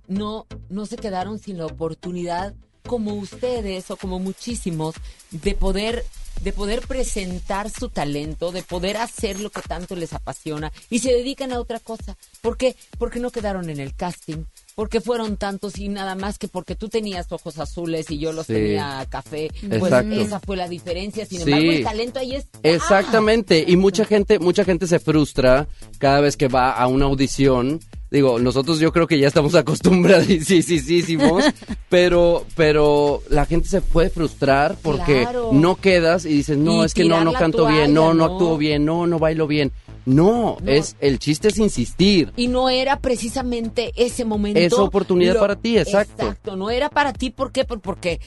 no, 0.07 0.45
no 0.69 0.85
se 0.85 0.97
quedaron 0.97 1.39
sin 1.39 1.57
la 1.57 1.65
oportunidad, 1.65 2.53
como 2.85 3.15
ustedes 3.15 3.89
o 3.89 3.97
como 3.97 4.19
muchísimos, 4.19 4.93
de 5.31 5.55
poder, 5.55 6.05
de 6.41 6.51
poder 6.53 6.81
presentar 6.81 7.69
su 7.69 7.89
talento, 7.89 8.51
de 8.51 8.61
poder 8.63 8.97
hacer 8.97 9.39
lo 9.39 9.49
que 9.49 9.61
tanto 9.61 9.95
les 9.95 10.13
apasiona 10.13 10.71
y 10.89 10.99
se 10.99 11.11
dedican 11.11 11.51
a 11.51 11.59
otra 11.59 11.79
cosa? 11.79 12.15
¿Por 12.41 12.57
qué? 12.57 12.75
Porque 12.97 13.19
no 13.19 13.31
quedaron 13.31 13.69
en 13.69 13.79
el 13.79 13.95
casting. 13.95 14.43
Porque 14.75 14.99
fueron 14.99 15.37
tantos 15.37 15.77
y 15.79 15.87
nada 15.87 16.15
más 16.15 16.37
que 16.37 16.49
porque 16.49 16.75
tú 16.75 16.89
tenías 16.89 17.31
ojos 17.31 17.59
azules 17.59 18.11
y 18.11 18.17
yo 18.19 18.33
los 18.33 18.45
Sí. 18.47 18.53
tenía 18.53 19.05
café. 19.09 19.49
Pues 19.69 19.83
Exacto. 19.83 20.15
esa 20.19 20.39
fue 20.41 20.57
la 20.57 20.67
diferencia. 20.67 21.25
Sin 21.25 21.37
Sí. 21.39 21.43
embargo, 21.45 21.71
el 21.71 21.83
talento 21.83 22.19
ahí 22.19 22.35
está. 22.35 22.59
Exactamente, 22.61 23.63
y 23.67 23.77
mucha 23.77 24.03
gente 24.05 24.37
mucha 24.39 24.65
gente 24.65 24.85
se 24.87 24.99
frustra 24.99 25.67
cada 25.97 26.19
vez 26.19 26.35
que 26.35 26.47
va 26.49 26.71
a 26.71 26.87
una 26.87 27.05
audición. 27.05 27.79
Digo, 28.11 28.39
nosotros 28.39 28.79
yo 28.79 28.91
creo 28.93 29.07
que 29.07 29.19
ya 29.19 29.27
estamos 29.27 29.55
acostumbradísimos, 30.25 31.43
pero 31.89 32.45
pero 32.55 33.21
la 33.29 33.45
gente 33.45 33.67
se 33.67 33.81
puede 33.81 34.09
frustrar 34.09 34.77
porque 34.81 35.21
Claro. 35.23 35.49
no 35.53 35.75
quedas 35.75 36.25
y 36.25 36.29
dices, 36.29 36.57
"No, 36.57 36.81
Y 36.83 36.85
es 36.85 36.93
que 36.93 37.05
no 37.05 37.23
no 37.23 37.33
canto 37.33 37.65
bien, 37.67 37.93
no 37.93 38.13
no 38.13 38.27
¿no? 38.27 38.33
actúo 38.33 38.57
bien, 38.57 38.85
no 38.85 39.07
no 39.07 39.19
bailo 39.19 39.47
bien." 39.47 39.71
No, 40.07 40.57
No. 40.61 40.71
es 40.71 40.95
el 40.99 41.17
chiste 41.17 41.47
es 41.47 41.57
insistir. 41.57 42.31
Y 42.37 42.47
no 42.47 42.69
era 42.69 42.99
precisamente 42.99 43.91
ese 43.95 44.23
momento. 44.23 44.59
Esa 44.59 44.83
oportunidad 44.83 45.39
para 45.39 45.55
ti, 45.55 45.79
exacto. 45.79 46.21
Exacto, 46.27 46.55
no 46.55 46.69
era 46.69 46.91
para 46.91 47.11
ti, 47.11 47.31
¿por 47.31 47.51
qué? 47.51 47.65
Por- 47.65 47.81
Porque, 47.81 48.19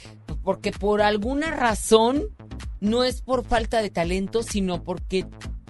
porque 0.42 0.72
por 0.72 1.02
alguna 1.02 1.52
razón, 1.52 2.24
no 2.80 3.04
es 3.04 3.22
por 3.22 3.44
falta 3.44 3.80
de 3.80 3.90
talento, 3.90 4.42
sino 4.42 4.82
porque 4.82 5.24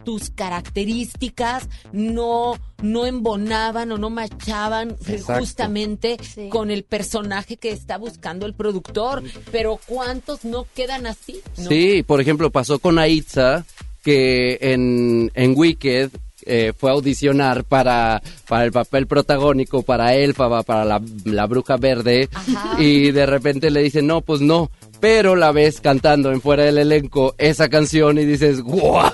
tus 0.09 0.31
características 0.31 1.69
no, 1.93 2.59
no 2.81 3.05
embonaban 3.05 3.93
o 3.93 3.99
no 3.99 4.09
machaban 4.09 4.97
Exacto. 5.07 5.41
justamente 5.41 6.17
con 6.49 6.71
el 6.71 6.85
personaje 6.85 7.59
que 7.59 7.73
está 7.73 7.99
buscando 7.99 8.47
el 8.47 8.55
productor. 8.55 9.23
Pero 9.53 9.79
¿cuántos 9.85 10.47
no 10.47 10.65
quedan 10.75 11.07
así? 11.07 11.43
¿no? 11.59 11.69
Sí, 11.69 12.03
por 12.05 12.23
ejemplo, 12.23 12.49
pasó 12.49 12.79
con 12.79 12.99
Aitza, 12.99 13.67
que 14.03 14.57
en, 14.63 15.31
en 15.35 15.53
Wicked 15.55 16.09
eh, 16.47 16.73
fue 16.75 16.89
a 16.89 16.95
audicionar 16.95 17.65
para, 17.65 18.23
para 18.49 18.65
el 18.65 18.73
papel 18.73 19.07
protagónico, 19.07 19.83
para 19.83 20.15
Elfaba, 20.15 20.63
para 20.63 20.87
la, 20.87 21.03
la 21.25 21.47
bruja 21.47 21.77
verde, 21.77 22.31
y 22.79 23.11
de 23.11 23.27
repente 23.27 23.71
le 23.71 23.83
dicen, 23.83 24.07
no, 24.07 24.23
pues 24.23 24.41
no. 24.41 24.71
Pero 25.01 25.37
la 25.37 25.53
ves 25.53 25.81
cantando 25.81 26.33
en 26.33 26.41
fuera 26.41 26.65
del 26.65 26.79
elenco 26.79 27.35
esa 27.39 27.69
canción 27.69 28.19
y 28.19 28.25
dices, 28.25 28.61
¡guau! 28.63 29.13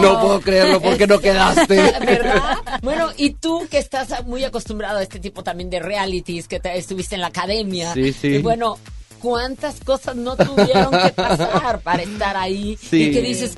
No 0.00 0.20
puedo 0.20 0.40
creerlo, 0.40 0.80
¿por 0.80 0.96
qué 0.96 1.06
no 1.06 1.20
quedaste? 1.20 1.76
¿Verdad? 2.04 2.58
Bueno, 2.82 3.10
y 3.16 3.30
tú 3.34 3.66
que 3.70 3.78
estás 3.78 4.24
muy 4.26 4.42
acostumbrado 4.44 4.98
a 4.98 5.02
este 5.02 5.20
tipo 5.20 5.42
también 5.42 5.70
de 5.70 5.78
realities, 5.80 6.48
que 6.48 6.58
te- 6.60 6.76
estuviste 6.76 7.14
en 7.14 7.20
la 7.20 7.28
academia. 7.28 7.92
Sí, 7.94 8.12
sí. 8.12 8.28
y 8.28 8.38
bueno, 8.38 8.78
cuántas 9.20 9.80
cosas 9.80 10.16
no 10.16 10.36
tuvieron 10.36 10.90
que 10.90 11.10
pasar 11.14 11.80
para 11.80 12.02
estar 12.02 12.36
ahí 12.36 12.76
Sí. 12.80 13.04
y 13.04 13.12
que 13.12 13.22
dices, 13.22 13.56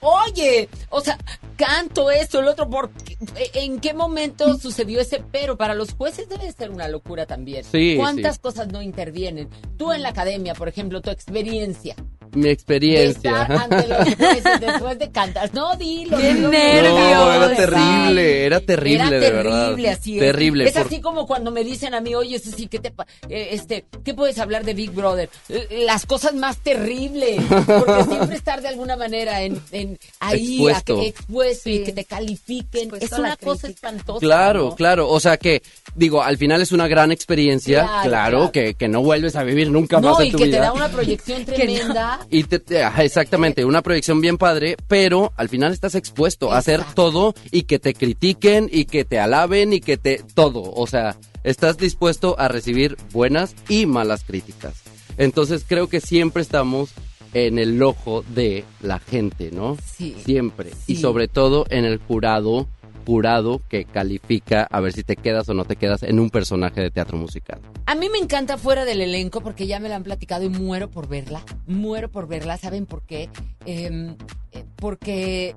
oye, 0.00 0.68
o 0.90 1.00
sea, 1.00 1.18
canto 1.56 2.10
esto, 2.10 2.40
el 2.40 2.48
otro, 2.48 2.68
¿por 2.68 2.90
qué? 2.90 3.16
¿en 3.54 3.80
qué 3.80 3.94
momento 3.94 4.56
sucedió 4.56 5.00
ese 5.00 5.22
pero? 5.30 5.56
Para 5.56 5.74
los 5.74 5.94
jueces 5.94 6.28
debe 6.28 6.50
ser 6.52 6.70
una 6.70 6.88
locura 6.88 7.26
también. 7.26 7.64
Sí, 7.64 7.96
¿Cuántas 7.96 8.36
sí. 8.36 8.40
cosas 8.40 8.68
no 8.68 8.82
intervienen? 8.82 9.48
Tú 9.76 9.92
en 9.92 10.02
la 10.02 10.10
academia, 10.10 10.54
por 10.54 10.68
ejemplo, 10.68 11.00
tu 11.00 11.10
experiencia. 11.10 11.96
Mi 12.34 12.42
de 12.42 12.50
experiencia. 12.50 13.42
estar 13.42 13.52
ante 13.52 13.88
los 13.88 14.14
jueces 14.16 14.60
después 14.60 14.98
de 14.98 15.10
cantar. 15.10 15.50
No, 15.54 15.74
dilo. 15.76 16.16
¡Qué 16.18 16.34
dilo, 16.34 16.48
nervios! 16.48 16.94
No, 17.00 17.32
era 17.32 17.56
terrible, 17.56 18.44
era 18.46 18.60
terrible, 18.60 19.00
era 19.06 19.10
de 19.10 19.30
verdad. 19.30 19.64
terrible, 19.68 19.90
así 19.90 20.14
es. 20.14 20.20
Terrible. 20.20 20.64
Es 20.68 20.72
por- 20.72 20.82
así 20.82 21.00
como 21.00 21.26
cuando 21.26 21.50
me 21.50 21.64
dicen 21.64 21.94
a 21.94 22.00
mí, 22.00 22.14
oye, 22.14 22.38
sí, 22.38 22.66
¿qué 22.66 22.78
te, 22.78 22.90
pa- 22.90 23.06
eh, 23.28 23.48
este, 23.52 23.84
¿qué 24.04 24.14
puedes 24.14 24.38
hablar 24.38 24.64
de 24.64 24.74
Big 24.74 24.90
Brother? 24.90 25.28
Eh, 25.48 25.84
Las 25.86 26.06
cosas 26.06 26.34
más 26.34 26.58
terribles, 26.58 27.40
porque 27.66 28.04
siempre 28.08 28.36
estar 28.36 28.60
de 28.62 28.68
alguna 28.68 28.96
manera 28.96 29.42
en, 29.42 29.60
en 29.72 29.98
ahí, 30.20 30.54
Expuesto. 30.56 30.98
a 30.98 31.00
que- 31.02 31.08
expuesto 31.08 31.70
y 31.70 31.82
que 31.84 31.92
te 31.92 32.04
califiquen, 32.04 32.82
Expuesto 32.88 33.06
es 33.16 33.18
una 33.20 33.36
cosa 33.36 33.68
espantosa. 33.68 34.20
Claro, 34.20 34.64
¿no? 34.70 34.74
claro. 34.76 35.08
O 35.08 35.20
sea 35.20 35.36
que, 35.36 35.62
digo, 35.94 36.22
al 36.22 36.36
final 36.38 36.60
es 36.62 36.72
una 36.72 36.88
gran 36.88 37.12
experiencia. 37.12 37.80
Claro, 37.84 38.10
Claro, 38.10 38.36
claro. 38.38 38.52
Que, 38.52 38.74
que 38.74 38.88
no 38.88 39.02
vuelves 39.02 39.36
a 39.36 39.42
vivir 39.44 39.70
nunca 39.70 40.00
No, 40.00 40.10
más 40.12 40.20
en 40.20 40.26
y 40.26 40.30
tu 40.32 40.38
que 40.38 40.44
vida. 40.44 40.56
te 40.58 40.62
da 40.64 40.72
una 40.72 40.88
proyección 40.88 41.44
tremenda. 41.46 42.19
Y 42.28 42.44
te, 42.44 42.58
te- 42.58 42.82
ajá, 42.82 43.04
exactamente, 43.04 43.64
una 43.64 43.82
proyección 43.82 44.20
bien 44.20 44.36
padre, 44.38 44.76
pero 44.88 45.32
al 45.36 45.48
final 45.48 45.72
estás 45.72 45.94
expuesto 45.94 46.52
a 46.52 46.58
hacer 46.58 46.82
todo 46.94 47.34
y 47.50 47.62
que 47.62 47.78
te 47.78 47.94
critiquen 47.94 48.68
y 48.70 48.84
que 48.84 49.04
te 49.04 49.18
alaben 49.18 49.72
y 49.72 49.80
que 49.80 49.96
te 49.96 50.22
todo, 50.34 50.62
o 50.62 50.86
sea, 50.86 51.16
estás 51.44 51.76
dispuesto 51.78 52.38
a 52.38 52.48
recibir 52.48 52.96
buenas 53.12 53.54
y 53.68 53.86
malas 53.86 54.24
críticas. 54.24 54.82
Entonces 55.16 55.64
creo 55.66 55.88
que 55.88 56.00
siempre 56.00 56.42
estamos 56.42 56.90
en 57.32 57.58
el 57.58 57.80
ojo 57.82 58.24
de 58.34 58.64
la 58.82 58.98
gente, 58.98 59.50
¿no? 59.52 59.76
Sí. 59.96 60.16
Siempre. 60.24 60.70
Y 60.86 60.96
sobre 60.96 61.28
todo 61.28 61.64
en 61.70 61.84
el 61.84 61.98
jurado, 61.98 62.68
jurado 63.06 63.60
que 63.68 63.84
califica 63.84 64.66
a 64.70 64.80
ver 64.80 64.92
si 64.92 65.02
te 65.02 65.16
quedas 65.16 65.48
o 65.48 65.54
no 65.54 65.64
te 65.64 65.76
quedas 65.76 66.02
en 66.02 66.20
un 66.20 66.30
personaje 66.30 66.80
de 66.80 66.90
teatro 66.90 67.18
musical. 67.18 67.60
A 67.86 67.94
mí 67.94 68.08
me 68.08 68.18
encanta 68.18 68.58
fuera 68.58 68.84
del 68.84 69.00
elenco 69.00 69.40
porque 69.40 69.66
ya 69.66 69.80
me 69.80 69.88
la 69.88 69.96
han 69.96 70.04
platicado 70.04 70.44
y 70.44 70.48
muero 70.48 70.90
por 70.90 71.08
verla. 71.08 71.42
Muero 71.66 72.10
por 72.10 72.28
verla. 72.28 72.56
¿Saben 72.56 72.86
por 72.86 73.02
qué? 73.02 73.28
Em, 73.64 74.16
eh, 74.52 74.64
porque 74.76 75.56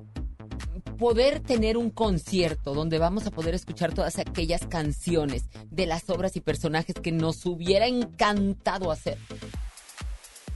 poder 0.98 1.40
tener 1.40 1.76
un 1.76 1.90
concierto 1.90 2.74
donde 2.74 2.98
vamos 2.98 3.26
a 3.26 3.30
poder 3.30 3.54
escuchar 3.54 3.92
todas 3.92 4.18
aquellas 4.18 4.66
canciones 4.66 5.48
de 5.70 5.86
las 5.86 6.08
obras 6.10 6.36
y 6.36 6.40
personajes 6.40 6.94
que 6.96 7.12
nos 7.12 7.44
hubiera 7.46 7.86
encantado 7.86 8.90
hacer. 8.90 9.18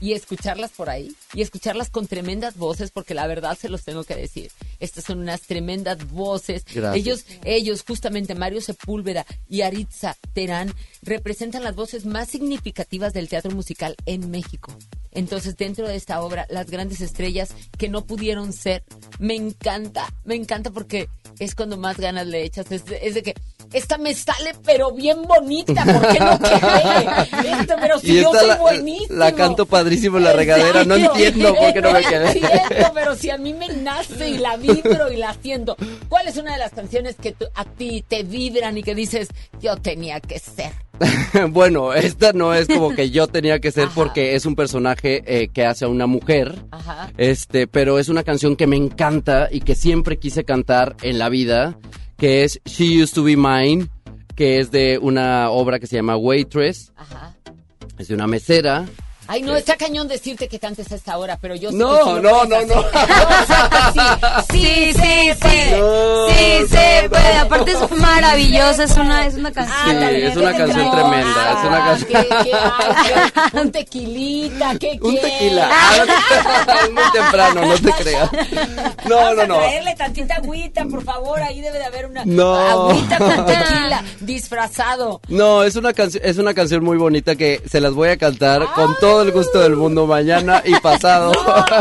Y 0.01 0.13
escucharlas 0.13 0.71
por 0.71 0.89
ahí, 0.89 1.13
y 1.33 1.41
escucharlas 1.41 1.89
con 1.89 2.07
tremendas 2.07 2.55
voces, 2.55 2.91
porque 2.91 3.13
la 3.13 3.27
verdad 3.27 3.57
se 3.59 3.69
los 3.69 3.83
tengo 3.83 4.03
que 4.03 4.15
decir. 4.15 4.51
Estas 4.79 5.03
son 5.03 5.19
unas 5.19 5.41
tremendas 5.41 6.09
voces. 6.09 6.63
Gracias. 6.73 6.95
Ellos 6.95 7.25
ellos, 7.43 7.83
justamente 7.87 8.35
Mario 8.35 8.61
Sepúlveda 8.61 9.25
y 9.49 9.61
Aritza 9.61 10.15
Terán, 10.33 10.73
representan 11.01 11.63
las 11.63 11.75
voces 11.75 12.05
más 12.05 12.29
significativas 12.29 13.13
del 13.13 13.29
teatro 13.29 13.51
musical 13.51 13.95
en 14.05 14.31
México. 14.31 14.73
Entonces, 15.11 15.57
dentro 15.57 15.87
de 15.87 15.95
esta 15.95 16.21
obra, 16.21 16.45
las 16.49 16.69
grandes 16.69 17.01
estrellas 17.01 17.49
que 17.77 17.89
no 17.89 18.05
pudieron 18.05 18.53
ser, 18.53 18.83
me 19.17 19.35
encanta, 19.35 20.13
me 20.23 20.35
encanta 20.35 20.71
porque 20.71 21.09
es 21.39 21.55
cuando 21.55 21.77
más 21.77 21.97
ganas 21.97 22.27
le 22.27 22.43
echas. 22.43 22.71
Es 22.71 22.85
de, 22.85 22.99
es 23.01 23.15
de 23.15 23.23
que 23.23 23.35
esta 23.73 23.97
me 23.97 24.13
sale, 24.13 24.53
pero 24.65 24.91
bien 24.91 25.21
bonita, 25.23 25.83
¿por 25.85 26.07
qué 26.11 26.19
no 26.19 26.39
quedé? 26.39 27.51
Esto, 27.61 27.75
pero 27.79 27.99
si 27.99 28.11
y 28.17 28.21
yo 28.21 28.31
soy 28.33 28.47
la, 28.47 28.55
buenísimo. 28.57 29.17
la 29.17 29.35
canto 29.35 29.65
padrísimo 29.65 30.17
en 30.17 30.23
la 30.23 30.33
regadera, 30.33 30.83
no 30.85 30.95
entiendo 30.95 31.53
por 31.55 31.73
qué 31.73 31.81
no 31.81 31.91
me 31.91 32.01
quedé. 32.01 32.41
pero 32.93 33.15
si 33.15 33.29
a 33.29 33.37
mí 33.37 33.53
me 33.53 33.67
nace 33.69 34.29
y 34.29 34.37
la 34.37 34.57
vibro 34.57 35.11
y 35.11 35.17
la 35.17 35.35
siento. 35.41 35.75
¿Cuál 36.07 36.27
es 36.27 36.37
una 36.37 36.53
de 36.53 36.59
las 36.59 36.71
canciones 36.71 37.15
que 37.15 37.31
tú- 37.33 37.45
a 37.55 37.65
ti 37.65 38.03
te 38.07 38.23
vibran 38.23 38.77
y 38.77 38.83
que 38.83 38.95
dices, 38.95 39.27
yo 39.61 39.75
tenía 39.77 40.19
que 40.19 40.39
ser? 40.39 40.71
bueno, 41.49 41.93
esta 41.93 42.33
no 42.33 42.53
es 42.53 42.67
como 42.67 42.93
que 42.93 43.09
yo 43.09 43.27
tenía 43.27 43.59
que 43.59 43.71
ser 43.71 43.87
porque 43.95 44.35
es 44.35 44.45
un 44.45 44.55
personaje 44.55 45.23
eh, 45.25 45.47
que 45.47 45.65
hace 45.65 45.85
a 45.85 45.87
una 45.87 46.07
mujer. 46.07 46.55
Ajá. 46.71 47.11
Este, 47.17 47.67
pero 47.67 47.99
es 47.99 48.09
una 48.09 48.23
canción 48.23 48.55
que 48.55 48.67
me 48.67 48.75
encanta 48.75 49.47
y 49.51 49.61
que 49.61 49.75
siempre 49.75 50.17
quise 50.17 50.43
cantar 50.43 50.95
en 51.01 51.19
la 51.19 51.29
vida, 51.29 51.77
que 52.19 52.43
es 52.43 52.59
She 52.65 53.01
Used 53.01 53.15
to 53.15 53.23
Be 53.23 53.37
Mine, 53.37 53.87
que 54.35 54.59
es 54.59 54.71
de 54.71 54.99
una 55.01 55.49
obra 55.49 55.79
que 55.79 55.87
se 55.87 55.95
llama 55.95 56.17
Waitress. 56.17 56.91
Ajá. 56.97 57.35
Es 57.97 58.09
de 58.09 58.13
una 58.13 58.27
mesera. 58.27 58.85
Ay, 59.31 59.43
no, 59.43 59.55
está 59.55 59.75
cañón 59.77 60.07
decirte 60.07 60.47
que 60.47 60.57
cantes 60.57 60.91
a 60.91 60.95
esta 60.95 61.15
hora, 61.19 61.37
pero 61.39 61.53
yo 61.55 61.69
sé 61.69 61.77
No, 61.77 62.15
que 62.15 62.21
no, 62.21 62.45
no, 62.45 62.61
no. 62.65 62.83
sí. 63.93 63.99
Sí, 64.51 64.93
sí, 64.93 65.31
sí. 65.39 65.59
Sí, 66.29 66.67
se 66.67 67.07
puede. 67.09 67.37
Aparte 67.37 67.71
es 67.73 67.91
maravillosa, 67.91 68.83
es 68.85 68.97
una, 68.97 69.27
es 69.27 69.35
una 69.35 69.51
canción. 69.51 69.99
Sí, 69.99 70.15
es 70.15 70.35
una 70.35 70.57
canción 70.57 70.91
tremenda, 70.91 71.51
es 71.59 71.65
una 71.67 71.85
ah, 71.85 71.87
canción- 71.87 72.25
un 73.61 73.71
tequilita, 73.71 74.79
¿qué 74.79 74.97
Un 75.01 75.11
quieres? 75.11 75.31
tequila. 75.39 75.69
Ah, 75.71 75.91
es 76.83 76.91
muy 76.91 77.03
temprano, 77.13 77.61
no 77.65 77.75
te 77.75 77.91
creas. 78.03 78.31
No, 79.07 79.15
Vamos 79.15 79.35
no, 79.35 79.41
a 79.41 79.47
no. 79.47 79.55
traerle 79.57 79.95
tantita 79.95 80.35
agüita, 80.37 80.85
por 80.85 81.03
favor, 81.03 81.39
ahí 81.41 81.61
debe 81.61 81.77
de 81.77 81.85
haber 81.85 82.07
una 82.07 82.25
No. 82.25 82.55
agüita 82.55 83.17
con 83.19 83.45
tequila 83.45 84.03
disfrazado. 84.21 85.21
No, 85.27 85.63
es 85.63 85.75
una 85.75 85.93
canción, 85.93 86.23
es 86.25 86.37
una 86.39 86.53
canción 86.55 86.83
muy 86.83 86.97
bonita 86.97 87.35
que 87.35 87.61
se 87.69 87.79
las 87.79 87.93
voy 87.93 88.09
a 88.09 88.17
cantar 88.17 88.65
con 88.73 88.95
todo 88.99 89.18
el 89.21 89.31
gusto 89.31 89.59
del 89.59 89.75
mundo 89.75 90.05
mañana 90.07 90.61
y 90.65 90.73
pasado 90.79 91.31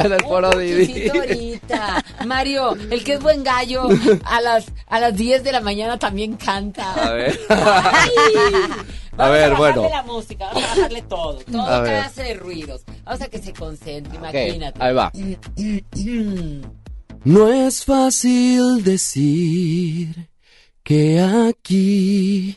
en 0.04 0.12
el 0.12 0.22
foro 0.22 0.50
de 0.50 0.86
Poquito 0.86 1.18
ahorita. 1.18 2.04
Mario, 2.26 2.76
el 2.90 3.04
que 3.04 3.14
es 3.14 3.20
buen 3.20 3.42
gallo, 3.44 3.88
a 4.24 4.40
las, 4.40 4.66
a 4.86 5.00
las 5.00 5.14
10 5.16 5.42
de 5.44 5.52
la 5.52 5.60
mañana 5.60 5.98
también 5.98 6.36
canta. 6.36 6.92
A 6.94 7.12
ver. 7.12 7.38
Ay. 7.48 8.10
A 9.18 9.22
Vamos 9.22 9.32
ver, 9.36 9.50
bajarle 9.50 9.56
bueno. 9.80 9.88
la 9.96 10.02
música, 10.04 10.44
vamos 10.46 10.62
a 10.62 10.68
bajarle 10.76 11.02
todo, 11.02 11.38
todo 11.50 11.62
A 11.66 11.80
ver. 11.80 11.90
clase 11.90 12.22
de 12.22 12.34
ruidos. 12.34 12.82
Vamos 13.04 13.20
a 13.20 13.26
que 13.26 13.38
se 13.40 13.52
concentre, 13.52 14.16
Ok, 14.16 14.22
imagínate. 14.22 14.80
ahí 14.80 14.94
va. 14.94 15.10
No 17.24 17.48
es 17.52 17.84
fácil 17.84 18.84
decir 18.84 20.28
que 20.84 21.20
aquí 21.20 22.56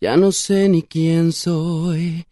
ya 0.00 0.16
no 0.16 0.32
sé 0.32 0.68
ni 0.70 0.82
quién 0.82 1.30
soy. 1.32 2.26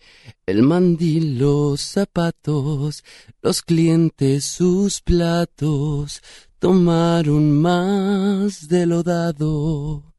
El 0.47 0.63
mandil, 0.63 1.39
los 1.39 1.81
zapatos, 1.81 3.03
los 3.41 3.63
clientes, 3.63 4.45
sus 4.45 5.01
platos 5.01 6.21
tomaron 6.59 7.51
más 7.63 8.69
de 8.69 8.85
lo 8.85 9.03
dado. 9.03 10.15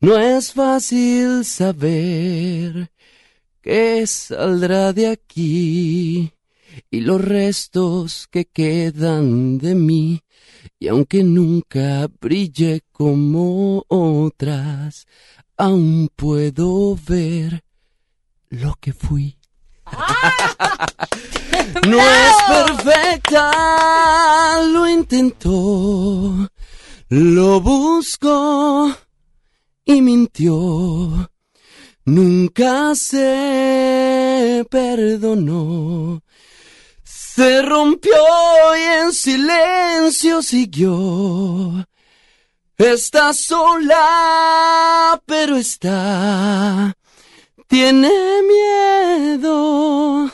No 0.00 0.18
es 0.18 0.52
fácil 0.52 1.44
saber 1.44 2.90
qué 3.62 4.04
saldrá 4.04 4.92
de 4.92 5.06
aquí 5.06 6.32
y 6.90 7.00
los 7.00 7.20
restos 7.20 8.26
que 8.32 8.46
quedan 8.46 9.58
de 9.58 9.76
mí. 9.76 10.22
Y 10.80 10.88
aunque 10.88 11.22
nunca 11.22 12.08
brille 12.20 12.80
como 12.90 13.84
otras, 13.86 15.06
aún 15.56 16.10
puedo 16.16 16.96
ver 17.06 17.62
lo 18.50 18.74
que 18.80 18.92
fui. 18.92 19.36
No 21.86 21.98
es 21.98 22.34
perfecta, 22.48 23.50
lo 24.66 24.88
intentó, 24.88 26.48
lo 27.08 27.60
buscó 27.60 28.92
y 29.84 30.02
mintió. 30.02 31.30
Nunca 32.04 32.94
se 32.94 34.66
perdonó. 34.68 36.22
Se 37.04 37.62
rompió 37.62 38.12
y 38.76 38.80
en 38.80 39.12
silencio 39.12 40.42
siguió. 40.42 41.86
Está 42.76 43.32
sola, 43.32 45.20
pero 45.24 45.56
está. 45.56 46.96
Tiene 47.70 48.10
miedo. 48.42 50.28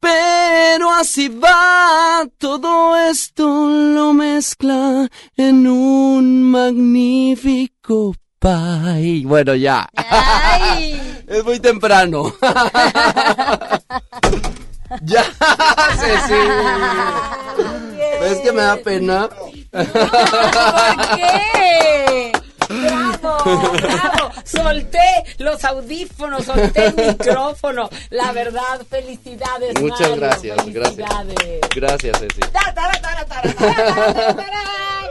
Pero 0.00 0.90
así 0.90 1.28
va, 1.28 2.26
todo 2.38 2.96
esto 2.96 3.44
lo 3.68 4.14
mezcla 4.14 5.10
en 5.36 5.66
un 5.66 6.44
magnífico 6.44 8.14
pie. 8.38 9.24
Bueno, 9.26 9.54
ya. 9.56 9.86
es 11.28 11.44
muy 11.44 11.60
temprano. 11.60 12.32
ya, 15.02 15.24
Ceci. 16.00 16.32
¿Ves 18.22 18.38
que 18.38 18.52
me 18.52 18.62
da 18.62 18.76
pena? 18.78 19.28
¿Por 19.70 19.86
qué? 21.14 22.32
¡Bravo! 22.80 23.70
bravo. 23.72 24.30
Solté 24.44 24.98
los 25.38 25.64
audífonos, 25.64 26.44
solté 26.44 26.86
el 26.86 26.94
micrófono. 26.94 27.88
La 28.10 28.32
verdad, 28.32 28.80
felicidades. 28.88 29.80
Muchas 29.80 30.00
Mario, 30.00 30.16
gracias, 30.16 30.56
gracias. 30.66 31.06
felicidades. 31.06 31.60
Gracias, 31.74 32.18
Ceci. 32.18 32.40
Ta, 32.52 32.74
tara, 32.74 33.00
tara, 33.00 33.24
tara, 33.24 33.52
tara, 33.54 33.74
tara, 33.94 34.36
tara. 34.36 34.62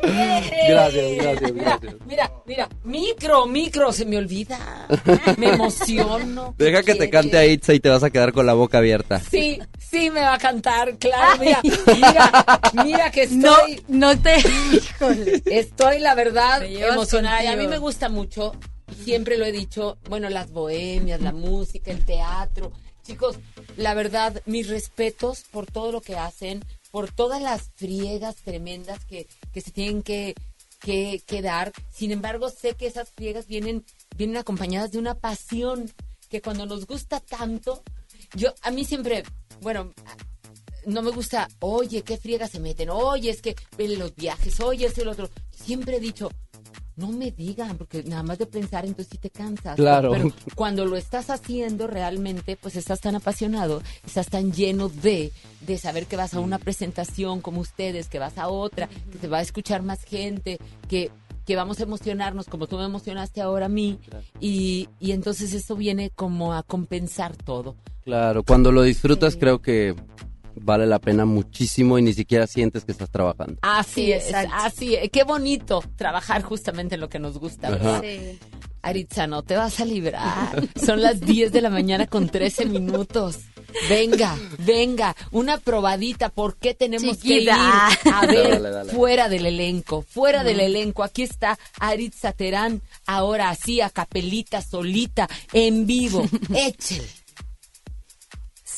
¡Yay! 0.03 0.51
Gracias, 0.67 1.15
gracias, 1.17 1.51
Mira, 1.53 1.77
gracias. 1.79 1.95
mira, 2.07 2.31
mira, 2.47 2.69
micro, 2.83 3.45
micro, 3.45 3.91
se 3.93 4.05
me 4.05 4.17
olvida. 4.17 4.88
Me 5.38 5.49
emociono. 5.49 6.55
Deja 6.57 6.81
que 6.81 6.95
te 6.95 7.09
cante 7.09 7.38
a 7.38 7.45
Itza 7.45 7.73
y 7.73 7.79
te 7.79 7.89
vas 7.89 8.01
a 8.03 8.09
quedar 8.09 8.33
con 8.33 8.45
la 8.47 8.53
boca 8.53 8.79
abierta. 8.79 9.19
Sí, 9.19 9.59
sí 9.77 10.09
me 10.09 10.21
va 10.21 10.33
a 10.33 10.38
cantar, 10.39 10.97
claro. 10.97 11.39
Mira, 11.39 11.61
mira, 11.85 12.31
mira 12.83 13.11
que 13.11 13.23
estoy. 13.23 13.83
No, 13.88 14.09
no 14.13 14.19
te. 14.19 14.35
Estoy, 15.45 15.99
la 15.99 16.15
verdad, 16.15 16.63
emocionada. 16.63 17.51
A 17.52 17.56
mí 17.57 17.68
me 17.68 17.80
gusta 17.80 18.07
mucho, 18.07 18.53
siempre 19.03 19.38
lo 19.38 19.44
he 19.44 19.52
dicho, 19.52 19.98
bueno, 20.10 20.30
las 20.30 20.52
bohemias, 20.52 21.19
la 21.19 21.34
música, 21.34 21.91
el 21.91 22.06
teatro. 22.06 22.72
Chicos, 23.03 23.40
la 23.76 23.94
verdad, 23.94 24.41
mis 24.45 24.69
respetos 24.69 25.44
por 25.52 25.65
todo 25.65 25.91
lo 25.91 25.99
que 25.99 26.15
hacen, 26.15 26.64
por 26.91 27.11
todas 27.11 27.41
las 27.41 27.69
friegas 27.76 28.38
tremendas 28.38 29.03
que, 29.03 29.28
que 29.52 29.60
se 29.60 29.72
tienen 29.72 30.02
que, 30.02 30.34
que, 30.80 31.22
que 31.26 31.41
dar. 31.41 31.73
Sin 31.91 32.11
embargo, 32.11 32.49
sé 32.49 32.76
que 32.76 32.88
esas 32.88 33.10
friegas 33.10 33.48
vienen, 33.48 33.84
vienen 34.15 34.38
acompañadas 34.38 34.94
de 34.94 34.99
una 34.99 35.15
pasión 35.15 35.91
que 36.30 36.41
cuando 36.41 36.65
nos 36.65 36.88
gusta 36.88 37.19
tanto, 37.19 37.84
yo, 38.34 38.53
a 38.61 38.72
mí 38.72 38.86
siempre, 38.86 39.23
bueno, 39.60 39.94
no 40.86 41.02
me 41.02 41.11
gusta, 41.11 41.49
oye, 41.60 42.02
qué 42.03 42.15
friega 42.15 42.48
se 42.48 42.61
meten, 42.61 42.90
oye, 42.90 43.30
es 43.30 43.41
que 43.41 43.57
ven 43.78 43.99
los 43.99 44.15
viajes, 44.15 44.61
oye, 44.61 44.86
es 44.86 44.98
el 44.98 45.10
otro. 45.10 45.30
Siempre 45.52 45.98
he 45.98 45.99
dicho, 45.99 46.32
no 47.02 47.10
me 47.10 47.32
digan, 47.32 47.78
porque 47.78 48.03
nada 48.03 48.23
más 48.23 48.38
de 48.38 48.45
pensar, 48.45 48.86
entonces 48.86 49.10
sí 49.11 49.18
te 49.18 49.30
cansas. 49.30 49.76
Claro. 49.76 50.11
Pero 50.11 50.32
cuando 50.56 50.86
lo 50.86 50.95
estás 50.95 51.30
haciendo 51.30 51.88
realmente, 51.88 52.56
pues 52.56 52.76
estás 52.76 53.02
tan 53.02 53.15
apasionado, 53.15 53.82
estás 54.06 54.28
tan 54.28 54.53
lleno 54.53 54.88
de, 54.88 55.32
de 55.65 55.78
saber 55.78 56.06
que 56.06 56.15
vas 56.15 56.34
a 56.34 56.40
una 56.40 56.60
presentación 56.60 57.41
como 57.41 57.60
ustedes, 57.60 58.07
que 58.07 58.19
vas 58.19 58.38
a 58.38 58.48
otra, 58.48 58.88
que 58.88 59.18
te 59.18 59.28
va 59.28 59.40
a 59.40 59.41
escuchar 59.41 59.82
más 59.82 60.03
gente, 60.03 60.60
que 60.88 61.11
que 61.45 61.56
vamos 61.56 61.80
a 61.80 61.84
emocionarnos 61.84 62.45
como 62.45 62.68
tú 62.68 62.78
me 62.78 62.86
emocionaste 62.86 63.41
ahora 63.41 63.65
a 63.65 63.69
mí 63.69 63.99
y, 64.40 64.88
y 64.99 65.11
entonces 65.11 65.53
eso 65.53 65.76
viene 65.76 66.11
como 66.11 66.53
a 66.53 66.61
compensar 66.61 67.36
todo. 67.36 67.76
Claro, 68.03 68.44
cuando 68.44 68.72
lo 68.72 68.84
disfrutas 68.84 69.36
creo 69.36 69.60
que 69.60 69.95
vale 70.56 70.86
la 70.86 70.99
pena 70.99 71.26
muchísimo 71.26 71.98
y 71.98 72.02
ni 72.02 72.14
siquiera 72.14 72.48
sientes 72.48 72.86
que 72.86 72.91
estás 72.91 73.10
trabajando. 73.10 73.57
Así 73.61 73.91
Sí, 74.06 74.11
es, 74.11 74.26
exacto. 74.26 74.56
así 74.56 74.95
es. 74.95 75.10
Qué 75.10 75.23
bonito 75.23 75.84
trabajar 75.95 76.41
justamente 76.44 76.95
en 76.95 77.02
lo 77.02 77.10
que 77.10 77.19
nos 77.19 77.38
gusta, 77.38 77.69
¿verdad? 77.69 77.95
Ajá. 77.95 78.02
Sí. 78.02 78.40
Aritza, 78.84 79.28
no 79.28 79.44
te 79.44 79.56
vas 79.56 79.80
a 79.80 79.86
librar. 79.86 80.68
Son 80.84 81.02
las 81.03 81.22
10 81.22 81.52
de 81.52 81.61
la 81.61 81.69
mañana 81.69 82.07
con 82.07 82.30
13 82.30 82.65
minutos. 82.65 83.38
Venga, 83.88 84.36
venga, 84.65 85.15
una 85.32 85.57
probadita. 85.60 86.30
¿Por 86.30 86.57
qué 86.57 86.73
tenemos 86.73 87.19
Chiquita. 87.19 87.56
que 88.03 88.10
ir 88.10 88.14
a 88.14 88.26
ver 88.26 88.52
Dale, 88.53 88.69
dale. 88.72 88.91
fuera 88.91 89.30
del 89.30 89.45
elenco? 89.45 90.02
Fuera 90.02 90.44
del 90.44 90.60
elenco. 90.60 91.03
Aquí 91.03 91.22
está 91.22 91.57
Aritza 91.80 92.34
Terán, 92.34 92.82
ahora 93.06 93.49
así, 93.49 93.80
a 93.82 93.90
capelita, 93.91 94.61
solita, 94.64 95.30
en 95.53 95.86
vivo. 95.86 96.26
Échele. 96.56 97.07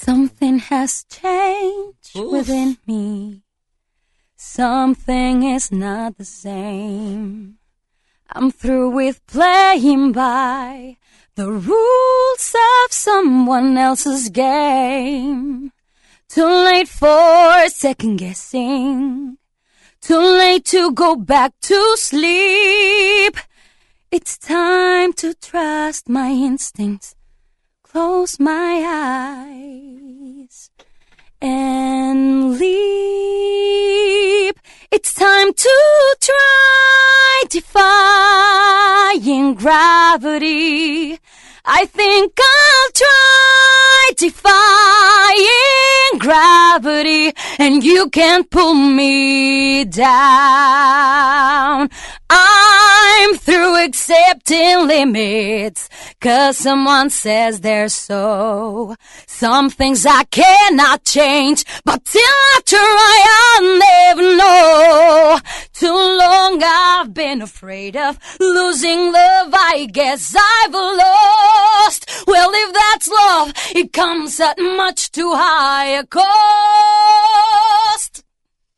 Something 0.06 0.60
has 0.60 1.06
changed 1.06 2.18
Oof. 2.18 2.30
within 2.30 2.78
me. 2.86 3.42
Something 4.36 5.44
is 5.44 5.72
not 5.72 6.18
the 6.18 6.26
same. 6.26 7.56
I'm 8.30 8.52
through 8.52 8.90
with 8.90 9.26
playing 9.28 10.12
by 10.12 10.98
the 11.36 11.50
rules 11.50 12.54
of 12.54 12.92
someone 12.92 13.78
else's 13.78 14.28
game. 14.28 15.72
Too 16.28 16.48
late 16.48 16.90
for 16.90 17.70
second 17.70 18.18
guessing. 18.18 19.38
Too 20.02 20.20
late 20.20 20.66
to 20.66 20.92
go 20.92 21.16
back 21.16 21.54
to 21.62 21.96
sleep. 21.96 23.38
It's 24.12 24.38
time 24.38 25.14
to 25.14 25.34
trust 25.34 26.10
my 26.10 26.32
instincts 26.32 27.16
close 27.94 28.40
my 28.40 28.82
eyes 30.50 30.72
and 31.40 32.58
leap. 32.58 34.58
It's 34.92 35.14
time 35.14 35.54
to 35.54 36.16
try 36.20 37.44
defying 37.50 39.54
gravity. 39.54 41.20
I 41.66 41.86
think 41.86 42.40
I'll 42.40 42.92
try 42.94 44.12
defying 44.18 46.18
gravity 46.18 47.32
and 47.60 47.84
you 47.84 48.10
can't 48.10 48.50
pull 48.50 48.74
me 48.74 49.86
down. 49.86 51.92
I'm 52.36 53.36
through 53.38 53.86
accepting 53.86 54.88
limits 54.88 55.88
cause 56.20 56.58
someone 56.58 57.10
says 57.12 57.62
they're 57.62 57.90
so. 57.90 58.96
Some 59.28 59.70
things 59.70 60.06
I 60.06 60.24
cannot 60.24 61.06
change, 61.06 61.64
but 61.86 62.04
till 62.06 62.22
I 62.22 62.60
try 62.66 63.26
I'll 63.38 63.78
never 63.78 64.36
know. 64.38 65.40
Too 65.74 65.94
long 65.94 66.62
I've 66.64 67.14
been 67.14 67.42
afraid 67.42 67.96
of 67.96 68.18
losing 68.40 69.12
love, 69.12 69.54
I 69.54 69.88
guess 69.92 70.36
I've 70.36 70.74
lost. 70.74 72.10
Well, 72.26 72.52
if 72.54 72.74
that's 72.74 73.08
love, 73.10 73.54
it 73.76 73.94
comes 73.94 74.40
at 74.40 74.58
much 74.58 75.12
too 75.12 75.34
high 75.36 75.88
a 75.88 76.06
cost. 76.06 76.24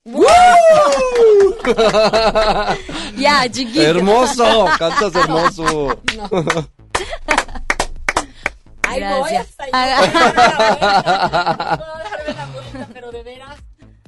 Ya, 3.18 3.50
chiquito. 3.50 3.82
Hermoso, 3.82 4.68
cantas 4.78 5.16
hermoso. 5.16 6.00
Ahí 8.84 9.02
voy 9.02 9.32
Gracias. 9.32 9.48
hasta 9.60 9.64
allá. 9.64 9.98
Puedo 11.78 11.98
darme 11.98 12.34
la 12.36 12.46
vuelta, 12.46 12.88
pero 12.94 13.12
de 13.12 13.24
veras, 13.24 13.58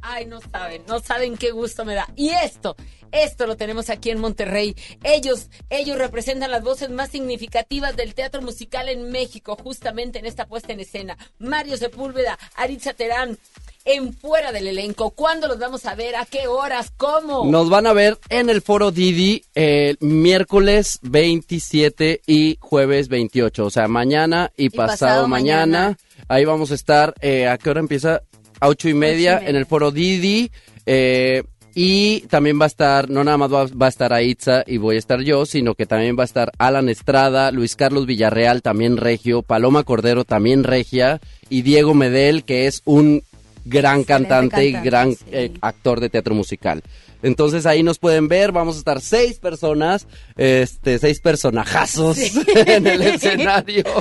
ay, 0.04 0.28
no 0.28 0.40
saben, 0.40 0.84
no 0.88 1.00
saben 1.00 1.36
qué 1.36 1.50
gusto 1.50 1.84
me 1.84 1.96
da. 1.96 2.08
Y 2.16 2.30
esto, 2.30 2.76
esto 3.12 3.48
lo 3.48 3.58
tenemos 3.58 3.90
aquí 3.90 4.12
en 4.12 4.20
Monterrey. 4.20 4.76
Ellos, 5.04 5.50
ellos 5.72 5.98
representan 5.98 6.52
las 6.52 6.62
voces 6.64 6.92
más 6.92 7.10
significativas 7.10 7.96
del 7.96 8.14
teatro 8.14 8.44
musical 8.44 8.88
en 8.88 9.10
México, 9.10 9.58
justamente 9.62 10.20
en 10.20 10.28
esta 10.28 10.46
puesta 10.46 10.74
en 10.74 10.80
escena. 10.82 11.18
Mario 11.40 11.76
Sepúlveda, 11.76 12.38
Aritza 12.56 12.94
Terán, 12.94 13.40
en 13.88 14.14
fuera 14.14 14.52
del 14.52 14.68
elenco. 14.68 15.12
¿Cuándo 15.12 15.48
los 15.48 15.58
vamos 15.58 15.86
a 15.86 15.96
ver? 15.96 16.16
¿A 16.16 16.26
qué 16.26 16.48
horas? 16.48 16.92
¿Cómo? 16.98 17.46
Nos 17.46 17.70
van 17.70 17.88
a 17.88 17.94
ver 17.94 18.18
en 18.30 18.50
el 18.50 18.62
foro 18.62 18.92
Didi 18.92 19.44
el 19.56 19.98
miércoles 20.02 21.00
27 21.04 22.22
y 22.28 22.58
jueves 22.60 23.08
28, 23.08 23.66
o 23.66 23.70
sea, 23.70 23.88
mañana 23.88 24.52
y, 24.58 24.70
pasado, 24.70 24.92
pasado 24.92 25.28
mañana. 25.28 25.80
mañana. 25.80 25.98
Ahí 26.28 26.46
vamos 26.46 26.72
a 26.72 26.76
estar, 26.76 27.14
eh, 27.22 27.48
¿a 27.48 27.58
qué 27.58 27.70
hora 27.70 27.80
empieza? 27.80 28.22
A 28.60 28.68
ocho 28.68 28.90
y 28.90 28.94
media, 28.94 29.36
media. 29.36 29.50
en 29.50 29.56
el 29.56 29.66
foro 29.66 29.92
Didi. 29.92 30.52
eh, 30.86 31.44
y 31.80 32.22
también 32.22 32.60
va 32.60 32.64
a 32.64 32.68
estar, 32.74 33.08
no 33.08 33.24
nada 33.24 33.38
más 33.38 33.54
va, 33.54 33.66
va 33.68 33.86
a 33.86 33.90
estar 33.90 34.12
Aitza 34.12 34.64
y 34.66 34.78
voy 34.78 34.96
a 34.96 35.00
estar 35.00 35.22
yo, 35.22 35.46
sino 35.46 35.76
que 35.76 35.86
también 35.86 36.18
va 36.18 36.24
a 36.24 36.26
estar 36.26 36.52
Alan 36.58 36.90
Estrada, 36.90 37.52
Luis 37.52 37.76
Carlos 37.76 38.08
Villarreal, 38.08 38.64
también 38.64 38.98
regio, 38.98 39.44
Paloma 39.44 39.84
Cordero, 39.84 40.26
también 40.26 40.64
regia, 40.64 41.22
y 41.50 41.62
Diego 41.62 41.94
Medel, 41.94 42.46
que 42.46 42.66
es 42.66 42.82
un 42.86 43.22
gran 43.68 44.04
cantante, 44.04 44.66
y 44.66 44.72
gran 44.72 45.14
sí. 45.14 45.26
eh, 45.32 45.54
actor 45.62 46.00
de 46.00 46.10
teatro 46.10 46.34
musical. 46.36 46.82
Entonces 47.24 47.66
ahí 47.66 47.84
nos 47.84 47.98
pueden 47.98 48.28
ver, 48.28 48.52
vamos 48.52 48.76
a 48.76 48.80
estar 48.80 49.02
seis 49.02 49.40
personas, 49.40 50.08
este, 50.36 51.00
seis 51.00 51.20
personajazos 51.20 52.18
en 52.56 52.88
el 52.88 53.02
escenario. 53.02 53.84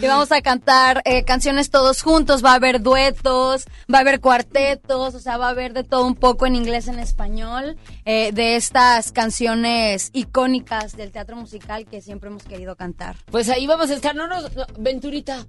Y 0.00 0.06
vamos 0.06 0.32
a 0.32 0.40
cantar 0.40 1.02
eh, 1.04 1.24
canciones 1.24 1.70
todos 1.70 2.02
juntos, 2.02 2.42
va 2.42 2.52
a 2.52 2.54
haber 2.54 2.80
duetos, 2.80 3.66
va 3.92 3.98
a 3.98 4.00
haber 4.00 4.18
cuartetos, 4.20 5.14
o 5.14 5.20
sea, 5.20 5.36
va 5.36 5.48
a 5.48 5.50
haber 5.50 5.74
de 5.74 5.84
todo 5.84 6.06
un 6.06 6.14
poco 6.14 6.46
en 6.46 6.56
inglés, 6.56 6.88
en 6.88 6.98
español, 6.98 7.76
eh, 8.06 8.32
de 8.32 8.56
estas 8.56 9.12
canciones 9.12 10.08
icónicas 10.14 10.96
del 10.96 11.12
teatro 11.12 11.36
musical 11.36 11.84
que 11.84 12.00
siempre 12.00 12.30
hemos 12.30 12.44
querido 12.44 12.76
cantar. 12.76 13.16
Pues 13.30 13.50
ahí 13.50 13.66
vamos 13.66 13.90
a 13.90 13.94
estar. 13.94 14.16
No 14.16 14.26
nos, 14.26 14.56
no, 14.56 14.64
Venturita, 14.78 15.46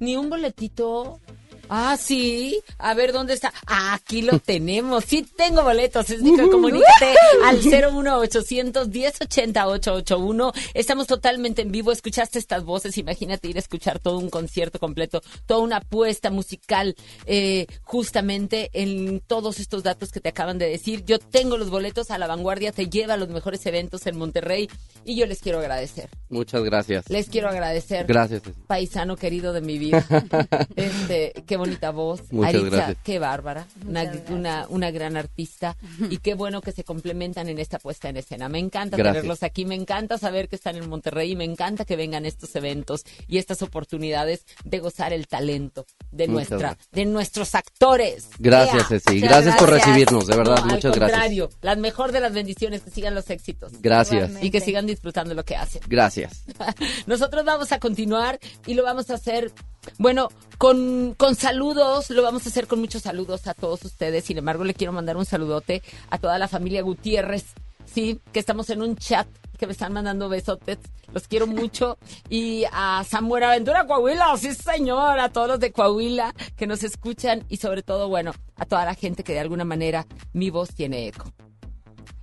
ni 0.00 0.16
un 0.16 0.28
boletito. 0.28 1.20
Ah, 1.68 1.96
sí. 1.98 2.60
A 2.78 2.94
ver, 2.94 3.12
¿dónde 3.12 3.34
está? 3.34 3.52
Ah, 3.66 3.94
aquí 3.94 4.22
lo 4.22 4.38
tenemos. 4.44 5.04
Sí 5.04 5.26
tengo 5.36 5.62
boletos. 5.62 6.10
Es 6.10 6.22
que 6.22 6.50
comunícate 6.50 7.14
al 7.44 7.58
01800 7.58 8.88
1080 8.88 9.66
881. 9.66 10.52
Estamos 10.74 11.06
totalmente 11.06 11.62
en 11.62 11.72
vivo. 11.72 11.92
Escuchaste 11.92 12.38
estas 12.38 12.64
voces. 12.64 12.98
Imagínate 12.98 13.48
ir 13.48 13.56
a 13.56 13.60
escuchar 13.60 13.98
todo 13.98 14.18
un 14.18 14.30
concierto 14.30 14.78
completo, 14.78 15.22
toda 15.46 15.60
una 15.60 15.78
apuesta 15.78 16.30
musical, 16.30 16.96
eh, 17.26 17.66
justamente 17.82 18.70
en 18.72 19.20
todos 19.20 19.58
estos 19.60 19.82
datos 19.82 20.12
que 20.12 20.20
te 20.20 20.28
acaban 20.28 20.58
de 20.58 20.68
decir. 20.68 21.04
Yo 21.04 21.18
tengo 21.18 21.56
los 21.56 21.70
boletos 21.70 22.10
a 22.10 22.18
la 22.18 22.26
vanguardia. 22.26 22.72
Te 22.72 22.88
lleva 22.88 23.14
a 23.14 23.16
los 23.16 23.28
mejores 23.28 23.64
eventos 23.66 24.06
en 24.06 24.16
Monterrey 24.16 24.68
y 25.04 25.16
yo 25.16 25.26
les 25.26 25.40
quiero 25.40 25.58
agradecer. 25.58 26.08
Muchas 26.28 26.62
gracias. 26.62 27.08
Les 27.08 27.28
quiero 27.28 27.48
agradecer. 27.48 28.06
Gracias. 28.06 28.42
Paisano 28.66 29.16
querido 29.16 29.52
de 29.52 29.60
mi 29.60 29.78
vida. 29.78 30.04
este, 30.76 31.32
qué 31.56 31.58
bonita 31.58 31.90
voz. 31.90 32.22
Muchas 32.30 32.54
Aritza, 32.54 32.76
gracias. 32.76 32.98
qué 33.02 33.18
bárbara. 33.18 33.66
Una, 33.86 34.12
una, 34.28 34.66
una 34.68 34.90
gran 34.90 35.16
artista. 35.16 35.76
Y 36.10 36.18
qué 36.18 36.34
bueno 36.34 36.60
que 36.60 36.72
se 36.72 36.84
complementan 36.84 37.48
en 37.48 37.58
esta 37.58 37.78
puesta 37.78 38.08
en 38.08 38.16
escena. 38.18 38.48
Me 38.48 38.58
encanta 38.58 38.96
Gracias. 38.96 39.22
tenerlos 39.22 39.42
aquí. 39.42 39.64
Me 39.64 39.74
encanta 39.74 40.18
saber 40.18 40.48
que 40.48 40.56
están 40.56 40.76
en 40.76 40.88
Monterrey. 40.88 41.32
Y 41.32 41.36
me 41.36 41.44
encanta 41.44 41.84
que 41.84 41.96
vengan 41.96 42.26
estos 42.26 42.54
eventos 42.56 43.04
y 43.26 43.38
estas 43.38 43.62
oportunidades 43.62 44.44
de 44.64 44.78
gozar 44.80 45.12
el 45.12 45.26
talento 45.26 45.86
de, 46.12 46.28
Muchas 46.28 46.50
nuestra, 46.50 46.58
gracias. 46.58 46.88
de 46.92 47.04
nuestros 47.06 47.54
actores. 47.54 48.28
Gracias. 48.38 48.88
Ceci. 48.88 49.20
Gracias 49.20 49.56
por 49.56 49.70
recibirnos, 49.70 50.26
de 50.26 50.36
verdad, 50.36 50.56
No, 50.58 50.66
muchas 50.66 50.84
al 50.86 50.92
gracias. 50.92 51.10
contrario, 51.10 51.50
la 51.62 51.76
mejor 51.76 52.12
de 52.12 52.20
las 52.20 52.32
bendiciones, 52.32 52.82
que 52.82 52.90
sigan 52.90 53.14
los 53.14 53.28
éxitos. 53.30 53.72
Gracias. 53.80 54.30
Y 54.42 54.50
que 54.50 54.60
sigan 54.60 54.86
disfrutando 54.86 55.34
lo 55.34 55.44
que 55.44 55.56
hacen. 55.56 55.80
Gracias. 55.88 56.44
Nosotros 57.06 57.44
vamos 57.44 57.72
a 57.72 57.78
continuar 57.78 58.38
y 58.66 58.74
lo 58.74 58.82
vamos 58.82 59.10
a 59.10 59.14
hacer, 59.14 59.52
bueno, 59.98 60.28
con, 60.58 61.14
con 61.14 61.34
saludos, 61.34 62.10
lo 62.10 62.22
vamos 62.22 62.46
a 62.46 62.48
hacer 62.48 62.66
con 62.66 62.80
muchos 62.80 63.02
saludos 63.02 63.46
a 63.46 63.54
todos 63.54 63.84
ustedes. 63.84 64.24
Sin 64.24 64.38
embargo, 64.38 64.64
le 64.64 64.74
quiero 64.74 64.92
mandar 64.92 65.16
un 65.16 65.24
saludote 65.24 65.82
a 66.10 66.18
toda 66.18 66.38
la 66.38 66.48
familia 66.48 66.82
Gutiérrez, 66.82 67.44
sí, 67.84 68.20
que 68.32 68.40
estamos 68.40 68.70
en 68.70 68.82
un 68.82 68.96
chat 68.96 69.26
que 69.58 69.66
me 69.66 69.72
están 69.72 69.92
mandando 69.92 70.28
besotes. 70.28 70.78
Los 71.12 71.28
quiero 71.28 71.46
mucho. 71.46 71.98
Y 72.28 72.64
a 72.72 73.04
Samuel 73.08 73.44
Aventura 73.44 73.86
Coahuila, 73.86 74.36
sí 74.36 74.52
señor, 74.52 75.18
a 75.20 75.28
todos 75.28 75.48
los 75.48 75.60
de 75.60 75.72
Coahuila 75.72 76.34
que 76.56 76.66
nos 76.66 76.82
escuchan 76.82 77.44
y 77.48 77.58
sobre 77.58 77.82
todo, 77.82 78.08
bueno, 78.08 78.32
a 78.56 78.66
toda 78.66 78.84
la 78.84 78.94
gente 78.94 79.22
que 79.22 79.32
de 79.32 79.40
alguna 79.40 79.64
manera 79.64 80.06
mi 80.32 80.50
voz 80.50 80.74
tiene 80.74 81.06
eco. 81.06 81.32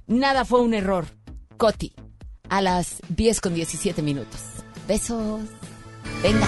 Nada 0.07 0.45
fue 0.45 0.61
un 0.61 0.73
error. 0.73 1.06
Coti, 1.57 1.94
a 2.49 2.61
las 2.61 2.98
10 3.10 3.41
con 3.41 3.53
17 3.53 4.02
minutos. 4.02 4.41
Besos. 4.88 5.41
Venga. 6.22 6.48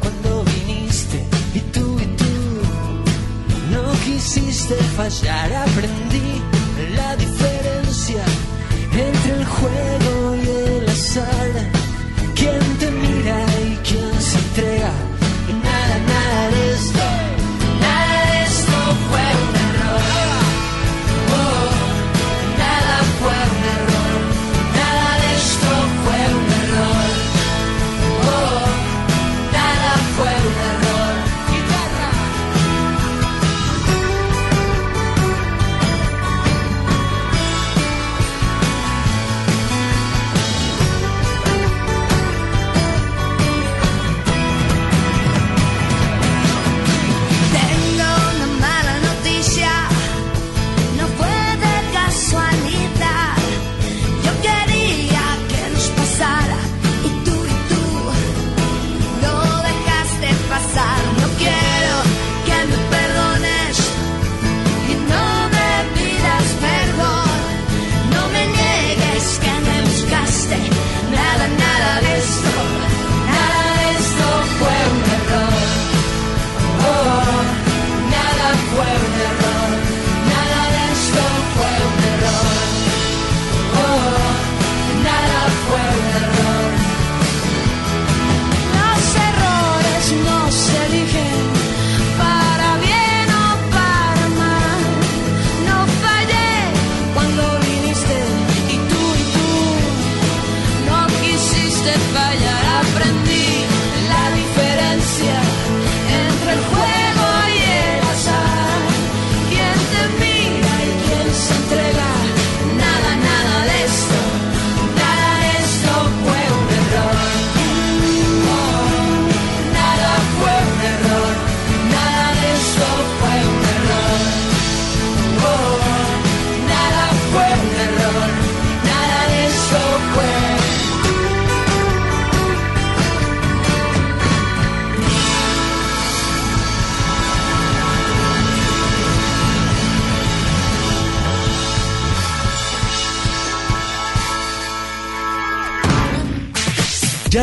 Cuando 0.00 0.44
viniste 0.44 1.26
y 1.54 1.58
tú 1.72 1.98
y 1.98 2.06
tú 2.16 2.34
no 3.72 3.90
quisiste 4.04 4.76
fallar. 4.96 5.52
Aprendí 5.52 6.40
la 6.94 7.16
diferencia 7.16 8.22
entre 8.92 9.32
el 9.34 9.44
juego 9.44 10.36
y 10.36 10.48
el 10.76 10.88
azar. 10.88 11.51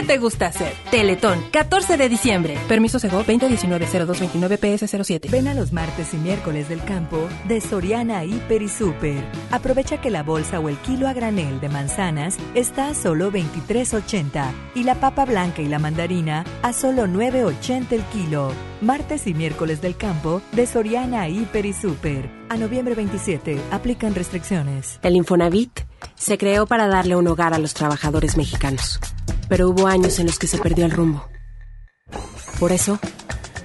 qué 0.00 0.06
te 0.06 0.18
gusta 0.18 0.46
hacer? 0.46 0.72
Teletón, 0.90 1.42
14 1.50 1.96
de 1.96 2.08
diciembre. 2.08 2.58
Permiso 2.68 2.98
Sego 2.98 3.24
2019-0229-PS07. 3.24 5.30
Ven 5.30 5.48
a 5.48 5.54
los 5.54 5.72
martes 5.72 6.14
y 6.14 6.16
miércoles 6.16 6.68
del 6.68 6.82
campo 6.84 7.28
de 7.46 7.60
Soriana 7.60 8.24
Hiper 8.24 8.62
y 8.62 8.68
Super. 8.68 9.22
Aprovecha 9.50 10.00
que 10.00 10.10
la 10.10 10.22
bolsa 10.22 10.58
o 10.58 10.68
el 10.68 10.76
kilo 10.78 11.08
a 11.08 11.12
granel 11.12 11.60
de 11.60 11.68
manzanas 11.68 12.36
está 12.54 12.88
a 12.88 12.94
solo 12.94 13.30
23.80 13.30 14.50
y 14.74 14.84
la 14.84 14.94
papa 14.94 15.24
blanca 15.24 15.62
y 15.62 15.68
la 15.68 15.78
mandarina 15.78 16.44
a 16.62 16.72
solo 16.72 17.06
9.80 17.06 17.92
el 17.92 18.02
kilo. 18.04 18.52
Martes 18.80 19.26
y 19.26 19.34
miércoles 19.34 19.82
del 19.82 19.96
campo 19.96 20.40
de 20.52 20.66
Soriana 20.66 21.28
Hiper 21.28 21.66
y 21.66 21.74
Super. 21.74 22.30
A 22.48 22.56
noviembre 22.56 22.94
27 22.94 23.60
aplican 23.70 24.14
restricciones. 24.14 24.98
El 25.02 25.16
Infonavit 25.16 25.80
se 26.14 26.38
creó 26.38 26.66
para 26.66 26.88
darle 26.88 27.16
un 27.16 27.28
hogar 27.28 27.54
a 27.54 27.58
los 27.58 27.74
trabajadores 27.74 28.36
mexicanos, 28.36 29.00
pero 29.50 29.68
hubo 29.68 29.88
años 29.88 30.20
en 30.20 30.26
los 30.26 30.38
que 30.38 30.46
se 30.46 30.58
perdió 30.58 30.86
el 30.86 30.92
rumbo. 30.92 31.28
Por 32.60 32.70
eso, 32.70 33.00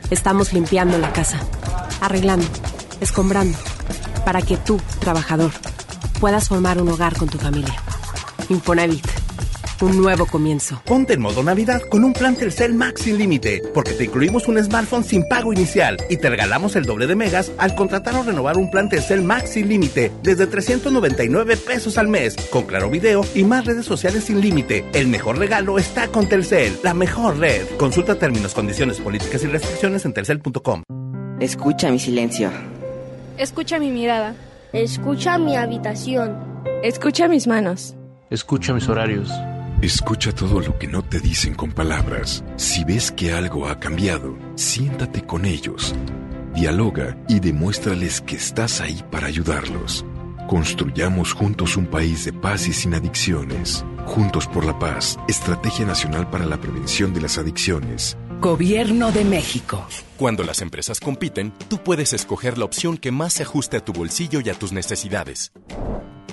estamos 0.10 0.52
limpiando 0.52 0.98
la 0.98 1.14
casa, 1.14 1.40
arreglando, 2.02 2.48
escombrando, 3.00 3.56
para 4.26 4.42
que 4.42 4.58
tú, 4.58 4.82
trabajador, 5.00 5.52
puedas 6.20 6.50
formar 6.50 6.82
un 6.82 6.90
hogar 6.90 7.16
con 7.16 7.30
tu 7.30 7.38
familia. 7.38 7.76
Infonavit 8.50 9.25
un 9.82 10.02
nuevo 10.02 10.26
comienzo. 10.26 10.82
Ponte 10.86 11.14
en 11.14 11.22
modo 11.22 11.44
Navidad 11.44 11.82
con 11.90 12.04
un 12.04 12.14
plan 12.14 12.36
Telcel 12.36 12.74
Max 12.74 13.02
sin 13.02 13.18
límite, 13.18 13.62
porque 13.74 13.94
te 13.94 14.06
incluimos 14.06 14.48
un 14.48 14.64
smartphone 14.64 15.04
sin 15.04 15.28
pago 15.28 15.52
inicial 15.52 15.98
y 16.10 16.18
te 16.18 16.30
regalamos 16.30 16.76
el 16.76 16.86
doble 16.86 17.08
de 17.08 17.16
megas 17.16 17.52
al 17.58 17.76
contratar 17.76 18.16
o 18.16 18.24
renovar 18.24 18.58
un 18.58 18.72
plan 18.72 18.90
Telcel 18.90 19.24
Max 19.24 19.52
sin 19.52 19.70
límite 19.70 20.12
desde 20.24 20.48
399 20.48 21.58
pesos 21.58 21.98
al 21.98 22.08
mes, 22.08 22.36
con 22.52 22.64
claro 22.64 22.90
video 22.90 23.26
y 23.34 23.44
más 23.44 23.66
redes 23.66 23.86
sociales 23.86 24.26
sin 24.26 24.42
límite. 24.42 24.86
El 24.94 25.08
mejor 25.08 25.38
regalo 25.38 25.78
está 25.78 26.08
con 26.08 26.28
Telcel, 26.28 26.78
la 26.84 26.94
mejor 26.94 27.38
red. 27.38 27.66
Consulta 27.78 28.16
términos, 28.16 28.54
condiciones, 28.54 29.00
políticas 29.00 29.44
y 29.44 29.48
restricciones 29.48 30.06
en 30.06 30.14
telcel.com. 30.14 30.84
Escucha 31.40 31.92
mi 31.92 32.00
silencio. 32.00 32.50
Escucha 33.38 33.80
mi 33.80 33.92
mirada. 33.92 34.36
Escucha 34.72 35.38
mi 35.38 35.56
habitación. 35.56 36.38
Escucha 36.84 37.28
mis 37.28 37.48
manos. 37.48 37.96
Escucha 38.30 38.74
mis 38.74 38.88
horarios. 38.88 39.30
Escucha 39.82 40.32
todo 40.32 40.62
lo 40.62 40.80
que 40.80 40.88
no 40.88 41.04
te 41.04 41.20
dicen 41.20 41.54
con 41.54 41.72
palabras. 41.72 42.44
Si 42.56 42.84
ves 42.86 43.12
que 43.12 43.34
algo 43.34 43.68
ha 43.68 43.80
cambiado, 43.80 44.38
siéntate 44.56 45.24
con 45.24 45.46
ellos. 45.46 45.94
Dialoga 46.54 47.18
y 47.28 47.40
demuéstrales 47.40 48.22
que 48.22 48.38
estás 48.38 48.80
ahí 48.80 49.04
para 49.12 49.28
ayudarlos. 49.28 50.06
Construyamos 50.48 51.34
juntos 51.34 51.76
un 51.76 51.88
país 51.88 52.24
de 52.24 52.32
paz 52.32 52.68
y 52.68 52.74
sin 52.74 52.94
adicciones. 52.94 53.84
Juntos 54.06 54.48
por 54.48 54.66
la 54.66 54.80
paz, 54.80 55.20
Estrategia 55.28 55.86
Nacional 55.86 56.30
para 56.30 56.46
la 56.46 56.58
Prevención 56.58 57.14
de 57.14 57.22
las 57.22 57.38
Adicciones. 57.38 58.18
Gobierno 58.40 59.12
de 59.12 59.26
México. 59.26 59.86
Cuando 60.18 60.44
las 60.44 60.62
empresas 60.62 61.00
compiten, 61.00 61.52
tú 61.68 61.80
puedes 61.84 62.14
escoger 62.14 62.58
la 62.58 62.66
opción 62.66 62.98
que 62.98 63.12
más 63.12 63.34
se 63.34 63.44
ajuste 63.44 63.78
a 63.78 63.84
tu 63.84 63.92
bolsillo 63.92 64.40
y 64.40 64.50
a 64.50 64.54
tus 64.54 64.72
necesidades. 64.72 65.52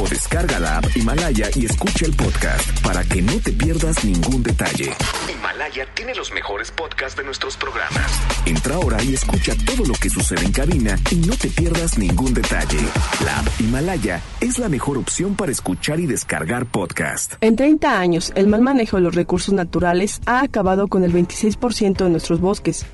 o 0.00 0.08
descarga 0.08 0.58
la 0.58 0.78
app 0.78 0.96
Himalaya 0.96 1.50
y 1.54 1.66
escucha 1.66 2.06
el 2.06 2.14
podcast 2.14 2.82
para 2.82 3.04
que 3.04 3.20
no 3.20 3.38
te 3.38 3.52
pierdas 3.52 4.02
ningún 4.04 4.42
detalle. 4.42 4.92
Himalaya 5.30 5.86
tiene 5.94 6.14
los 6.14 6.32
mejores 6.32 6.70
podcasts 6.70 7.16
de 7.18 7.24
nuestros 7.24 7.56
programas. 7.56 8.10
Entra 8.46 8.76
ahora 8.76 9.02
y 9.02 9.14
escucha 9.14 9.52
todo 9.66 9.84
lo 9.84 9.94
que 9.94 10.08
sucede 10.08 10.44
en 10.44 10.52
cabina 10.52 10.96
y 11.10 11.16
no 11.16 11.36
te 11.36 11.48
pierdas 11.48 11.98
ningún 11.98 12.32
detalle. 12.32 12.78
La 13.24 13.40
app 13.40 13.60
Himalaya 13.60 14.22
es 14.40 14.58
la 14.58 14.68
mejor 14.68 14.96
opción 14.96 15.34
para 15.34 15.52
escuchar 15.52 16.00
y 16.00 16.06
descargar 16.06 16.66
podcast. 16.66 17.34
En 17.42 17.56
30 17.56 17.98
años, 17.98 18.32
el 18.34 18.46
mal 18.46 18.62
manejo 18.62 18.96
de 18.96 19.02
los 19.02 19.14
recursos 19.14 19.52
naturales 19.52 20.20
ha 20.24 20.40
acabado 20.40 20.88
con 20.88 21.04
el 21.04 21.12
26% 21.12 22.04
de 22.04 22.10
nuestros 22.10 22.40
bosques. 22.40 22.86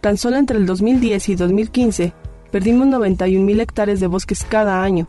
Tan 0.00 0.16
solo 0.16 0.36
entre 0.36 0.56
el 0.56 0.64
2010 0.64 1.28
y 1.28 1.34
2015, 1.34 2.14
perdimos 2.50 2.86
91 2.86 3.44
mil 3.44 3.60
hectáreas 3.60 4.00
de 4.00 4.06
bosques 4.06 4.46
cada 4.48 4.82
año. 4.82 5.08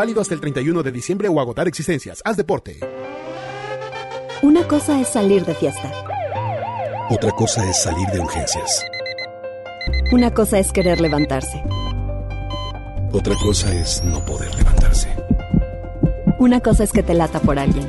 Válido 0.00 0.22
hasta 0.22 0.32
el 0.32 0.40
31 0.40 0.82
de 0.82 0.92
diciembre 0.92 1.28
o 1.28 1.38
agotar 1.38 1.68
existencias. 1.68 2.22
Haz 2.24 2.38
deporte. 2.38 2.80
Una 4.40 4.66
cosa 4.66 4.98
es 4.98 5.08
salir 5.08 5.44
de 5.44 5.54
fiesta. 5.54 5.92
Otra 7.10 7.30
cosa 7.32 7.68
es 7.68 7.82
salir 7.82 8.08
de 8.08 8.18
urgencias. 8.18 8.82
Una 10.10 10.32
cosa 10.32 10.58
es 10.58 10.72
querer 10.72 11.02
levantarse. 11.02 11.62
Otra 13.12 13.34
cosa 13.42 13.70
es 13.74 14.02
no 14.02 14.24
poder 14.24 14.54
levantarse. 14.54 15.14
Una 16.38 16.60
cosa 16.60 16.84
es 16.84 16.92
que 16.92 17.02
te 17.02 17.12
lata 17.12 17.38
por 17.38 17.58
alguien. 17.58 17.86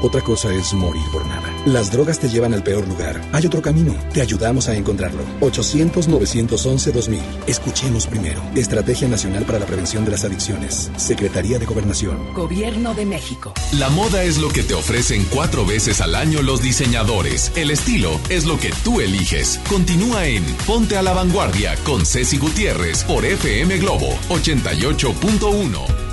Otra 0.00 0.20
cosa 0.20 0.54
es 0.54 0.72
morir 0.74 1.02
por 1.12 1.26
nada. 1.26 1.47
Las 1.68 1.92
drogas 1.92 2.18
te 2.18 2.30
llevan 2.30 2.54
al 2.54 2.62
peor 2.62 2.88
lugar. 2.88 3.20
Hay 3.30 3.44
otro 3.44 3.60
camino. 3.60 3.94
Te 4.14 4.22
ayudamos 4.22 4.68
a 4.68 4.74
encontrarlo. 4.74 5.20
800-911-2000. 5.42 7.20
Escuchemos 7.46 8.06
primero. 8.06 8.40
Estrategia 8.54 9.06
Nacional 9.06 9.44
para 9.44 9.58
la 9.58 9.66
Prevención 9.66 10.02
de 10.06 10.12
las 10.12 10.24
Adicciones. 10.24 10.90
Secretaría 10.96 11.58
de 11.58 11.66
Gobernación. 11.66 12.32
Gobierno 12.32 12.94
de 12.94 13.04
México. 13.04 13.52
La 13.72 13.90
moda 13.90 14.22
es 14.22 14.38
lo 14.38 14.48
que 14.48 14.62
te 14.62 14.72
ofrecen 14.72 15.26
cuatro 15.28 15.66
veces 15.66 16.00
al 16.00 16.14
año 16.14 16.40
los 16.40 16.62
diseñadores. 16.62 17.52
El 17.54 17.70
estilo 17.70 18.18
es 18.30 18.46
lo 18.46 18.58
que 18.58 18.72
tú 18.82 19.02
eliges. 19.02 19.60
Continúa 19.68 20.26
en 20.26 20.44
Ponte 20.66 20.96
a 20.96 21.02
la 21.02 21.12
Vanguardia 21.12 21.76
con 21.84 22.06
Ceci 22.06 22.38
Gutiérrez 22.38 23.04
por 23.04 23.26
FM 23.26 23.76
Globo 23.76 24.08
88.1. 24.30 26.07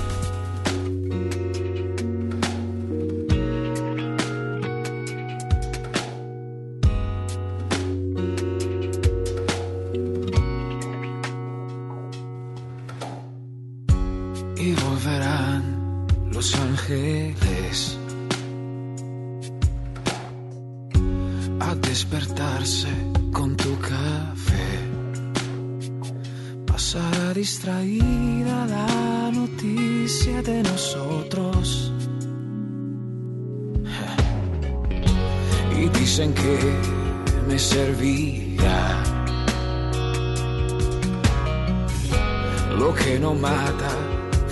Que 42.94 43.18
no 43.18 43.34
mata, 43.34 43.90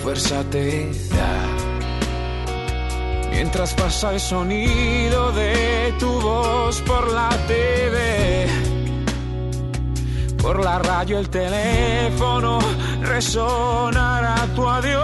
fuerza 0.02 0.42
te 0.50 0.90
da. 1.10 1.38
Mientras 3.30 3.72
pasa 3.74 4.12
el 4.12 4.20
sonido 4.20 5.30
de 5.32 5.94
tu 5.98 6.08
voz 6.20 6.80
por 6.82 7.12
la 7.12 7.30
TV, 7.46 8.46
por 10.42 10.64
la 10.64 10.78
radio 10.80 11.18
el 11.18 11.28
teléfono 11.30 12.58
resonará 13.02 14.46
tu 14.54 14.68
adiós. 14.68 14.98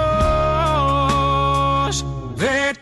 De 2.37 2.75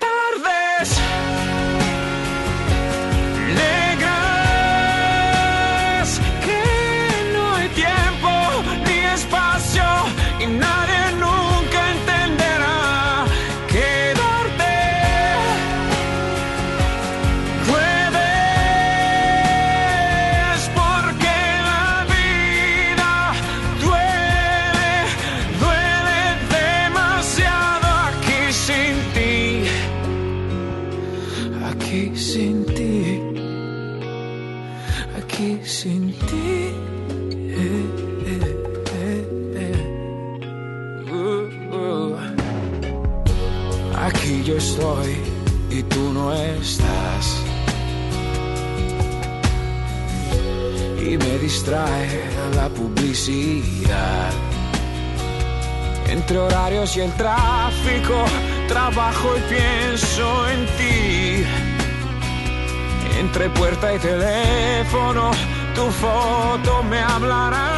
Entre 56.09 56.39
horarios 56.39 56.97
y 56.97 57.01
el 57.01 57.13
tráfico, 57.13 58.25
trabajo 58.67 59.37
y 59.37 59.41
pienso 59.55 60.49
en 60.49 60.67
ti. 60.79 61.45
Entre 63.21 63.51
puerta 63.51 63.95
y 63.95 63.99
teléfono, 63.99 65.31
tu 65.75 65.91
foto 65.91 66.83
me 66.85 67.01
hablará. 67.01 67.78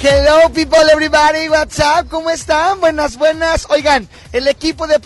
Hello 0.00 0.48
people 0.54 0.78
everybody, 0.92 1.48
what's 1.48 1.80
up? 1.80 2.08
¿Cómo 2.08 2.30
están? 2.30 2.78
Buenas, 2.78 3.18
buenas. 3.18 3.66
Oigan, 3.68 4.08
el 4.32 4.46
equipo 4.46 4.86
de, 4.86 5.00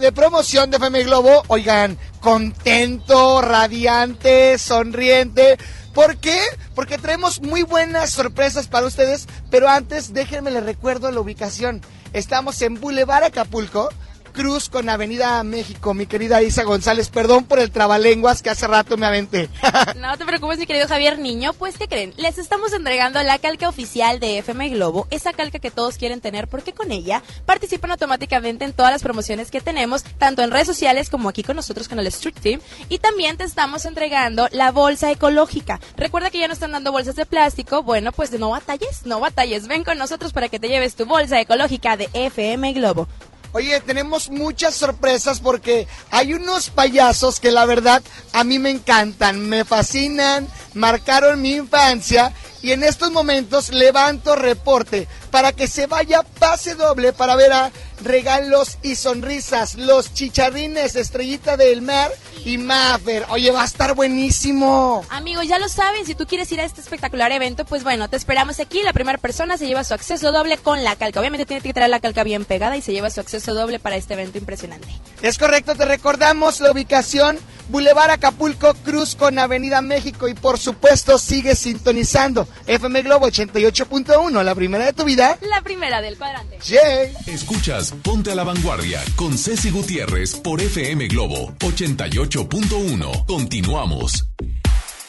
de 0.00 0.12
promoción 0.12 0.70
de 0.70 0.78
FM 0.78 1.04
Globo, 1.04 1.42
oigan, 1.48 1.98
contento, 2.20 3.42
radiante, 3.42 4.56
sonriente. 4.56 5.58
¿Por 5.92 6.16
qué? 6.16 6.40
Porque 6.74 6.96
traemos 6.96 7.42
muy 7.42 7.64
buenas 7.64 8.12
sorpresas 8.12 8.66
para 8.66 8.86
ustedes, 8.86 9.26
pero 9.50 9.68
antes 9.68 10.14
déjenme 10.14 10.50
les 10.50 10.64
recuerdo 10.64 11.10
la 11.10 11.20
ubicación. 11.20 11.82
Estamos 12.14 12.62
en 12.62 12.80
Boulevard 12.80 13.24
Acapulco, 13.24 13.90
Cruz 14.32 14.68
con 14.68 14.88
Avenida 14.88 15.42
México. 15.42 15.94
Mi 15.94 16.06
querida 16.06 16.42
Isa 16.42 16.64
González, 16.64 17.08
perdón 17.08 17.44
por 17.44 17.58
el 17.58 17.70
trabalenguas 17.70 18.42
que 18.42 18.50
hace 18.50 18.66
rato 18.66 18.96
me 18.96 19.06
aventé. 19.06 19.48
no 19.96 20.16
te 20.16 20.24
preocupes, 20.24 20.58
mi 20.58 20.66
querido 20.66 20.88
Javier 20.88 21.18
Niño. 21.18 21.52
Pues, 21.52 21.76
¿qué 21.78 21.88
creen? 21.88 22.14
Les 22.16 22.38
estamos 22.38 22.72
entregando 22.72 23.22
la 23.22 23.38
calca 23.38 23.68
oficial 23.68 24.20
de 24.20 24.38
FM 24.38 24.70
Globo, 24.70 25.06
esa 25.10 25.32
calca 25.32 25.58
que 25.58 25.70
todos 25.70 25.96
quieren 25.96 26.20
tener, 26.20 26.48
porque 26.48 26.72
con 26.72 26.92
ella 26.92 27.22
participan 27.46 27.90
automáticamente 27.90 28.64
en 28.64 28.72
todas 28.72 28.92
las 28.92 29.02
promociones 29.02 29.50
que 29.50 29.60
tenemos, 29.60 30.04
tanto 30.18 30.42
en 30.42 30.50
redes 30.50 30.66
sociales 30.66 31.10
como 31.10 31.28
aquí 31.28 31.42
con 31.42 31.56
nosotros 31.56 31.88
con 31.88 31.98
el 31.98 32.06
Street 32.06 32.36
Team. 32.40 32.60
Y 32.88 32.98
también 32.98 33.36
te 33.36 33.44
estamos 33.44 33.84
entregando 33.84 34.48
la 34.52 34.72
bolsa 34.72 35.10
ecológica. 35.10 35.80
Recuerda 35.96 36.30
que 36.30 36.38
ya 36.38 36.48
no 36.48 36.54
están 36.54 36.72
dando 36.72 36.92
bolsas 36.92 37.16
de 37.16 37.26
plástico. 37.26 37.82
Bueno, 37.82 38.12
pues 38.12 38.30
no 38.32 38.50
batalles, 38.50 39.04
no 39.04 39.20
batalles. 39.20 39.68
Ven 39.68 39.84
con 39.84 39.98
nosotros 39.98 40.32
para 40.32 40.48
que 40.48 40.58
te 40.58 40.68
lleves 40.68 40.94
tu 40.94 41.06
bolsa 41.06 41.40
ecológica 41.40 41.96
de 41.96 42.08
FM 42.12 42.72
Globo. 42.72 43.08
Oye, 43.52 43.80
tenemos 43.80 44.30
muchas 44.30 44.76
sorpresas 44.76 45.40
porque 45.40 45.88
hay 46.10 46.34
unos 46.34 46.70
payasos 46.70 47.40
que 47.40 47.50
la 47.50 47.64
verdad 47.66 48.00
a 48.32 48.44
mí 48.44 48.60
me 48.60 48.70
encantan, 48.70 49.48
me 49.48 49.64
fascinan, 49.64 50.46
marcaron 50.74 51.42
mi 51.42 51.56
infancia 51.56 52.32
y 52.62 52.72
en 52.72 52.84
estos 52.84 53.10
momentos 53.10 53.70
levanto 53.70 54.36
reporte 54.36 55.08
para 55.30 55.52
que 55.52 55.66
se 55.66 55.86
vaya 55.86 56.22
pase 56.38 56.74
doble 56.74 57.12
para 57.12 57.36
ver 57.36 57.52
a 57.52 57.70
regalos 58.02 58.78
y 58.82 58.96
sonrisas, 58.96 59.74
los 59.74 60.14
chicharrines, 60.14 60.96
estrellita 60.96 61.56
del 61.56 61.82
mar 61.82 62.10
y 62.44 62.58
Maffer. 62.58 63.26
Oye, 63.28 63.50
va 63.50 63.62
a 63.62 63.66
estar 63.66 63.94
buenísimo. 63.94 65.04
Amigos, 65.10 65.46
ya 65.46 65.58
lo 65.58 65.68
saben, 65.68 66.06
si 66.06 66.14
tú 66.14 66.26
quieres 66.26 66.50
ir 66.52 66.60
a 66.60 66.64
este 66.64 66.80
espectacular 66.80 67.30
evento, 67.32 67.64
pues 67.64 67.84
bueno, 67.84 68.08
te 68.08 68.16
esperamos 68.16 68.60
aquí. 68.60 68.82
La 68.82 68.92
primera 68.92 69.18
persona 69.18 69.58
se 69.58 69.66
lleva 69.66 69.84
su 69.84 69.94
acceso 69.94 70.32
doble 70.32 70.56
con 70.58 70.82
la 70.82 70.96
calca. 70.96 71.20
Obviamente 71.20 71.46
tiene 71.46 71.62
que 71.62 71.74
traer 71.74 71.90
la 71.90 72.00
calca 72.00 72.24
bien 72.24 72.44
pegada 72.44 72.76
y 72.76 72.82
se 72.82 72.92
lleva 72.92 73.10
su 73.10 73.20
acceso 73.20 73.54
doble 73.54 73.78
para 73.78 73.96
este 73.96 74.14
evento 74.14 74.38
impresionante. 74.38 74.88
Es 75.22 75.38
correcto, 75.38 75.74
te 75.74 75.84
recordamos 75.84 76.60
la 76.60 76.72
ubicación 76.72 77.38
Boulevard 77.68 78.10
Acapulco 78.10 78.74
Cruz 78.84 79.14
con 79.14 79.38
Avenida 79.38 79.80
México 79.80 80.26
y 80.26 80.34
por 80.34 80.58
supuesto 80.58 81.18
sigue 81.18 81.54
sintonizando 81.54 82.48
FM 82.66 83.02
Globo 83.02 83.28
88.1, 83.28 84.42
la 84.42 84.54
primera 84.54 84.86
de 84.86 84.92
tu 84.92 85.04
vida. 85.04 85.38
La 85.48 85.60
primera 85.62 86.00
del 86.00 86.16
cuadrante. 86.16 86.58
Yay. 86.64 87.12
Escuchas 87.26 87.92
Ponte 88.02 88.32
a 88.32 88.34
la 88.34 88.44
Vanguardia 88.44 89.02
con 89.16 89.36
Ceci 89.36 89.70
Gutiérrez 89.70 90.36
por 90.36 90.60
FM 90.60 91.08
Globo 91.08 91.52
88.1. 91.58 93.26
Continuamos. 93.26 94.24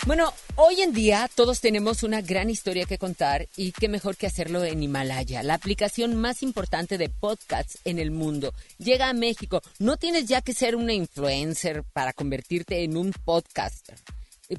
Bueno, 0.07 0.33
hoy 0.55 0.81
en 0.81 0.93
día 0.93 1.29
todos 1.35 1.61
tenemos 1.61 2.01
una 2.01 2.21
gran 2.21 2.49
historia 2.49 2.85
que 2.85 2.97
contar 2.97 3.47
y 3.55 3.71
qué 3.71 3.87
mejor 3.87 4.17
que 4.17 4.25
hacerlo 4.25 4.63
en 4.63 4.81
Himalaya, 4.81 5.43
la 5.43 5.53
aplicación 5.53 6.15
más 6.15 6.41
importante 6.41 6.97
de 6.97 7.09
podcasts 7.09 7.77
en 7.85 7.99
el 7.99 8.09
mundo. 8.09 8.51
Llega 8.79 9.09
a 9.09 9.13
México. 9.13 9.61
No 9.77 9.97
tienes 9.97 10.25
ya 10.25 10.41
que 10.41 10.55
ser 10.55 10.75
una 10.75 10.93
influencer 10.93 11.83
para 11.93 12.13
convertirte 12.13 12.83
en 12.83 12.97
un 12.97 13.11
podcaster. 13.11 13.95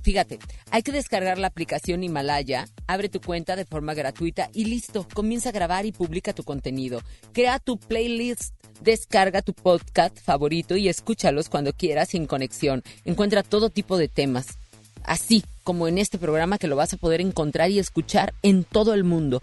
Fíjate, 0.02 0.39
hay 0.70 0.82
que 0.82 0.93
descargar 0.93 1.39
la 1.39 1.48
aplicación 1.48 2.02
Himalaya, 2.02 2.66
abre 2.86 3.09
tu 3.09 3.20
cuenta 3.20 3.56
de 3.56 3.64
forma 3.64 3.94
gratuita 3.94 4.48
y 4.52 4.64
listo, 4.64 5.06
comienza 5.12 5.51
a 5.51 5.52
grabar 5.52 5.86
y 5.86 5.93
publica 5.93 6.32
tu 6.32 6.44
contenido. 6.44 7.02
Crea 7.32 7.59
tu 7.59 7.78
playlist, 7.78 8.55
descarga 8.81 9.43
tu 9.43 9.52
podcast 9.52 10.19
favorito 10.19 10.77
y 10.77 10.89
escúchalos 10.89 11.48
cuando 11.48 11.73
quieras 11.73 12.10
sin 12.10 12.27
conexión. 12.27 12.82
Encuentra 13.05 13.43
todo 13.43 13.70
tipo 13.70 13.98
de 13.98 14.09
temas 14.09 14.59
así 15.05 15.44
como 15.62 15.89
en 15.89 15.98
este 15.98 16.18
programa 16.18 16.59
que 16.59 16.66
lo 16.66 16.76
vas 16.76 16.93
a 16.93 16.97
poder 16.97 17.20
encontrar 17.20 17.70
y 17.70 17.78
escuchar 17.78 18.34
en 18.43 18.64
todo 18.64 18.94
el 18.94 19.05
mundo. 19.05 19.40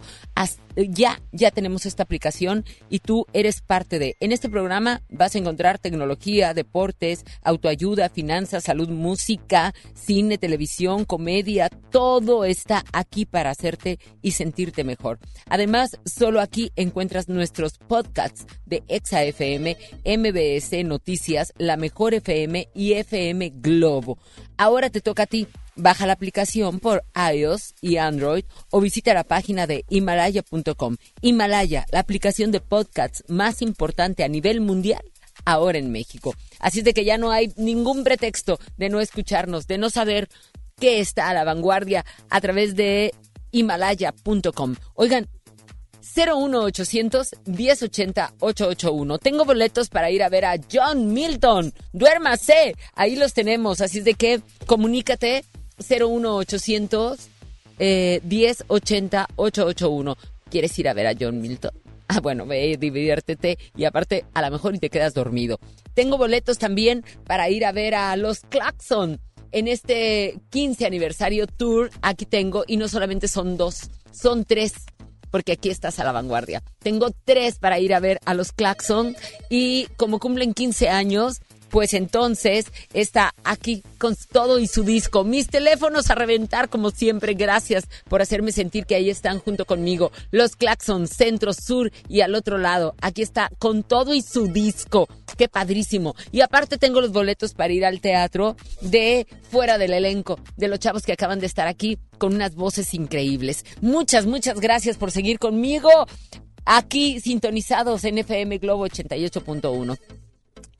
ya, 0.76 1.20
ya 1.32 1.50
tenemos 1.50 1.84
esta 1.84 2.04
aplicación 2.04 2.64
y 2.88 3.00
tú 3.00 3.26
eres 3.32 3.60
parte 3.60 3.98
de. 3.98 4.16
En 4.20 4.32
este 4.32 4.48
programa 4.48 5.02
vas 5.08 5.34
a 5.34 5.38
encontrar 5.38 5.78
tecnología, 5.78 6.54
deportes, 6.54 7.24
autoayuda, 7.42 8.08
finanzas, 8.08 8.64
salud, 8.64 8.88
música, 8.88 9.74
cine, 9.94 10.38
televisión, 10.38 11.04
comedia, 11.04 11.68
todo 11.90 12.44
está 12.44 12.84
aquí 12.92 13.26
para 13.26 13.50
hacerte 13.50 13.98
y 14.22 14.32
sentirte 14.32 14.84
mejor. 14.84 15.18
Además, 15.46 15.98
solo 16.04 16.40
aquí 16.40 16.72
encuentras 16.76 17.28
nuestros 17.28 17.78
podcasts 17.78 18.46
de 18.66 18.82
ExaFM, 18.88 19.76
MBS 20.04 20.84
Noticias, 20.84 21.52
La 21.58 21.76
Mejor 21.76 22.14
FM 22.14 22.68
y 22.74 22.92
FM 22.94 23.52
Globo. 23.56 24.18
Ahora 24.56 24.90
te 24.90 25.00
toca 25.00 25.24
a 25.24 25.26
ti. 25.26 25.46
Baja 25.76 26.06
la 26.06 26.12
aplicación 26.12 26.80
por 26.80 27.04
iOS 27.34 27.74
y 27.80 27.96
Android 27.96 28.44
o 28.70 28.80
visita 28.80 29.14
la 29.14 29.24
página 29.24 29.66
de 29.66 29.84
himalaya.com. 29.88 30.96
Himalaya, 31.20 31.86
la 31.90 32.00
aplicación 32.00 32.50
de 32.50 32.60
podcasts 32.60 33.24
más 33.28 33.62
importante 33.62 34.24
a 34.24 34.28
nivel 34.28 34.60
mundial 34.60 35.02
ahora 35.44 35.78
en 35.78 35.90
México. 35.90 36.34
Así 36.58 36.80
es 36.80 36.84
de 36.84 36.94
que 36.94 37.04
ya 37.04 37.18
no 37.18 37.30
hay 37.30 37.52
ningún 37.56 38.04
pretexto 38.04 38.58
de 38.76 38.88
no 38.88 39.00
escucharnos, 39.00 39.66
de 39.66 39.78
no 39.78 39.90
saber 39.90 40.28
qué 40.78 41.00
está 41.00 41.28
a 41.28 41.34
la 41.34 41.44
vanguardia 41.44 42.04
a 42.28 42.40
través 42.40 42.74
de 42.76 43.14
himalaya.com. 43.52 44.76
Oigan, 44.94 45.28
01800 46.16 47.30
1080 47.46 48.34
881. 48.40 49.18
Tengo 49.18 49.44
boletos 49.44 49.88
para 49.88 50.10
ir 50.10 50.22
a 50.22 50.28
ver 50.28 50.44
a 50.44 50.56
John 50.72 51.12
Milton. 51.12 51.72
Duérmase. 51.92 52.74
Ahí 52.94 53.16
los 53.16 53.34
tenemos. 53.34 53.80
Así 53.80 53.98
es 53.98 54.04
de 54.04 54.14
que 54.14 54.40
comunícate 54.66 55.44
01800 55.88 57.28
eh, 57.78 58.20
1080 58.24 59.28
881. 59.36 60.16
¿Quieres 60.50 60.78
ir 60.78 60.88
a 60.88 60.94
ver 60.94 61.06
a 61.06 61.14
John 61.18 61.40
Milton? 61.40 61.72
Ah, 62.08 62.20
bueno, 62.20 62.44
ve, 62.44 62.76
diviértete 62.78 63.56
y 63.76 63.84
aparte 63.84 64.24
a 64.34 64.42
lo 64.42 64.50
mejor 64.50 64.74
y 64.74 64.78
te 64.78 64.90
quedas 64.90 65.14
dormido. 65.14 65.58
Tengo 65.94 66.18
boletos 66.18 66.58
también 66.58 67.04
para 67.24 67.48
ir 67.50 67.64
a 67.64 67.72
ver 67.72 67.94
a 67.94 68.16
los 68.16 68.40
Claxon 68.40 69.20
en 69.52 69.68
este 69.68 70.40
15 70.50 70.86
aniversario 70.86 71.46
tour. 71.46 71.90
Aquí 72.02 72.26
tengo 72.26 72.64
y 72.66 72.76
no 72.76 72.88
solamente 72.88 73.28
son 73.28 73.56
dos, 73.56 73.90
son 74.12 74.44
tres 74.44 74.74
porque 75.30 75.52
aquí 75.52 75.70
estás 75.70 76.00
a 76.00 76.04
la 76.04 76.12
vanguardia. 76.12 76.62
Tengo 76.80 77.10
tres 77.24 77.58
para 77.58 77.78
ir 77.78 77.94
a 77.94 78.00
ver 78.00 78.18
a 78.24 78.34
los 78.34 78.52
Claxon 78.52 79.16
y 79.48 79.86
como 79.96 80.18
cumplen 80.18 80.52
15 80.52 80.88
años, 80.88 81.40
pues 81.70 81.94
entonces 81.94 82.66
está 82.92 83.34
aquí 83.44 83.82
con 83.98 84.16
todo 84.32 84.58
y 84.58 84.66
su 84.66 84.82
disco. 84.82 85.24
Mis 85.24 85.48
teléfonos 85.48 86.10
a 86.10 86.14
reventar 86.14 86.68
como 86.68 86.90
siempre. 86.90 87.34
Gracias 87.34 87.88
por 88.08 88.22
hacerme 88.22 88.52
sentir 88.52 88.86
que 88.86 88.94
ahí 88.94 89.10
están 89.10 89.38
junto 89.38 89.64
conmigo. 89.64 90.10
Los 90.30 90.56
Claxon, 90.56 91.06
centro, 91.06 91.52
sur 91.52 91.90
y 92.08 92.20
al 92.20 92.34
otro 92.34 92.58
lado. 92.58 92.94
Aquí 93.00 93.22
está 93.22 93.50
con 93.58 93.82
todo 93.82 94.14
y 94.14 94.22
su 94.22 94.48
disco. 94.48 95.08
Qué 95.36 95.48
padrísimo. 95.48 96.14
Y 96.32 96.40
aparte 96.40 96.78
tengo 96.78 97.00
los 97.00 97.12
boletos 97.12 97.54
para 97.54 97.72
ir 97.72 97.84
al 97.84 98.00
teatro 98.00 98.56
de 98.80 99.26
fuera 99.50 99.78
del 99.78 99.92
elenco, 99.92 100.38
de 100.56 100.68
los 100.68 100.78
chavos 100.78 101.02
que 101.02 101.12
acaban 101.12 101.40
de 101.40 101.46
estar 101.46 101.66
aquí 101.66 101.98
con 102.18 102.34
unas 102.34 102.54
voces 102.54 102.92
increíbles. 102.94 103.64
Muchas, 103.80 104.26
muchas 104.26 104.60
gracias 104.60 104.96
por 104.96 105.10
seguir 105.10 105.38
conmigo 105.38 105.90
aquí 106.64 107.20
sintonizados 107.20 108.04
en 108.04 108.18
FM 108.18 108.58
Globo 108.58 108.86
88.1 108.86 109.98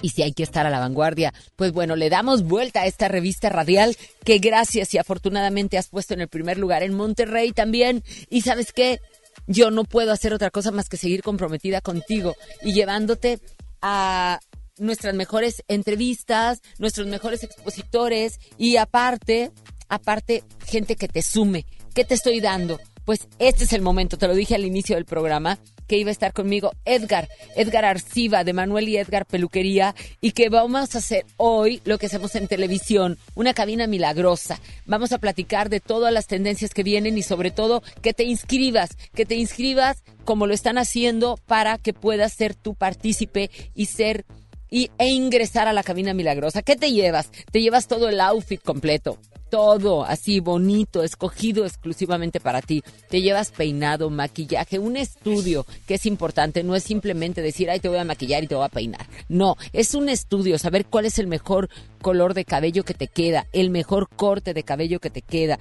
y 0.03 0.11
si 0.11 0.23
hay 0.23 0.33
que 0.33 0.43
estar 0.43 0.67
a 0.67 0.71
la 0.71 0.81
vanguardia, 0.81 1.33
pues 1.57 1.73
bueno, 1.73 1.97
le 1.97 2.11
damos 2.11 2.43
vuelta 2.43 2.83
a 2.83 2.87
esta 2.87 3.09
revista 3.09 3.49
radial 3.49 3.97
que 4.25 4.39
gracias 4.39 4.95
y 4.95 4.99
afortunadamente 4.99 5.79
has 5.79 5.89
puesto 5.89 6.15
en 6.15 6.21
el 6.21 6.29
primer 6.29 6.59
lugar 6.59 6.83
en 6.83 6.95
Monterrey 6.95 7.53
también. 7.53 8.03
Y 8.29 8.43
sabes 8.43 8.73
qué, 8.73 9.01
yo 9.47 9.71
no 9.71 9.85
puedo 9.85 10.13
hacer 10.13 10.33
otra 10.33 10.51
cosa 10.51 10.71
más 10.71 10.89
que 10.89 10.97
seguir 10.97 11.23
comprometida 11.23 11.81
contigo 11.81 12.35
y 12.63 12.73
llevándote 12.73 13.41
a 13.83 14.41
nuestras 14.79 15.15
mejores 15.15 15.63
entrevistas, 15.69 16.63
nuestros 16.79 17.07
mejores 17.07 17.45
expositores 17.45 18.41
y 18.57 18.77
aparte, 18.77 19.53
aparte, 19.89 20.45
gente 20.67 20.97
que 20.97 21.09
te 21.09 21.23
sume. 21.23 21.67
¿Qué 21.95 22.05
te 22.05 22.15
estoy 22.15 22.41
dando? 22.41 22.79
Pues 23.05 23.29
este 23.39 23.65
es 23.65 23.73
el 23.73 23.83
momento, 23.83 24.19
te 24.19 24.27
lo 24.27 24.35
dije 24.35 24.55
al 24.55 24.65
inicio 24.65 24.97
del 24.97 25.05
programa, 25.05 25.59
que 25.91 25.99
iba 25.99 26.11
a 26.11 26.13
estar 26.13 26.33
conmigo 26.33 26.71
Edgar, 26.85 27.29
Edgar 27.57 27.85
Arciba 27.85 28.45
de 28.45 28.53
Manuel 28.53 28.89
y 28.89 28.97
Edgar 28.97 29.27
Peluquería 29.27 29.97
y 30.21 30.31
que 30.31 30.49
vamos 30.49 30.95
a 30.95 30.99
hacer 30.99 31.27
hoy 31.37 31.81
lo 31.85 31.99
que 31.99 32.07
hacemos 32.07 32.37
en 32.37 32.47
televisión, 32.47 33.19
una 33.35 33.55
cabina 33.55 33.89
milagrosa. 33.89 34.61
Vamos 34.87 35.11
a 35.11 35.19
platicar 35.19 35.69
de 35.69 35.81
todas 35.81 36.13
las 36.13 36.29
tendencias 36.29 36.75
que 36.75 36.85
vienen 36.85 37.19
y 37.19 37.23
sobre 37.23 37.51
todo 37.51 37.83
que 38.03 38.15
te 38.15 38.23
inscribas, 38.23 38.91
que 39.15 39.27
te 39.27 39.35
inscribas 39.35 40.05
como 40.25 40.47
lo 40.47 40.55
están 40.55 40.79
haciendo 40.79 41.39
para 41.47 41.77
que 41.77 41.93
puedas 41.93 42.35
ser 42.35 42.55
tu 42.55 42.75
partícipe 42.75 43.51
y 43.75 43.87
ser 43.87 44.25
y, 44.71 44.91
e 44.99 45.09
ingresar 45.09 45.69
a 45.69 45.73
la 45.73 45.83
cabina 45.83 46.15
milagrosa. 46.15 46.63
¿Qué 46.63 46.77
te 46.77 46.93
llevas? 46.93 47.31
Te 47.51 47.61
llevas 47.61 47.89
todo 47.89 48.09
el 48.09 48.21
outfit 48.21 48.63
completo 48.63 49.19
todo 49.51 50.05
así 50.05 50.41
bonito, 50.41 51.03
escogido 51.03 51.67
exclusivamente 51.67 52.41
para 52.41 52.63
ti. 52.63 52.83
Te 53.09 53.21
llevas 53.21 53.51
peinado, 53.51 54.09
maquillaje, 54.09 54.79
un 54.79 54.97
estudio 54.97 55.67
que 55.87 55.95
es 55.95 56.07
importante. 56.07 56.63
No 56.63 56.77
es 56.77 56.85
simplemente 56.85 57.43
decir, 57.43 57.69
ay, 57.69 57.81
te 57.81 57.89
voy 57.89 57.99
a 57.99 58.05
maquillar 58.05 58.45
y 58.45 58.47
te 58.47 58.55
voy 58.55 58.65
a 58.65 58.69
peinar. 58.69 59.07
No, 59.29 59.57
es 59.73 59.95
un 59.95 60.09
estudio, 60.09 60.59
saber 60.59 60.87
cuál 60.87 61.05
es 61.05 61.19
el 61.19 61.27
mejor 61.27 61.69
color 62.01 62.33
de 62.33 62.45
cabello 62.45 62.85
que 62.85 62.95
te 62.95 63.09
queda, 63.09 63.47
el 63.53 63.71
mejor 63.71 64.09
corte 64.09 64.55
de 64.55 64.63
cabello 64.63 65.01
que 65.01 65.11
te 65.11 65.21
queda 65.21 65.59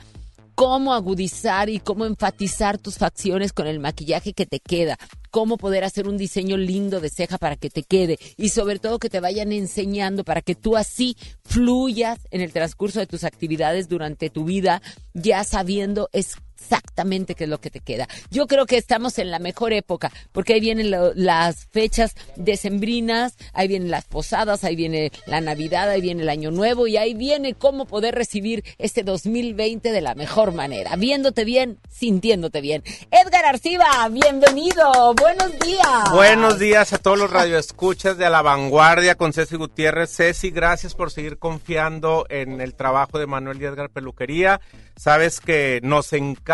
cómo 0.60 0.94
agudizar 0.94 1.70
y 1.70 1.80
cómo 1.80 2.06
enfatizar 2.06 2.78
tus 2.78 2.98
facciones 2.98 3.54
con 3.54 3.66
el 3.66 3.80
maquillaje 3.80 4.34
que 4.34 4.46
te 4.46 4.60
queda, 4.60 4.98
cómo 5.32 5.56
poder 5.56 5.86
hacer 5.86 6.06
un 6.06 6.18
diseño 6.18 6.58
lindo 6.58 7.00
de 7.00 7.10
ceja 7.10 7.38
para 7.38 7.56
que 7.56 7.70
te 7.70 7.82
quede 7.82 8.20
y 8.36 8.50
sobre 8.50 8.78
todo 8.78 9.00
que 9.00 9.10
te 9.10 9.22
vayan 9.22 9.54
enseñando 9.54 10.26
para 10.26 10.42
que 10.42 10.56
tú 10.56 10.76
así 10.76 11.16
fluyas 11.46 12.20
en 12.32 12.42
el 12.42 12.52
transcurso 12.52 13.00
de 13.00 13.08
tus 13.08 13.24
actividades 13.24 13.88
durante 13.88 14.30
tu 14.30 14.44
vida, 14.44 14.82
ya 15.14 15.46
sabiendo 15.46 16.10
es 16.12 16.36
exactamente 16.60 17.36
qué 17.36 17.46
es 17.46 17.50
lo 17.50 17.62
que 17.62 17.70
te 17.70 17.80
queda. 17.80 18.08
Yo 18.30 18.48
creo 18.48 18.66
que 18.66 18.78
estamos 18.78 19.20
en 19.20 19.32
la 19.32 19.40
mejor 19.40 19.74
época, 19.74 20.12
porque 20.32 20.54
ahí 20.54 20.60
vienen 20.60 20.92
las 20.92 21.66
fechas 21.68 22.16
decembrinas, 22.36 23.36
ahí 23.54 23.68
vienen 23.68 23.90
las 23.90 24.06
posadas, 24.06 24.64
ahí 24.64 24.76
viene 24.76 25.12
la 25.26 25.42
Navidad, 25.42 25.90
ahí 25.90 26.02
viene 26.02 26.24
el 26.24 26.30
Año 26.30 26.52
Nuevo 26.52 26.88
y 26.88 26.98
ahí 26.98 27.14
viene 27.14 27.54
cómo 27.54 27.86
poder 27.86 28.16
recibir 28.16 28.64
este 28.78 29.04
2020 29.04 29.92
de 29.92 30.02
la 30.02 30.16
mejor 30.16 30.54
manera, 30.54 30.96
viéndote 30.96 31.46
bien, 31.46 31.80
sintiéndote 31.90 32.62
bien. 32.62 32.84
Edgar 33.12 33.46
Arciba, 33.46 34.08
bienvenido, 34.10 35.14
buenos 35.16 35.58
días. 35.60 36.12
Buenos 36.14 36.60
días 36.60 36.92
a 36.94 36.98
todos 36.98 37.18
los 37.18 37.32
radioescuchas 37.32 38.18
de 38.18 38.26
A 38.26 38.30
la 38.30 38.42
Vanguardia 38.42 39.16
con 39.16 39.34
Ceci 39.34 39.56
Gutiérrez. 39.56 40.16
Ceci, 40.16 40.52
gracias 40.52 40.96
por 40.96 41.12
seguir 41.12 41.40
confiando 41.40 42.26
en 42.30 42.62
el 42.62 42.76
trabajo 42.76 43.20
de 43.20 43.28
Manuel 43.28 43.62
y 43.62 43.66
Edgar 43.66 43.90
Peluquería. 43.90 44.60
Sabes 44.98 45.40
que 45.40 45.80
nos 45.82 46.12
encanta 46.14 46.49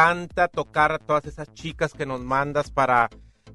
tocar 0.51 0.91
a 0.91 0.99
todas 0.99 1.25
esas 1.25 1.53
chicas 1.53 1.93
que 1.93 2.05
nos 2.05 2.21
mandas 2.21 2.69
para 2.69 3.09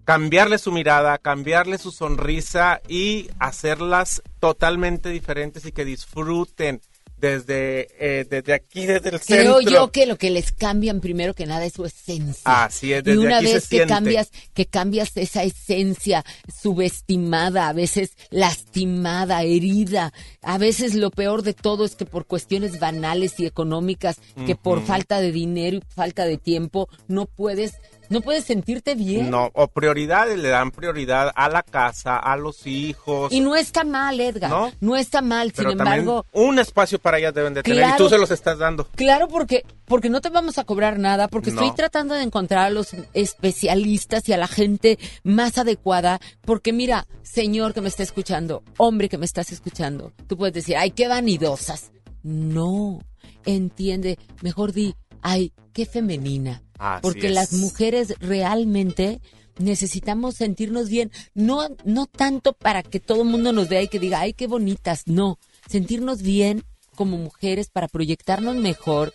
cambiarle 0.05 0.59
su 0.59 0.73
mirada, 0.73 1.19
cambiarle 1.19 1.77
su 1.77 1.91
sonrisa 1.91 2.81
y 2.89 3.29
hacerlas 3.39 4.23
totalmente 4.39 5.11
diferentes 5.11 5.67
y 5.67 5.73
que 5.73 5.85
disfruten 5.85 6.81
desde, 7.20 7.88
eh, 7.98 8.26
desde 8.28 8.52
aquí, 8.52 8.86
desde 8.86 9.10
el 9.10 9.20
Creo 9.20 9.56
centro. 9.59 9.70
yo 9.70 9.92
que 9.92 10.06
lo 10.06 10.16
que 10.16 10.30
les 10.30 10.52
cambian 10.52 11.01
primero 11.01 11.34
que 11.34 11.47
nada 11.47 11.64
es 11.64 11.74
su 11.74 11.84
esencia. 11.84 12.64
Así 12.64 12.92
es, 12.92 13.01
y 13.01 13.02
desde 13.02 13.18
una 13.18 13.38
aquí 13.38 13.47
se 13.47 13.52
vez 13.55 13.62
que 13.68 13.76
siente. 13.76 13.94
cambias, 13.94 14.30
que 14.55 14.66
cambias 14.66 15.16
esa 15.16 15.42
esencia 15.42 16.24
subestimada, 16.62 17.68
a 17.68 17.72
veces 17.72 18.12
lastimada, 18.30 19.42
herida, 19.42 20.12
a 20.42 20.59
veces 20.59 20.94
lo 20.94 21.10
peor 21.10 21.42
de 21.42 21.55
todo 21.55 21.84
es 21.84 21.94
que 21.97 22.06
por 22.06 22.26
cuestiones 22.26 22.78
banales 22.80 23.38
y 23.38 23.47
económicas, 23.47 24.16
que 24.47 24.56
por 24.56 24.84
falta 24.84 25.20
de 25.20 25.32
dinero 25.32 25.76
y 25.76 25.82
falta 25.94 26.24
de 26.24 26.38
tiempo, 26.38 26.88
no 27.09 27.26
puedes, 27.26 27.74
no 28.11 28.20
puedes 28.20 28.45
sentirte 28.45 28.95
bien. 28.95 29.31
No, 29.31 29.51
o 29.55 29.69
prioridades, 29.69 30.39
le 30.39 30.49
dan 30.51 30.70
prioridad 30.70 31.32
a 31.35 31.49
la 31.49 31.62
casa, 31.62 32.19
a 32.19 32.37
los 32.37 32.66
hijos. 32.66 33.32
Y 33.32 33.41
no 33.41 33.57
está 33.57 33.85
mal, 33.85 34.20
Edgar. 34.20 34.51
¿No? 34.51 34.70
No, 34.81 34.97
está 34.97 35.23
mal, 35.23 35.53
pero 35.57 35.70
sin 35.70 35.78
embargo. 35.81 36.27
un 36.32 36.59
espacio 36.59 36.99
para 36.99 37.19
ellas 37.19 37.32
deben 37.32 37.55
de 37.55 37.62
tener 37.62 37.89
y 37.89 37.97
tú 37.97 38.09
se 38.09 38.19
los 38.19 38.31
estás 38.31 38.59
dando. 38.59 38.87
Claro, 38.97 39.28
porque, 39.28 39.65
porque 39.87 40.11
no 40.11 40.20
te 40.20 40.28
vamos 40.28 40.59
a 40.59 40.65
cobrar 40.65 40.99
nada, 40.99 41.28
porque 41.28 41.51
No. 41.51 41.61
estoy 41.62 41.74
tratando 41.74 42.15
de 42.15 42.23
encontrar 42.23 42.66
a 42.66 42.70
los 42.70 42.95
especialistas 43.15 44.28
y 44.28 44.32
a 44.32 44.37
la 44.37 44.49
gente 44.49 44.99
más 45.23 45.57
adecuada, 45.57 46.20
porque 46.43 46.73
mira, 46.73 47.07
señor 47.23 47.73
que 47.74 47.81
me 47.81 47.89
está 47.89 48.03
escuchando, 48.03 48.62
hombre 48.77 49.09
que 49.09 49.19
me 49.19 49.24
estás 49.24 49.53
escuchando, 49.53 50.12
tú 50.27 50.37
puedes 50.37 50.53
decir, 50.55 50.77
ay, 50.77 50.91
qué 50.91 51.09
vanidosas. 51.09 51.93
No, 52.23 52.99
entiende, 53.47 54.19
mejor 54.43 54.73
di, 54.73 54.95
ay, 55.22 55.52
qué 55.72 55.86
femenina. 55.86 56.62
Así 56.78 57.02
porque 57.02 57.28
es. 57.28 57.34
las 57.34 57.52
mujeres 57.52 58.14
realmente 58.20 59.20
necesitamos 59.59 60.36
sentirnos 60.36 60.88
bien, 60.88 61.12
no, 61.34 61.68
no 61.84 62.06
tanto 62.06 62.55
para 62.55 62.82
que 62.82 63.01
todo 63.01 63.22
el 63.22 63.28
mundo 63.28 63.52
nos 63.52 63.68
vea 63.68 63.82
y 63.82 63.88
que 63.88 63.98
diga, 63.98 64.20
ay, 64.20 64.32
qué 64.32 64.47
bonitas, 64.47 65.02
no, 65.06 65.38
sentirnos 65.68 66.22
bien 66.22 66.64
como 66.94 67.18
mujeres 67.18 67.70
para 67.70 67.88
proyectarnos 67.88 68.56
mejor, 68.56 69.12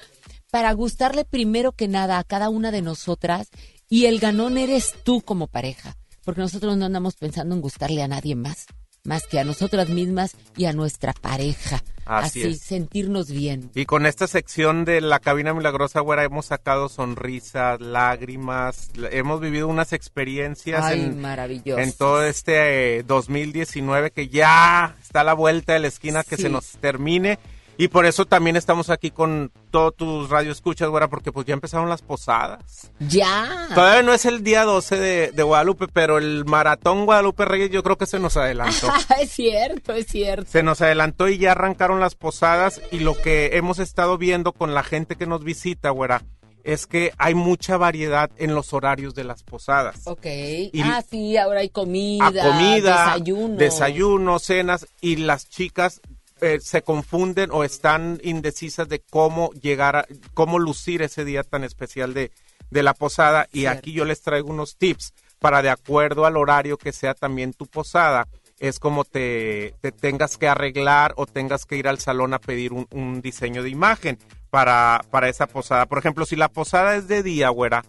para 0.51 0.71
gustarle 0.73 1.25
primero 1.25 1.71
que 1.71 1.87
nada 1.87 2.19
a 2.19 2.23
cada 2.23 2.49
una 2.49 2.71
de 2.71 2.81
nosotras 2.81 3.49
y 3.89 4.05
el 4.05 4.19
ganón 4.19 4.57
eres 4.57 4.93
tú 5.03 5.21
como 5.21 5.47
pareja, 5.47 5.97
porque 6.23 6.41
nosotros 6.41 6.77
no 6.77 6.85
andamos 6.85 7.15
pensando 7.15 7.55
en 7.55 7.61
gustarle 7.61 8.03
a 8.03 8.07
nadie 8.07 8.35
más, 8.35 8.67
más 9.05 9.27
que 9.27 9.39
a 9.39 9.43
nosotras 9.43 9.89
mismas 9.89 10.35
y 10.57 10.65
a 10.65 10.73
nuestra 10.73 11.13
pareja. 11.13 11.83
Así 12.05 12.43
Así, 12.43 12.55
sentirnos 12.55 13.31
bien. 13.31 13.71
Y 13.73 13.85
con 13.85 14.05
esta 14.05 14.27
sección 14.27 14.85
de 14.85 15.01
la 15.01 15.19
cabina 15.19 15.55
milagrosa, 15.55 16.01
güera, 16.01 16.23
hemos 16.23 16.45
sacado 16.45 16.87
sonrisas, 16.87 17.81
lágrimas, 17.81 18.91
hemos 19.11 19.41
vivido 19.41 19.67
unas 19.67 19.91
experiencias 19.91 20.85
Ay, 20.85 21.01
en, 21.01 21.79
en 21.79 21.93
todo 21.93 22.23
este 22.23 22.99
eh, 22.99 23.03
2019 23.03 24.11
que 24.11 24.27
ya 24.27 24.95
está 25.01 25.21
a 25.21 25.23
la 25.23 25.33
vuelta 25.33 25.73
de 25.73 25.79
la 25.79 25.87
esquina 25.87 26.23
que 26.23 26.37
se 26.37 26.49
nos 26.49 26.73
termine. 26.79 27.39
Y 27.77 27.89
por 27.89 28.05
eso 28.05 28.25
también 28.25 28.55
estamos 28.55 28.89
aquí 28.89 29.11
con 29.11 29.51
todos 29.69 29.95
tus 29.97 30.29
radioescuchas, 30.29 30.87
güera, 30.87 31.09
porque 31.09 31.33
pues 31.33 31.45
ya 31.45 31.53
empezaron 31.53 31.89
las 31.89 32.01
posadas. 32.01 32.89
Ya. 32.99 33.67
Todavía 33.75 34.01
no 34.01 34.13
es 34.13 34.25
el 34.25 34.43
día 34.43 34.63
12 34.63 34.97
de, 34.97 35.31
de 35.31 35.43
Guadalupe, 35.43 35.87
pero 35.91 36.17
el 36.17 36.45
maratón 36.45 37.05
Guadalupe 37.05 37.43
Reyes 37.43 37.71
yo 37.71 37.83
creo 37.83 37.97
que 37.97 38.05
se 38.05 38.17
nos 38.19 38.37
adelantó. 38.37 38.87
es 39.19 39.29
cierto, 39.31 39.91
es 39.93 40.07
cierto. 40.07 40.49
Se 40.49 40.63
nos 40.63 40.81
adelantó 40.81 41.27
y 41.27 41.37
ya 41.37 41.51
arrancaron 41.51 41.99
las 41.99 42.15
posadas 42.15 42.81
y 42.91 42.99
lo 42.99 43.13
que 43.19 43.57
hemos 43.57 43.79
estado 43.79 44.17
viendo 44.17 44.53
con 44.53 44.73
la 44.73 44.83
gente 44.83 45.17
que 45.17 45.25
nos 45.27 45.43
visita, 45.43 45.89
güera, 45.89 46.23
es 46.63 46.87
que 46.87 47.11
hay 47.17 47.35
mucha 47.35 47.77
variedad 47.77 48.31
en 48.37 48.55
los 48.55 48.73
horarios 48.73 49.13
de 49.15 49.23
las 49.25 49.43
posadas. 49.43 50.01
Ok. 50.05 50.25
Y- 50.25 50.81
ah, 50.81 51.03
sí, 51.07 51.35
ahora 51.37 51.59
hay 51.59 51.69
comida, 51.69 52.25
A 52.25 52.31
comida, 52.31 53.05
desayuno. 53.05 53.55
desayuno, 53.57 54.39
cenas 54.39 54.87
y 55.01 55.17
las 55.17 55.47
chicas 55.49 56.01
eh, 56.41 56.59
se 56.61 56.81
confunden 56.81 57.49
o 57.51 57.63
están 57.63 58.19
indecisas 58.23 58.87
de 58.89 58.99
cómo 58.99 59.51
llegar 59.53 59.95
a, 59.95 60.07
cómo 60.33 60.59
lucir 60.59 61.01
ese 61.01 61.25
día 61.25 61.43
tan 61.43 61.63
especial 61.63 62.13
de, 62.13 62.31
de 62.69 62.83
la 62.83 62.93
posada 62.93 63.47
y 63.51 63.61
Cierto. 63.61 63.79
aquí 63.79 63.93
yo 63.93 64.05
les 64.05 64.21
traigo 64.21 64.49
unos 64.49 64.77
tips 64.77 65.13
para 65.39 65.61
de 65.61 65.69
acuerdo 65.69 66.25
al 66.25 66.37
horario 66.37 66.77
que 66.77 66.91
sea 66.91 67.13
también 67.13 67.53
tu 67.53 67.67
posada 67.67 68.27
es 68.59 68.79
como 68.79 69.03
te, 69.03 69.75
te 69.81 69.91
tengas 69.91 70.37
que 70.37 70.47
arreglar 70.47 71.13
o 71.17 71.25
tengas 71.25 71.65
que 71.65 71.77
ir 71.77 71.87
al 71.87 71.99
salón 71.99 72.33
a 72.33 72.39
pedir 72.39 72.73
un, 72.73 72.87
un 72.91 73.21
diseño 73.21 73.63
de 73.63 73.69
imagen 73.69 74.17
para, 74.49 75.03
para 75.11 75.27
esa 75.29 75.47
posada. 75.47 75.85
Por 75.85 75.97
ejemplo, 75.97 76.25
si 76.25 76.35
la 76.35 76.47
posada 76.47 76.95
es 76.95 77.07
de 77.07 77.21
día, 77.21 77.49
güera, 77.49 77.83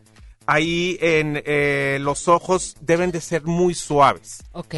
ahí 0.47 0.99
en 1.01 1.43
eh, 1.45 1.99
los 2.01 2.29
ojos 2.29 2.77
deben 2.81 3.13
de 3.13 3.21
ser 3.21 3.45
muy 3.45 3.75
suaves. 3.75 4.43
Ok. 4.53 4.75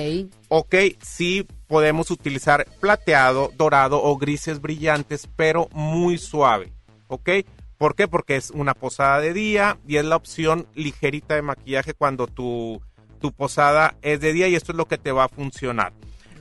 Ok, 0.49 0.74
sí 1.03 1.47
podemos 1.69 2.11
utilizar 2.11 2.66
plateado, 2.81 3.53
dorado 3.57 4.03
o 4.03 4.16
grises 4.16 4.61
brillantes, 4.61 5.28
pero 5.36 5.69
muy 5.73 6.19
suave. 6.19 6.73
¿Ok? 7.07 7.31
¿Por 7.77 7.95
qué? 7.95 8.09
Porque 8.09 8.36
es 8.36 8.51
una 8.51 8.74
posada 8.74 9.20
de 9.20 9.32
día 9.32 9.78
y 9.86 9.97
es 9.97 10.05
la 10.05 10.16
opción 10.16 10.66
ligerita 10.74 11.36
de 11.36 11.43
maquillaje 11.43 11.95
cuando 11.95 12.27
tu, 12.27 12.82
tu 13.20 13.32
posada 13.32 13.95
es 14.03 14.20
de 14.20 14.32
día 14.32 14.49
y 14.49 14.57
esto 14.57 14.73
es 14.73 14.77
lo 14.77 14.86
que 14.86 14.99
te 14.99 15.12
va 15.12 15.24
a 15.24 15.28
funcionar. 15.28 15.93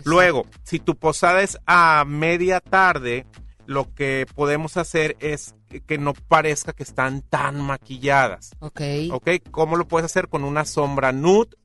Luego, 0.04 0.46
si 0.64 0.80
tu 0.80 0.96
posada 0.96 1.42
es 1.42 1.58
a 1.68 2.06
media 2.08 2.60
tarde, 2.60 3.26
lo 3.68 3.94
que 3.94 4.26
podemos 4.34 4.78
hacer 4.78 5.18
es 5.20 5.54
que 5.86 5.98
no 5.98 6.14
parezca 6.14 6.74
que 6.74 6.84
están 6.84 7.22
tan 7.22 7.62
maquilladas. 7.62 8.52
Ok. 8.60 8.82
¿Ok? 9.12 9.30
¿Cómo 9.52 9.76
lo 9.76 9.88
puedes 9.88 10.06
hacer? 10.06 10.30
Con 10.30 10.44
una 10.44 10.66
sombra 10.66 11.12
nude, 11.12 11.58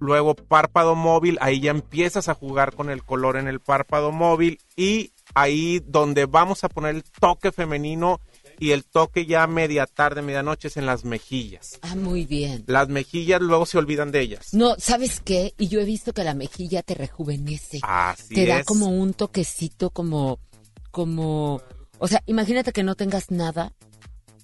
luego 0.00 0.34
párpado 0.34 0.94
móvil, 0.94 1.38
ahí 1.40 1.60
ya 1.60 1.70
empiezas 1.70 2.28
a 2.28 2.34
jugar 2.34 2.74
con 2.74 2.90
el 2.90 3.02
color 3.04 3.36
en 3.36 3.48
el 3.48 3.60
párpado 3.60 4.12
móvil 4.12 4.58
y 4.76 5.12
ahí 5.34 5.82
donde 5.86 6.26
vamos 6.26 6.64
a 6.64 6.68
poner 6.68 6.96
el 6.96 7.02
toque 7.02 7.52
femenino 7.52 8.20
y 8.58 8.70
el 8.70 8.84
toque 8.84 9.26
ya 9.26 9.46
media 9.46 9.86
tarde, 9.86 10.22
medianoche 10.22 10.68
es 10.68 10.76
en 10.76 10.86
las 10.86 11.04
mejillas. 11.04 11.78
Ah, 11.82 11.96
muy 11.96 12.24
bien. 12.24 12.64
Las 12.66 12.88
mejillas 12.88 13.40
luego 13.40 13.66
se 13.66 13.78
olvidan 13.78 14.12
de 14.12 14.20
ellas. 14.20 14.52
No, 14.52 14.76
¿sabes 14.78 15.20
qué? 15.20 15.54
Y 15.58 15.68
yo 15.68 15.80
he 15.80 15.84
visto 15.84 16.12
que 16.12 16.24
la 16.24 16.34
mejilla 16.34 16.82
te 16.82 16.94
rejuvenece. 16.94 17.80
Así 17.82 18.34
te 18.34 18.46
da 18.46 18.60
es. 18.60 18.66
como 18.66 18.88
un 18.88 19.14
toquecito, 19.14 19.90
como, 19.90 20.38
como, 20.90 21.62
o 21.98 22.08
sea, 22.08 22.22
imagínate 22.26 22.72
que 22.72 22.82
no 22.82 22.94
tengas 22.94 23.30
nada. 23.30 23.72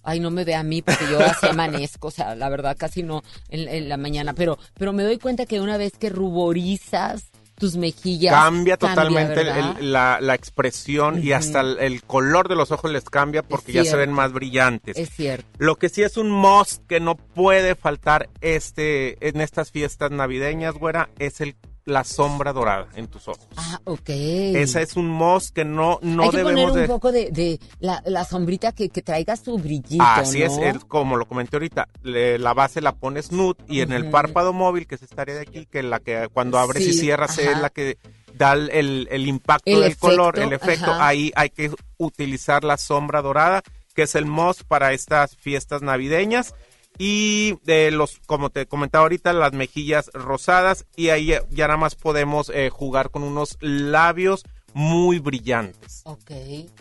Ay, 0.02 0.20
no 0.20 0.30
me 0.30 0.44
ve 0.44 0.54
a 0.54 0.62
mí 0.62 0.82
porque 0.82 1.06
yo 1.10 1.20
así 1.20 1.46
amanezco, 1.50 2.08
o 2.08 2.10
sea, 2.10 2.34
la 2.34 2.48
verdad 2.48 2.76
casi 2.78 3.02
no 3.02 3.22
en, 3.48 3.68
en 3.68 3.88
la 3.88 3.96
mañana, 3.96 4.34
pero, 4.34 4.58
pero 4.74 4.92
me 4.92 5.02
doy 5.02 5.18
cuenta 5.18 5.46
que 5.46 5.60
una 5.60 5.76
vez 5.76 5.92
que 5.98 6.10
ruborizas 6.10 7.30
tus 7.60 7.76
mejillas. 7.76 8.34
Cambia 8.34 8.76
totalmente 8.76 9.44
la, 9.44 10.18
la 10.20 10.34
expresión 10.34 11.22
y 11.22 11.32
hasta 11.32 11.60
el, 11.60 11.78
el 11.78 12.02
color 12.02 12.48
de 12.48 12.56
los 12.56 12.72
ojos 12.72 12.90
les 12.90 13.04
cambia 13.04 13.42
porque 13.44 13.72
ya 13.72 13.84
se 13.84 13.96
ven 13.96 14.12
más 14.12 14.32
brillantes. 14.32 14.96
Es 14.96 15.10
cierto. 15.10 15.46
Lo 15.58 15.76
que 15.76 15.90
sí 15.90 16.02
es 16.02 16.16
un 16.16 16.30
must 16.30 16.84
que 16.88 16.98
no 16.98 17.16
puede 17.16 17.76
faltar 17.76 18.30
este 18.40 19.28
en 19.28 19.40
estas 19.40 19.70
fiestas 19.70 20.10
navideñas, 20.10 20.74
güera, 20.74 21.10
es 21.18 21.40
el 21.40 21.54
la 21.86 22.04
sombra 22.04 22.52
dorada 22.52 22.88
en 22.94 23.08
tus 23.08 23.26
ojos. 23.28 23.48
Ah, 23.56 23.80
ok. 23.84 24.08
Esa 24.08 24.80
es 24.82 24.96
un 24.96 25.08
must 25.08 25.54
que 25.54 25.64
no 25.64 25.98
no 26.02 26.24
Hay 26.24 26.30
que 26.30 26.38
poner 26.42 26.54
debemos 26.54 26.72
un 26.76 26.80
de 26.82 26.86
poco 26.88 27.10
de, 27.12 27.30
de 27.30 27.58
la, 27.80 28.02
la 28.06 28.24
sombrita 28.24 28.72
que, 28.72 28.88
que 28.90 29.02
traiga 29.02 29.36
su 29.36 29.56
brillito, 29.58 30.04
Así 30.04 30.42
es, 30.42 30.56
¿no? 30.56 30.64
es 30.64 30.84
como 30.84 31.16
lo 31.16 31.26
comenté 31.26 31.56
ahorita, 31.56 31.88
le- 32.02 32.38
la 32.38 32.54
base 32.54 32.80
la 32.80 32.92
pones 32.96 33.32
nude 33.32 33.56
y 33.66 33.80
en 33.80 33.92
el 33.92 34.10
párpado 34.10 34.52
móvil, 34.52 34.86
que 34.86 34.94
es 34.96 35.02
esta 35.02 35.22
área 35.22 35.34
de 35.36 35.40
aquí, 35.42 35.66
que 35.66 35.82
la 35.82 36.00
que 36.00 36.28
cuando 36.32 36.58
abres 36.58 36.86
y 36.86 36.92
cierras 36.92 37.38
es 37.38 37.58
la 37.58 37.70
que 37.70 37.98
da 38.34 38.52
el, 38.52 38.70
el- 38.70 39.08
el 39.10 39.26
impacto 39.26 39.70
El 39.70 39.80
del 39.80 39.96
color, 39.96 40.38
el 40.38 40.52
efecto, 40.52 40.90
ajá. 40.92 41.06
ahí 41.08 41.32
hay 41.34 41.50
que 41.50 41.70
utilizar 41.98 42.62
la 42.64 42.76
sombra 42.76 43.22
dorada 43.22 43.62
que 43.94 44.02
es 44.02 44.14
el 44.14 44.24
must 44.24 44.62
para 44.62 44.92
estas 44.92 45.36
fiestas 45.36 45.82
navideñas. 45.82 46.54
Y 47.02 47.54
de 47.64 47.90
los, 47.90 48.18
como 48.26 48.50
te 48.50 48.66
comentaba 48.66 49.04
ahorita, 49.04 49.32
las 49.32 49.54
mejillas 49.54 50.10
rosadas. 50.12 50.84
Y 50.96 51.08
ahí 51.08 51.26
ya, 51.28 51.42
ya 51.50 51.66
nada 51.66 51.78
más 51.78 51.94
podemos 51.94 52.50
eh, 52.54 52.68
jugar 52.68 53.10
con 53.10 53.22
unos 53.22 53.56
labios 53.60 54.44
muy 54.74 55.18
brillantes. 55.18 56.02
Ok. 56.04 56.30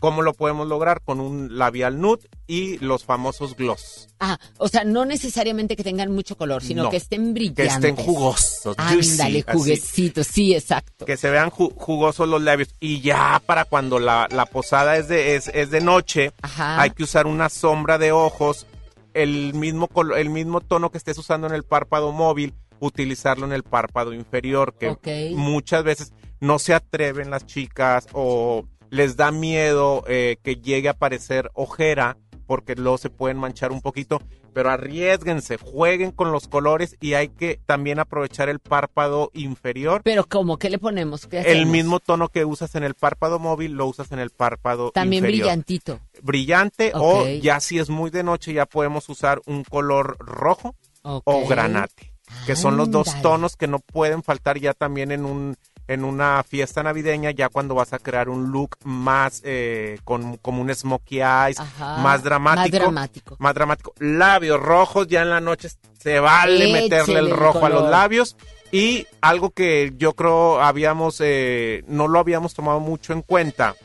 ¿Cómo 0.02 0.22
lo 0.22 0.34
podemos 0.34 0.68
lograr? 0.68 1.02
Con 1.06 1.22
un 1.22 1.58
labial 1.58 2.02
nude 2.02 2.28
y 2.48 2.78
los 2.80 3.06
famosos 3.06 3.56
gloss. 3.56 4.10
Ah, 4.20 4.38
o 4.58 4.68
sea, 4.68 4.84
no 4.84 5.06
necesariamente 5.06 5.78
que 5.78 5.84
tengan 5.86 6.12
mucho 6.12 6.38
color, 6.38 6.62
sino 6.62 6.84
No, 6.84 6.90
que 6.90 6.98
estén 6.98 7.28
Que 7.28 7.32
brillantes. 7.34 7.74
estén 7.74 7.96
jugosos. 7.96 8.76
Ándale, 8.78 9.44
juguecitos, 9.44 10.28
sí, 10.28 10.54
exacto. 10.54 11.06
que 11.06 11.16
se 11.18 11.30
vean 11.32 11.50
ju- 11.50 11.74
jugosos 11.78 12.28
los 12.28 12.42
labios. 12.42 12.76
Y 12.82 13.00
ya 13.02 13.42
para 13.46 13.64
cuando 13.66 13.98
la, 14.00 14.28
la 14.32 14.46
posada 14.46 14.98
es 14.98 15.08
de, 15.08 15.36
es, 15.38 15.48
es 15.48 15.72
de 15.72 15.80
noche, 15.82 16.34
Ajá. 16.42 16.82
hay 16.82 16.90
que 16.92 17.04
usar 17.04 17.26
una 17.26 17.48
sombra 17.50 17.98
de 17.98 18.12
ojos, 18.12 18.68
el 19.14 19.54
mismo, 19.54 19.90
el 20.16 20.30
mismo 20.30 20.62
tono 20.62 20.92
que 20.92 20.98
estés 20.98 21.18
usando 21.18 21.48
en 21.48 21.54
el 21.54 21.64
párpado 21.64 22.12
móvil, 22.12 22.54
utilizarlo 22.80 23.46
en 23.46 23.54
el 23.54 23.64
párpado 23.64 24.14
inferior, 24.14 24.76
que 24.78 25.34
muchas 25.36 25.84
veces 25.84 26.14
no 26.40 26.60
se 26.60 26.74
atreven 26.74 27.30
las 27.30 27.46
chicas 27.46 28.08
o 28.14 28.66
les 28.90 29.18
da 29.18 29.32
miedo 29.32 30.04
eh, 30.08 30.38
que 30.42 30.56
llegue 30.56 30.88
a 30.88 30.92
aparecer 30.92 31.52
ojera 31.54 32.18
porque 32.50 32.74
luego 32.74 32.98
se 32.98 33.12
pueden 33.12 33.38
manchar 33.38 33.72
un 33.72 33.80
poquito, 33.80 34.24
pero 34.54 34.72
arriesguense, 34.72 35.58
jueguen 35.58 36.10
con 36.12 36.32
los 36.32 36.48
colores 36.48 36.98
y 37.00 37.14
hay 37.14 37.30
que 37.30 37.60
también 37.68 38.00
aprovechar 38.00 38.50
el 38.50 38.58
párpado 38.58 39.30
inferior 39.36 40.02
Pero 40.04 40.26
¿cómo? 40.28 40.58
¿Qué 40.58 40.72
le 40.72 40.80
ponemos? 40.80 41.28
¿Qué 41.28 41.42
el 41.42 41.68
mismo 41.68 42.00
tono 42.00 42.30
que 42.30 42.46
usas 42.46 42.74
en 42.74 42.84
el 42.84 42.96
párpado 42.96 43.38
móvil 43.38 43.74
lo 43.74 43.86
usas 43.86 44.12
en 44.12 44.18
el 44.18 44.32
párpado 44.32 44.90
También 44.90 45.26
inferior. 45.26 45.46
brillantito. 45.46 46.00
Brillante 46.24 46.92
o 46.96 47.28
ya 47.28 47.60
si 47.60 47.78
es 47.78 47.92
muy 47.92 48.10
de 48.10 48.24
noche 48.24 48.52
ya 48.52 48.66
podemos 48.66 49.08
usar 49.10 49.40
un 49.46 49.64
color 49.64 50.18
rojo 50.18 50.74
o 51.04 51.48
granate, 51.48 52.14
que 52.48 52.56
son 52.56 52.78
los 52.78 52.90
dos 52.90 53.14
tonos 53.22 53.58
que 53.58 53.68
no 53.68 53.78
pueden 53.78 54.24
faltar 54.24 54.58
ya 54.58 54.74
también 54.74 55.12
en 55.12 55.26
un 55.26 55.56
en 55.90 56.04
una 56.06 56.44
fiesta 56.44 56.84
navideña 56.84 57.32
ya 57.32 57.50
cuando 57.50 57.74
vas 57.74 57.94
a 57.94 58.00
crear 58.00 58.30
un 58.30 58.52
look 58.52 58.78
más 58.84 59.42
eh, 59.44 59.98
con 60.04 60.38
como 60.38 60.62
un 60.62 60.74
smokey 60.74 61.20
eyes, 61.22 61.60
Ajá, 61.60 61.98
más 61.98 62.24
dramático, 62.24 62.78
más 62.78 62.82
dramático. 62.82 63.36
más 63.40 63.54
dramático. 63.56 63.94
Labios 64.00 64.60
rojos 64.62 65.08
ya 65.08 65.24
en 65.24 65.32
la 65.32 65.42
noche 65.42 65.70
se 66.00 66.20
vale 66.20 66.72
meterle 66.72 67.18
el 67.20 67.32
rojo 67.32 67.66
a 67.66 67.70
los 67.70 67.90
labios 67.90 68.38
y 68.72 69.08
algo 69.20 69.50
que 69.50 69.94
yo 69.98 70.14
creo 70.14 70.62
habíamos 70.62 71.18
eh, 71.22 71.84
no 71.88 72.08
lo 72.08 72.20
habíamos 72.20 72.54
tomado 72.54 72.80
mucho 72.80 73.12
en 73.14 73.24
cuenta. 73.24 73.76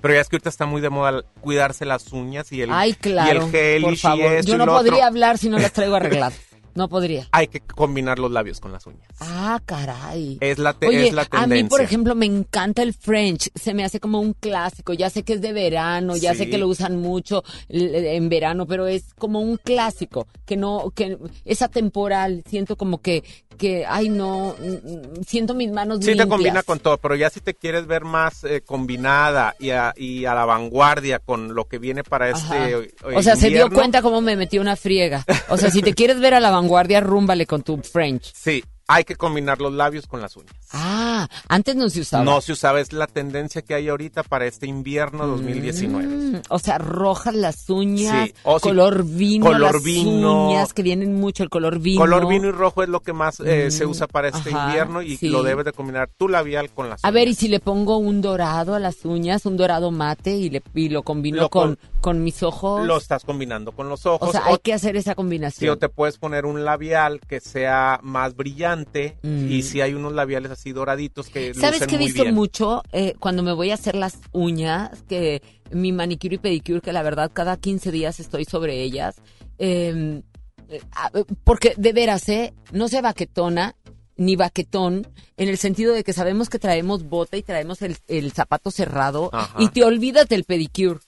Pero 0.00 0.14
ya 0.14 0.20
es 0.20 0.28
que 0.28 0.36
ahorita 0.36 0.48
está 0.48 0.64
muy 0.64 0.80
de 0.80 0.88
moda 0.90 1.22
cuidarse 1.42 1.84
las 1.84 2.10
uñas 2.12 2.52
y 2.52 2.62
el, 2.62 2.70
Ay, 2.72 2.94
claro. 2.94 3.28
y 3.28 3.44
el 3.46 3.50
gel 3.50 3.82
por 3.82 3.92
y 3.92 3.96
favor. 3.96 4.32
esto 4.32 4.48
Yo 4.48 4.54
y 4.54 4.58
no 4.58 4.64
lo 4.66 4.72
podría 4.74 4.94
otro. 4.94 5.06
hablar 5.08 5.36
si 5.38 5.48
no 5.50 5.58
las 5.58 5.72
traigo 5.72 5.94
arregladas. 5.96 6.38
No 6.80 6.88
podría. 6.88 7.28
Hay 7.32 7.48
que 7.48 7.60
combinar 7.60 8.18
los 8.18 8.30
labios 8.30 8.58
con 8.58 8.72
las 8.72 8.86
uñas. 8.86 9.06
Ah, 9.20 9.60
caray. 9.66 10.38
Es 10.40 10.58
la, 10.58 10.72
te- 10.72 10.88
Oye, 10.88 11.08
es 11.08 11.12
la 11.12 11.22
a 11.22 11.24
tendencia. 11.26 11.62
mí, 11.64 11.68
por 11.68 11.82
ejemplo, 11.82 12.14
me 12.14 12.24
encanta 12.24 12.82
el 12.82 12.94
French. 12.94 13.50
Se 13.54 13.74
me 13.74 13.84
hace 13.84 14.00
como 14.00 14.18
un 14.18 14.32
clásico. 14.32 14.94
Ya 14.94 15.10
sé 15.10 15.22
que 15.22 15.34
es 15.34 15.42
de 15.42 15.52
verano, 15.52 16.16
ya 16.16 16.34
sé 16.34 16.48
que 16.48 16.56
lo 16.56 16.68
usan 16.68 16.96
mucho 16.96 17.44
en 17.68 18.30
verano, 18.30 18.64
pero 18.66 18.86
es 18.86 19.12
como 19.18 19.40
un 19.40 19.58
clásico 19.58 20.26
que 20.46 20.56
no, 20.56 20.90
que 20.94 21.18
es 21.44 21.60
atemporal. 21.60 22.42
Siento 22.48 22.76
como 22.76 23.02
que, 23.02 23.24
que, 23.58 23.84
ay, 23.86 24.08
no, 24.08 24.54
mm, 24.58 25.22
siento 25.26 25.52
mis 25.52 25.70
manos 25.70 25.98
Sí 25.98 26.04
te 26.06 26.10
limpias. 26.12 26.28
combina 26.28 26.62
con 26.62 26.78
todo, 26.80 26.96
pero 26.96 27.14
ya 27.14 27.28
si 27.28 27.40
te 27.40 27.52
quieres 27.52 27.86
ver 27.86 28.04
más 28.04 28.42
eh, 28.44 28.62
combinada 28.62 29.54
y 29.58 29.68
a, 29.70 29.92
y 29.98 30.24
a 30.24 30.34
la 30.34 30.46
vanguardia 30.46 31.18
con 31.18 31.54
lo 31.54 31.66
que 31.68 31.76
viene 31.78 32.02
para 32.04 32.30
este 32.30 32.72
eh, 32.72 32.90
O 33.14 33.22
sea, 33.22 33.36
se 33.36 33.50
dio 33.50 33.68
cuenta 33.70 34.00
cómo 34.00 34.22
me 34.22 34.34
metí 34.34 34.58
una 34.58 34.76
friega. 34.76 35.26
O 35.50 35.58
sea, 35.58 35.70
si 35.70 35.82
te 35.82 35.92
quieres 35.92 36.20
ver 36.20 36.32
a 36.32 36.40
la 36.40 36.50
vanguardia, 36.50 36.69
rúmbale 37.00 37.46
con 37.46 37.62
tu 37.62 37.76
French. 37.78 38.32
Sí, 38.34 38.62
hay 38.92 39.04
que 39.04 39.14
combinar 39.14 39.60
los 39.60 39.72
labios 39.72 40.06
con 40.08 40.20
las 40.20 40.36
uñas. 40.36 40.52
Ah, 40.72 41.28
antes 41.48 41.76
no 41.76 41.88
se 41.90 42.00
usaba. 42.00 42.24
No 42.24 42.40
se 42.40 42.52
usaba, 42.52 42.80
es 42.80 42.92
la 42.92 43.06
tendencia 43.06 43.62
que 43.62 43.74
hay 43.74 43.88
ahorita 43.88 44.22
para 44.24 44.46
este 44.46 44.66
invierno 44.66 45.26
2019. 45.28 46.06
Mm, 46.06 46.42
o 46.48 46.58
sea, 46.58 46.78
rojas 46.78 47.34
las 47.34 47.70
uñas, 47.70 48.28
Sí, 48.28 48.34
o 48.42 48.58
color 48.58 49.04
vino, 49.04 49.46
color 49.46 49.74
las 49.74 49.82
vino. 49.84 50.48
uñas 50.48 50.72
que 50.74 50.82
vienen 50.82 51.14
mucho, 51.20 51.42
el 51.44 51.50
color 51.50 51.78
vino. 51.78 52.00
Color 52.00 52.26
vino 52.26 52.48
y 52.48 52.50
rojo 52.50 52.82
es 52.82 52.88
lo 52.88 53.00
que 53.00 53.12
más 53.12 53.38
eh, 53.40 53.66
Mm, 53.68 53.70
se 53.70 53.86
usa 53.86 54.06
para 54.08 54.28
este 54.28 54.50
ajá, 54.52 54.66
invierno 54.66 55.02
y 55.02 55.16
sí. 55.16 55.28
lo 55.28 55.42
debes 55.42 55.64
de 55.64 55.72
combinar 55.72 56.08
tu 56.16 56.28
labial 56.28 56.70
con 56.70 56.88
las 56.88 57.04
A 57.04 57.08
uñas. 57.08 57.14
ver, 57.14 57.28
y 57.28 57.34
si 57.34 57.46
le 57.48 57.60
pongo 57.60 57.96
un 57.98 58.20
dorado 58.20 58.74
a 58.74 58.80
las 58.80 59.04
uñas, 59.04 59.46
un 59.46 59.56
dorado 59.56 59.90
mate 59.92 60.36
y, 60.36 60.50
le, 60.50 60.62
y 60.74 60.88
lo 60.88 61.02
combino 61.04 61.42
Lo 61.42 61.48
con, 61.50 61.76
con- 61.76 61.90
con 62.00 62.24
mis 62.24 62.42
ojos. 62.42 62.86
Lo 62.86 62.96
estás 62.96 63.24
combinando 63.24 63.72
con 63.72 63.88
los 63.88 64.06
ojos. 64.06 64.30
o 64.30 64.32
sea, 64.32 64.42
hay 64.46 64.56
que 64.62 64.72
hacer 64.72 64.96
esa 64.96 65.14
combinación. 65.14 65.60
Sí, 65.60 65.68
o 65.68 65.76
te 65.76 65.88
puedes 65.90 66.16
poner 66.16 66.46
un 66.46 66.64
labial 66.64 67.20
que 67.28 67.40
sea 67.40 68.00
más 68.02 68.34
brillante 68.34 68.79
Mm. 69.22 69.50
y 69.50 69.62
si 69.62 69.80
hay 69.80 69.94
unos 69.94 70.12
labiales 70.12 70.50
así 70.52 70.72
doraditos 70.72 71.28
que 71.28 71.54
¿Sabes 71.54 71.86
qué 71.86 71.94
he 71.96 71.98
visto 71.98 72.22
bien. 72.22 72.34
mucho 72.34 72.82
eh, 72.92 73.14
cuando 73.18 73.42
me 73.42 73.52
voy 73.52 73.70
a 73.70 73.74
hacer 73.74 73.94
las 73.94 74.18
uñas? 74.32 75.02
Que 75.08 75.42
mi 75.70 75.92
manicure 75.92 76.34
y 76.34 76.38
pedicure, 76.38 76.80
que 76.80 76.92
la 76.92 77.02
verdad 77.02 77.30
cada 77.32 77.56
15 77.56 77.90
días 77.92 78.20
estoy 78.20 78.44
sobre 78.44 78.82
ellas. 78.82 79.16
eh, 79.58 80.22
eh, 80.68 81.24
porque 81.44 81.74
de 81.76 81.92
veras, 81.92 82.28
¿eh? 82.28 82.54
No 82.72 82.88
se 82.88 83.00
baquetona 83.02 83.74
ni 84.16 84.36
baquetón 84.36 85.06
en 85.36 85.48
el 85.48 85.56
sentido 85.56 85.94
de 85.94 86.04
que 86.04 86.12
sabemos 86.12 86.48
que 86.50 86.58
traemos 86.58 87.04
bota 87.04 87.36
y 87.36 87.42
traemos 87.42 87.80
el, 87.82 87.96
el 88.06 88.32
zapato 88.32 88.70
cerrado 88.70 89.30
Ajá. 89.32 89.56
y 89.62 89.68
te 89.70 89.82
olvidas 89.82 90.28
del 90.28 90.44
pedicure. 90.44 91.00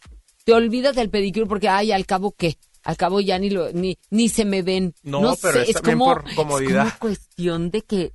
Te 0.44 0.52
olvidas 0.54 0.96
del 0.96 1.10
pedicure 1.10 1.46
porque, 1.46 1.68
ay, 1.68 1.92
al 1.92 2.06
cabo, 2.06 2.32
¿qué? 2.36 2.56
Al 2.84 2.96
cabo 2.96 3.20
ya 3.20 3.38
ni 3.38 3.50
lo, 3.50 3.72
ni, 3.72 3.98
ni 4.10 4.28
se 4.28 4.44
me 4.44 4.62
ven. 4.62 4.94
No, 5.02 5.36
pero 5.40 5.64
sé, 5.64 5.70
es 5.70 5.80
como, 5.80 6.06
por 6.06 6.34
comodidad. 6.34 6.86
es 6.86 6.92
como 6.94 6.98
cuestión 6.98 7.70
de 7.70 7.82
que 7.82 8.12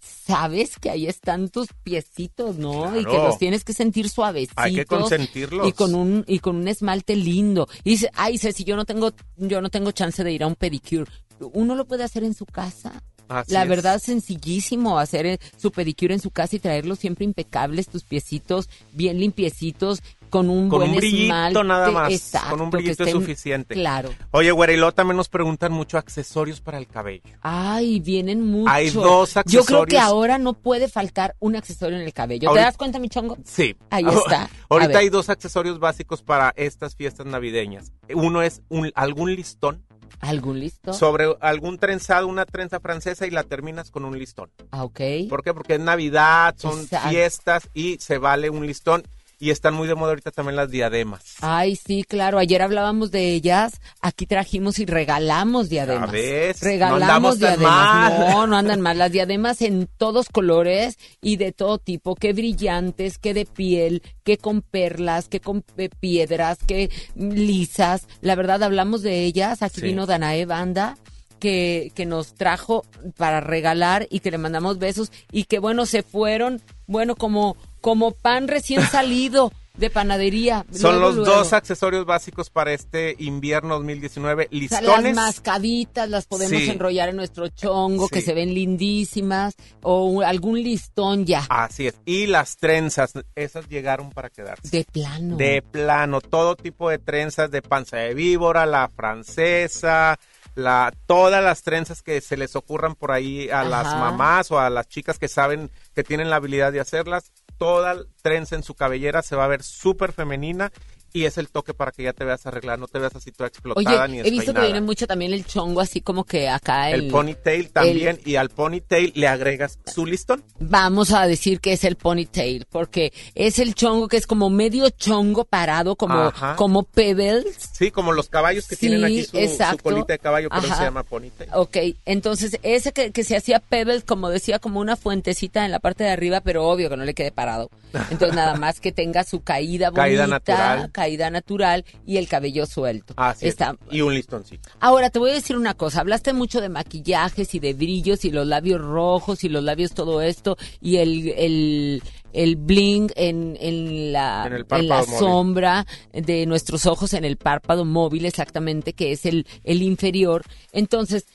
sabes 0.00 0.78
que 0.78 0.90
ahí 0.90 1.06
están 1.06 1.48
tus 1.48 1.68
piecitos, 1.82 2.56
¿no? 2.56 2.98
Y 2.98 3.04
que 3.04 3.18
los 3.18 3.38
tienes 3.38 3.64
que 3.64 3.72
sentir 3.72 4.08
suavecitos. 4.08 4.56
Hay 4.56 4.74
que 4.74 4.86
consentirlos. 4.86 5.68
Y 5.68 5.72
con 5.72 5.94
un 5.94 6.24
y 6.26 6.38
con 6.38 6.56
un 6.56 6.68
esmalte 6.68 7.16
lindo. 7.16 7.68
Y 7.84 7.90
dice, 7.90 8.10
ay, 8.14 8.38
si 8.38 8.64
yo 8.64 8.76
no 8.76 8.84
tengo 8.84 9.12
yo 9.36 9.60
no 9.60 9.70
tengo 9.70 9.92
chance 9.92 10.22
de 10.24 10.32
ir 10.32 10.42
a 10.42 10.46
un 10.46 10.54
pedicure, 10.54 11.10
uno 11.40 11.74
lo 11.74 11.86
puede 11.86 12.04
hacer 12.04 12.24
en 12.24 12.34
su 12.34 12.46
casa. 12.46 13.02
Así 13.28 13.52
la 13.52 13.62
es. 13.64 13.68
verdad, 13.68 14.00
sencillísimo 14.00 14.98
hacer 14.98 15.26
eh, 15.26 15.38
su 15.56 15.70
pedicure 15.72 16.14
en 16.14 16.20
su 16.20 16.30
casa 16.30 16.56
y 16.56 16.58
traerlos 16.58 16.98
siempre 16.98 17.24
impecables, 17.24 17.88
tus 17.88 18.04
piecitos 18.04 18.68
bien 18.92 19.18
limpiecitos, 19.18 20.02
con 20.30 20.50
un 20.50 20.68
Con 20.68 20.80
buen 20.80 20.90
un 20.90 20.96
brillito 20.96 21.22
esmalte. 21.24 21.64
nada 21.64 21.90
más. 21.92 22.12
Exacto, 22.12 22.50
con 22.50 22.60
un 22.60 22.70
brillito 22.70 23.04
es 23.04 23.12
suficiente. 23.12 23.74
Claro. 23.74 24.10
Oye, 24.32 24.50
güera, 24.50 24.72
y 24.72 24.76
luego 24.76 24.92
también 24.92 25.16
nos 25.16 25.28
preguntan 25.28 25.70
mucho 25.72 25.98
accesorios 25.98 26.60
para 26.60 26.78
el 26.78 26.88
cabello. 26.88 27.22
Ay, 27.42 28.00
vienen 28.00 28.42
mucho. 28.44 28.68
Hay 28.70 28.90
dos 28.90 29.34
Yo 29.46 29.64
creo 29.64 29.86
que 29.86 29.96
accesorios. 29.96 30.02
ahora 30.02 30.38
no 30.38 30.52
puede 30.54 30.88
faltar 30.88 31.36
un 31.38 31.54
accesorio 31.54 31.96
en 31.96 32.02
el 32.04 32.12
cabello. 32.12 32.48
Ahorita- 32.48 32.60
¿Te 32.60 32.66
das 32.66 32.76
cuenta, 32.76 32.98
mi 32.98 33.08
chongo? 33.08 33.38
Sí. 33.44 33.76
Ahí 33.88 34.04
está. 34.26 34.50
Ahorita 34.68 34.98
hay 34.98 35.08
dos 35.10 35.28
accesorios 35.30 35.78
básicos 35.78 36.22
para 36.22 36.52
estas 36.56 36.96
fiestas 36.96 37.24
navideñas. 37.26 37.92
Uno 38.12 38.42
es 38.42 38.62
un, 38.68 38.90
algún 38.96 39.32
listón 39.34 39.84
¿Algún 40.20 40.60
listo? 40.60 40.92
sobre 40.92 41.34
algún 41.40 41.78
trenzado, 41.78 42.26
una 42.26 42.46
trenza 42.46 42.80
francesa 42.80 43.26
y 43.26 43.30
la 43.30 43.42
terminas 43.44 43.90
con 43.90 44.04
un 44.04 44.18
listón. 44.18 44.50
Ah, 44.70 44.84
ok. 44.84 45.00
¿Por 45.28 45.42
qué? 45.42 45.52
Porque 45.54 45.74
es 45.74 45.80
Navidad, 45.80 46.54
son 46.58 46.80
Exacto. 46.80 47.08
fiestas 47.10 47.68
y 47.74 47.96
se 48.00 48.18
vale 48.18 48.50
un 48.50 48.66
listón. 48.66 49.02
Y 49.38 49.50
están 49.50 49.74
muy 49.74 49.86
de 49.86 49.94
moda 49.94 50.10
ahorita 50.12 50.30
también 50.30 50.56
las 50.56 50.70
diademas. 50.70 51.34
Ay, 51.42 51.76
sí, 51.76 52.04
claro. 52.04 52.38
Ayer 52.38 52.62
hablábamos 52.62 53.10
de 53.10 53.32
ellas. 53.34 53.82
Aquí 54.00 54.24
trajimos 54.24 54.78
y 54.78 54.86
regalamos 54.86 55.68
diademas. 55.68 56.10
Ves, 56.10 56.62
no 56.62 56.68
Regalamos 56.70 57.38
tan 57.38 57.58
diademas. 57.58 57.70
mal. 57.70 58.30
No, 58.30 58.46
no 58.46 58.56
andan 58.56 58.80
mal. 58.80 58.96
Las 58.96 59.12
diademas 59.12 59.60
en 59.60 59.88
todos 59.98 60.28
colores 60.30 60.96
y 61.20 61.36
de 61.36 61.52
todo 61.52 61.76
tipo. 61.78 62.14
Que 62.14 62.32
brillantes, 62.32 63.18
que 63.18 63.34
de 63.34 63.44
piel, 63.44 64.02
que 64.24 64.38
con 64.38 64.62
perlas, 64.62 65.28
que 65.28 65.40
con 65.40 65.62
piedras, 66.00 66.58
que 66.66 66.90
lisas. 67.14 68.06
La 68.22 68.36
verdad, 68.36 68.62
hablamos 68.62 69.02
de 69.02 69.24
ellas. 69.24 69.62
Aquí 69.62 69.80
Sí. 69.80 69.86
vino 69.88 70.06
Danae 70.06 70.46
Banda. 70.46 70.96
Que, 71.38 71.92
que 71.94 72.06
nos 72.06 72.32
trajo 72.32 72.82
para 73.18 73.42
regalar 73.42 74.06
y 74.10 74.20
que 74.20 74.30
le 74.30 74.38
mandamos 74.38 74.78
besos 74.78 75.12
y 75.30 75.44
que 75.44 75.58
bueno 75.58 75.84
se 75.84 76.02
fueron 76.02 76.62
bueno 76.86 77.14
como 77.14 77.58
como 77.86 78.10
pan 78.10 78.48
recién 78.48 78.82
salido 78.90 79.52
de 79.76 79.90
panadería 79.90 80.64
Son 80.72 80.92
Luego, 80.98 81.06
los 81.08 81.16
luego. 81.16 81.30
dos 81.36 81.52
accesorios 81.52 82.04
básicos 82.04 82.50
para 82.50 82.72
este 82.72 83.14
invierno 83.20 83.74
2019. 83.76 84.46
O 84.46 84.48
sea, 84.48 84.58
Listones. 84.58 85.02
las 85.04 85.14
mascaditas 85.14 86.08
las 86.08 86.26
podemos 86.26 86.58
Sí. 86.60 86.68
enrollar 86.68 87.10
en 87.10 87.16
nuestro 87.16 87.46
chongo, 87.48 88.08
que 88.08 88.22
se 88.22 88.34
ven 88.34 88.54
lindísimas, 88.54 89.54
o 89.82 90.22
algún 90.22 90.62
listón 90.64 91.26
ya. 91.26 91.46
Así 91.48 91.86
es. 91.86 91.94
Y 92.06 92.26
las 92.26 92.56
trenzas, 92.56 93.12
esas 93.36 93.68
llegaron 93.68 94.10
para 94.10 94.30
quedarse. 94.30 94.66
De 94.78 94.84
plano. 94.84 95.36
De 95.36 95.62
plano, 95.62 96.20
todo 96.20 96.56
tipo 96.56 96.90
de 96.90 96.98
trenzas 96.98 97.52
de 97.52 97.62
panza 97.62 97.98
de 97.98 98.14
víbora, 98.14 98.66
la 98.66 98.88
francesa, 98.88 100.18
la, 100.56 100.92
todas 101.06 101.44
las 101.44 101.62
trenzas 101.62 102.02
que 102.02 102.20
se 102.22 102.36
les 102.36 102.56
ocurran 102.56 102.94
por 102.94 103.12
ahí 103.12 103.50
a 103.50 103.62
las 103.62 103.84
mamás 103.94 104.50
o 104.50 104.58
a 104.58 104.70
las 104.70 104.88
chicas 104.88 105.18
que 105.18 105.28
saben 105.28 105.70
que 105.94 106.02
tienen 106.02 106.30
la 106.30 106.36
habilidad 106.36 106.72
de 106.72 106.80
hacerlas. 106.80 107.30
Toda 107.58 107.96
trenza 108.22 108.56
en 108.56 108.62
su 108.62 108.74
cabellera 108.74 109.22
se 109.22 109.36
va 109.36 109.44
a 109.44 109.48
ver 109.48 109.62
súper 109.62 110.12
femenina 110.12 110.72
y 111.12 111.24
es 111.24 111.38
el 111.38 111.48
toque 111.48 111.72
para 111.74 111.92
que 111.92 112.02
ya 112.02 112.12
te 112.12 112.24
veas 112.24 112.44
arreglada, 112.46 112.76
no 112.76 112.88
te 112.88 112.98
veas 112.98 113.14
así 113.16 113.32
toda 113.32 113.48
explotada 113.48 114.04
Oye, 114.04 114.12
ni 114.12 114.18
he 114.20 114.22
visto 114.22 114.30
que 114.30 114.36
despeinada. 114.38 114.66
viene 114.66 114.80
mucho 114.82 115.06
también 115.06 115.32
el 115.32 115.44
chongo, 115.46 115.80
así 115.80 116.00
como 116.00 116.24
que 116.24 116.48
acá 116.48 116.90
el... 116.90 117.04
El 117.06 117.10
ponytail 117.10 117.70
también, 117.70 118.20
y 118.24 118.36
al 118.36 118.50
ponytail 118.50 119.12
le 119.14 119.28
agregas 119.28 119.78
su 119.86 120.04
listón. 120.06 120.42
Vamos 120.58 121.12
a 121.12 121.26
decir 121.26 121.60
que 121.60 121.72
es 121.72 121.84
el 121.84 121.96
ponytail, 121.96 122.66
porque 122.70 123.12
es 123.34 123.58
el 123.58 123.74
chongo 123.74 124.08
que 124.08 124.16
es 124.18 124.26
como 124.26 124.50
medio 124.50 124.90
chongo 124.90 125.44
parado, 125.44 125.96
como, 125.96 126.14
Ajá. 126.18 126.56
como 126.56 126.82
pebbles. 126.82 127.56
Sí, 127.72 127.90
como 127.90 128.12
los 128.12 128.28
caballos 128.28 128.66
que 128.66 128.76
Sí, 128.76 128.88
tienen 128.88 129.04
aquí 129.04 129.24
su, 129.24 129.36
su 129.38 129.78
colita 129.82 130.12
de 130.12 130.18
caballo, 130.18 130.48
Ajá. 130.50 130.76
se 130.76 130.82
llama 130.84 131.02
ponytail. 131.02 131.50
Ok, 131.54 131.76
entonces 132.04 132.58
ese 132.62 132.92
que, 132.92 133.12
que 133.12 133.24
se 133.24 133.36
hacía 133.36 133.60
pebbles, 133.60 134.04
como 134.04 134.28
decía, 134.28 134.58
como 134.58 134.80
una 134.80 134.96
fuentecita 134.96 135.64
en 135.64 135.70
la 135.70 135.78
parte 135.78 136.04
de 136.04 136.10
arriba, 136.10 136.40
pero 136.40 136.68
obvio 136.68 136.88
que 136.90 136.96
no 136.96 137.04
le 137.04 137.14
quede 137.14 137.32
parado. 137.32 137.70
Entonces 138.10 138.34
nada 138.34 138.56
más 138.56 138.80
que 138.80 138.92
tenga 138.92 139.24
su 139.24 139.40
caída 139.42 139.90
bonita, 139.90 140.02
Caída 140.02 140.26
natural. 140.26 140.90
Caída 140.96 141.28
natural 141.28 141.84
y 142.06 142.16
el 142.16 142.26
cabello 142.26 142.64
suelto. 142.64 143.12
Así 143.18 143.46
es. 143.46 143.52
Está, 143.52 143.76
Y 143.90 144.00
un 144.00 144.14
listoncito. 144.14 144.70
Ahora 144.80 145.10
te 145.10 145.18
voy 145.18 145.30
a 145.30 145.34
decir 145.34 145.56
una 145.58 145.74
cosa, 145.74 146.00
hablaste 146.00 146.32
mucho 146.32 146.62
de 146.62 146.70
maquillajes 146.70 147.54
y 147.54 147.58
de 147.60 147.74
brillos 147.74 148.24
y 148.24 148.30
los 148.30 148.46
labios 148.46 148.80
rojos 148.80 149.44
y 149.44 149.50
los 149.50 149.62
labios 149.62 149.92
todo 149.92 150.22
esto 150.22 150.56
y 150.80 150.96
el, 150.96 151.28
el, 151.36 152.02
el 152.32 152.56
bling 152.56 153.10
en, 153.14 153.58
en 153.60 154.12
la, 154.12 154.44
En 154.46 154.52
el 154.54 154.60
en 154.62 154.66
párpado 154.66 154.88
la 154.88 155.04
móvil. 155.06 155.18
sombra 155.18 155.86
de 156.14 156.46
nuestros 156.46 156.86
ojos 156.86 157.12
en 157.12 157.26
el 157.26 157.36
párpado 157.36 157.84
móvil 157.84 158.24
exactamente 158.24 158.94
que 158.94 159.12
es 159.12 159.26
el, 159.26 159.46
el 159.64 159.82
inferior. 159.82 160.44
Entonces, 160.72 161.26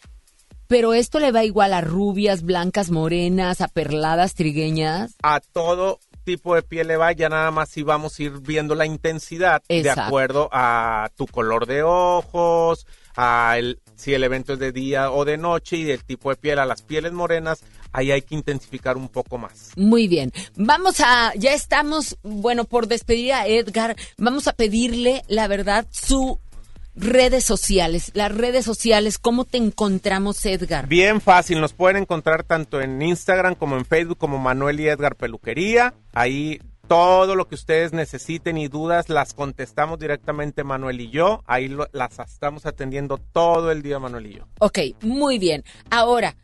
pero 0.68 0.94
esto 0.94 1.20
le 1.20 1.32
va 1.32 1.44
igual 1.44 1.74
a 1.74 1.82
rubias, 1.82 2.44
blancas, 2.44 2.90
morenas, 2.92 3.62
a 3.62 3.68
perladas, 3.68 4.34
trigueñas. 4.36 5.16
A 5.22 5.40
todo 5.40 6.00
tipo 6.24 6.56
de 6.56 6.64
piel 6.64 6.88
le 6.88 6.98
va, 6.98 7.12
ya 7.12 7.30
nada 7.30 7.52
más 7.52 7.70
si 7.70 7.84
vamos 7.84 8.18
a 8.18 8.24
ir 8.24 8.40
viendo 8.42 8.76
la 8.76 8.86
intensidad 8.86 9.62
de 9.68 9.90
acuerdo 9.90 10.50
a 10.52 11.10
tu 11.16 11.28
color 11.28 11.66
de 11.66 11.84
ojos, 11.84 12.88
a 13.16 13.56
el, 13.58 13.80
si 13.96 14.14
el 14.14 14.24
evento 14.24 14.54
es 14.54 14.60
de 14.60 14.72
día 14.72 15.12
o 15.12 15.26
de 15.26 15.38
noche 15.38 15.78
y 15.78 15.84
del 15.84 16.04
tipo 16.04 16.30
de 16.30 16.36
piel 16.36 16.60
a 16.60 16.66
las 16.66 16.82
pieles 16.82 17.12
morenas, 17.12 17.64
ahí 17.92 18.12
hay 18.12 18.22
que 18.22 18.36
intensificar 18.36 18.98
un 18.98 19.10
poco 19.10 19.38
más. 19.38 19.72
Muy 19.76 20.08
bien. 20.08 20.32
Vamos 20.56 21.00
a, 21.00 21.34
ya 21.36 21.54
estamos, 21.54 22.18
bueno, 22.24 22.66
por 22.66 22.88
despedir 22.88 23.34
a 23.34 23.48
Edgar, 23.48 23.96
vamos 24.18 24.48
a 24.48 24.54
pedirle, 24.54 25.24
la 25.28 25.48
verdad, 25.48 25.88
su 25.92 26.40
redes 26.96 27.44
sociales, 27.46 28.12
las 28.14 28.34
redes 28.36 28.66
sociales, 28.66 29.18
¿cómo 29.18 29.46
te 29.46 29.58
encontramos, 29.58 30.46
Edgar? 30.46 30.88
Bien 30.88 31.22
fácil, 31.22 31.62
nos 31.62 31.74
pueden 31.74 31.98
encontrar 32.04 32.44
tanto 32.44 32.82
en 32.82 33.02
Instagram 33.02 33.56
como 33.56 33.78
en 33.78 33.86
Facebook 33.86 34.18
como 34.18 34.38
Manuel 34.38 34.80
y 34.80 34.88
Edgar 34.88 35.16
Peluquería. 35.16 35.94
Ahí 36.14 36.60
todo 36.88 37.36
lo 37.36 37.48
que 37.48 37.56
ustedes 37.56 37.94
necesiten 37.94 38.58
y 38.58 38.68
dudas 38.68 39.08
las 39.08 39.34
contestamos 39.34 39.98
directamente 40.00 40.64
Manuel 40.66 41.00
y 41.00 41.10
yo. 41.10 41.42
Ahí 41.48 41.70
lo- 41.70 41.88
las 41.94 42.20
estamos 42.20 42.66
atendiendo 42.66 43.18
todo 43.18 43.72
el 43.72 43.82
día 43.82 43.98
Manuel 44.00 44.26
y 44.28 44.34
yo. 44.36 44.48
Ok, 44.60 44.80
muy 45.02 45.40
bien. 45.40 45.64
Ahora, 45.90 46.36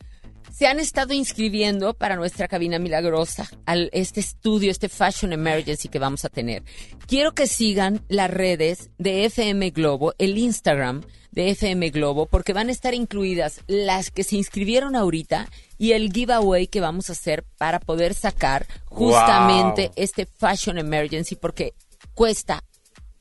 se 0.57 0.65
han 0.65 0.79
estado 0.79 1.13
inscribiendo 1.13 1.93
para 1.93 2.15
nuestra 2.15 2.47
cabina 2.47 2.79
milagrosa, 2.79 3.47
al 3.67 3.91
este 3.93 4.19
estudio, 4.19 4.71
este 4.71 4.89
Fashion 4.89 5.31
Emergency 5.31 5.88
que 5.88 5.99
vamos 5.99 6.25
a 6.25 6.29
tener. 6.29 6.63
Quiero 7.05 7.34
que 7.35 7.45
sigan 7.45 8.01
las 8.07 8.31
redes 8.31 8.89
de 8.97 9.25
FM 9.25 9.69
Globo, 9.69 10.15
el 10.17 10.35
Instagram 10.35 11.03
de 11.29 11.51
FM 11.51 11.91
Globo, 11.91 12.25
porque 12.25 12.53
van 12.53 12.69
a 12.69 12.71
estar 12.71 12.95
incluidas 12.95 13.61
las 13.67 14.09
que 14.09 14.23
se 14.23 14.35
inscribieron 14.35 14.95
ahorita 14.95 15.47
y 15.77 15.91
el 15.91 16.11
giveaway 16.11 16.65
que 16.65 16.81
vamos 16.81 17.09
a 17.09 17.13
hacer 17.13 17.43
para 17.59 17.79
poder 17.79 18.15
sacar 18.15 18.65
justamente 18.85 19.84
Wow. 19.89 19.93
este 19.95 20.25
Fashion 20.25 20.79
Emergency, 20.79 21.35
porque 21.35 21.75
cuesta 22.15 22.63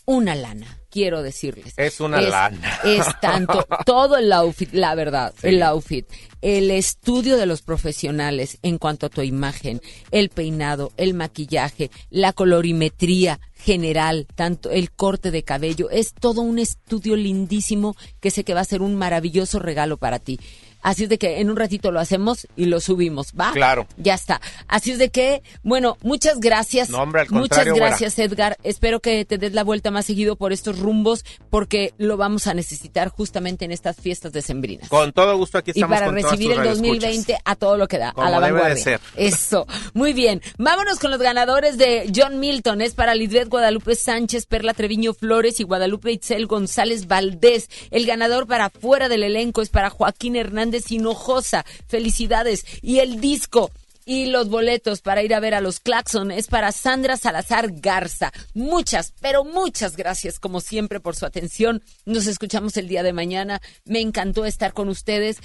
una 0.07 0.35
lana, 0.35 0.79
quiero 0.91 1.23
decirles. 1.23 1.75
Es 1.77 2.01
una 2.01 2.21
lana. 2.21 2.79
Es 2.85 3.05
tanto, 3.21 3.67
todo 3.85 4.17
el 4.17 4.33
outfit, 4.33 4.73
la 4.73 4.95
verdad, 4.95 5.35
Sí. 5.41 5.49
el 5.49 5.63
outfit, 5.63 6.07
el 6.43 6.71
estudio 6.71 7.37
de 7.37 7.45
los 7.47 7.61
profesionales 7.63 8.59
en 8.63 8.79
cuanto 8.79 9.07
a 9.07 9.11
tu 9.11 9.21
imagen, 9.23 9.81
el 10.13 10.29
peinado, 10.31 10.93
el 10.97 11.13
maquillaje, 11.15 11.91
la 12.09 12.33
colorimetría 12.33 13.41
general, 13.57 14.27
tanto 14.35 14.71
el 14.71 14.93
corte 14.93 15.31
de 15.31 15.43
cabello, 15.43 15.91
es 15.91 16.15
todo 16.15 16.41
un 16.41 16.59
estudio 16.59 17.17
lindísimo 17.17 17.97
que 18.21 18.31
sé 18.31 18.45
que 18.45 18.55
va 18.55 18.61
a 18.61 18.65
ser 18.65 18.81
un 18.81 18.95
maravilloso 18.95 19.59
regalo 19.59 19.97
para 19.97 20.19
ti. 20.21 20.39
Así 20.83 21.05
es 21.05 21.09
de 21.09 21.19
que 21.19 21.41
en 21.41 21.51
un 21.51 21.57
ratito 21.57 21.91
lo 21.91 21.99
hacemos 22.01 22.47
y 22.57 22.67
lo 22.67 22.81
subimos, 22.81 23.33
¿va? 23.39 23.53
Claro. 23.53 23.87
Ya 23.97 24.15
está. 24.15 24.41
Así 24.69 24.93
es 24.93 24.99
de 24.99 25.09
que, 25.11 25.43
bueno, 25.63 25.97
muchas 26.03 26.39
gracias. 26.39 26.91
No, 26.91 26.99
hombre, 27.03 27.23
al 27.23 27.27
muchas 27.31 27.49
contrario, 27.49 27.73
güera. 27.75 27.89
gracias, 27.89 28.19
Edgar. 28.19 28.57
Espero 28.63 29.01
que 29.01 29.25
te 29.25 29.39
des 29.39 29.53
la 29.53 29.65
vuelta 29.65 29.91
más 29.91 30.07
seguido 30.07 30.37
por 30.37 30.53
estos 30.53 30.79
rumbos 30.79 31.25
porque 31.51 31.93
lo 31.99 32.17
vamos 32.17 32.47
a 32.47 32.55
necesitar 32.55 33.09
justamente 33.09 33.65
en 33.65 33.73
estas 33.73 33.97
fiestas 33.97 34.33
decembrinas. 34.33 34.89
Con 34.89 35.13
todo 35.13 35.37
gusto 35.37 35.59
aquí 35.59 35.73
Y 35.75 35.81
estamos 35.81 35.97
para 35.97 36.07
con 36.07 36.17
todas 36.17 36.33
recibir 36.33 36.49
tus 36.55 36.59
el 36.59 36.69
radioescuchas. 36.69 37.01
2020 37.01 37.39
a 37.45 37.57
todo 37.57 37.77
lo 37.77 37.89
que 37.89 37.99
da, 37.99 38.11
a 38.11 38.31
la 38.31 38.37
debe 38.41 38.47
de 38.47 38.53
vanguardia. 38.53 38.83
ser. 38.85 39.01
Eso. 39.17 39.67
Muy 39.95 40.13
bien. 40.13 40.41
Vámonos 40.59 40.99
con 40.99 41.11
los 41.11 41.21
ganadores 41.21 41.79
de 41.79 42.11
John 42.15 42.39
Milton. 42.39 42.81
Es 42.81 42.95
para 42.95 43.15
Lisbeth 43.15 43.49
Guadalupe 43.49 43.95
Sánchez, 43.95 44.47
Perla 44.47 44.75
Treviño 44.75 45.15
Flores 45.15 45.59
y 45.61 45.65
Guadalupe 45.65 46.13
Itzel 46.13 46.47
González 46.47 47.07
Valdés. 47.07 47.69
El 47.91 48.07
ganador 48.07 48.47
para 48.47 48.71
fuera 48.71 49.09
del 49.09 49.23
elenco 49.25 49.63
es 49.63 49.69
para 49.71 49.91
Joaquín 49.91 50.37
Hernández 50.37 50.76
Hinojosa. 50.91 51.65
Felicidades. 51.87 52.65
Y 52.83 52.99
el 52.99 53.21
disco 53.21 53.71
y 54.07 54.27
los 54.27 54.49
boletos 54.49 55.03
para 55.03 55.23
ir 55.23 55.35
a 55.35 55.41
ver 55.41 55.55
a 55.55 55.61
los 55.61 55.81
Claxon 55.81 56.31
es 56.31 56.47
para 56.47 56.71
Sandra 56.73 57.17
Salazar 57.17 57.73
Garza. 57.73 58.33
Muchas, 58.55 59.13
pero 59.21 59.45
muchas 59.45 59.97
gracias 59.97 60.39
como 60.39 60.61
siempre 60.61 61.01
por 61.01 61.17
su 61.17 61.27
atención. 61.27 61.83
Nos 62.07 62.29
escuchamos 62.29 62.77
el 62.77 62.87
día 62.87 63.03
de 63.03 63.13
mañana. 63.13 63.61
Me 63.85 64.01
encantó 64.01 64.45
estar 64.45 64.73
con 64.73 64.89
ustedes. 64.89 65.39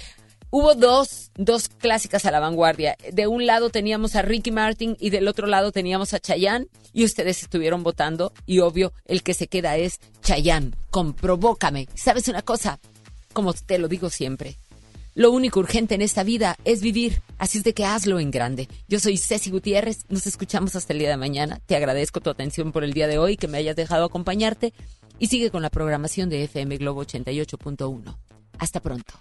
Hubo 0.54 0.74
dos, 0.74 1.30
dos 1.34 1.68
clásicas 1.68 2.24
a 2.24 2.30
la 2.30 2.38
vanguardia. 2.38 2.96
De 3.10 3.26
un 3.26 3.46
lado 3.46 3.70
teníamos 3.70 4.14
a 4.14 4.22
Ricky 4.22 4.52
Martin 4.52 4.96
y 5.00 5.10
del 5.10 5.26
otro 5.26 5.46
lado 5.46 5.72
teníamos 5.72 6.14
a 6.14 6.20
Chayanne 6.20 6.68
y 6.92 7.04
ustedes 7.04 7.42
estuvieron 7.42 7.82
votando 7.82 8.32
y 8.46 8.60
obvio 8.60 8.92
el 9.06 9.22
que 9.22 9.34
se 9.34 9.48
queda 9.48 9.76
es 9.76 9.98
Chayanne 10.22 10.72
con 10.90 11.14
Provócame. 11.14 11.88
¿Sabes 11.94 12.28
una 12.28 12.42
cosa? 12.42 12.78
Como 13.32 13.54
te 13.54 13.78
lo 13.78 13.88
digo 13.88 14.10
siempre, 14.10 14.58
lo 15.14 15.30
único 15.30 15.60
urgente 15.60 15.94
en 15.94 16.02
esta 16.02 16.22
vida 16.22 16.56
es 16.64 16.80
vivir, 16.80 17.22
así 17.38 17.58
es 17.58 17.64
de 17.64 17.74
que 17.74 17.84
hazlo 17.84 18.18
en 18.18 18.30
grande. 18.30 18.68
Yo 18.88 18.98
soy 18.98 19.18
Ceci 19.18 19.50
Gutiérrez, 19.50 20.04
nos 20.08 20.26
escuchamos 20.26 20.74
hasta 20.74 20.92
el 20.92 21.00
día 21.00 21.10
de 21.10 21.16
mañana. 21.16 21.60
Te 21.66 21.76
agradezco 21.76 22.20
tu 22.20 22.30
atención 22.30 22.72
por 22.72 22.82
el 22.82 22.92
día 22.92 23.08
de 23.08 23.18
hoy, 23.18 23.36
que 23.36 23.48
me 23.48 23.58
hayas 23.58 23.76
dejado 23.76 24.06
acompañarte 24.06 24.72
y 25.18 25.26
sigue 25.26 25.50
con 25.50 25.62
la 25.62 25.70
programación 25.70 26.30
de 26.30 26.44
FM 26.44 26.78
Globo 26.78 27.04
88.1. 27.04 28.16
Hasta 28.58 28.80
pronto. 28.80 29.14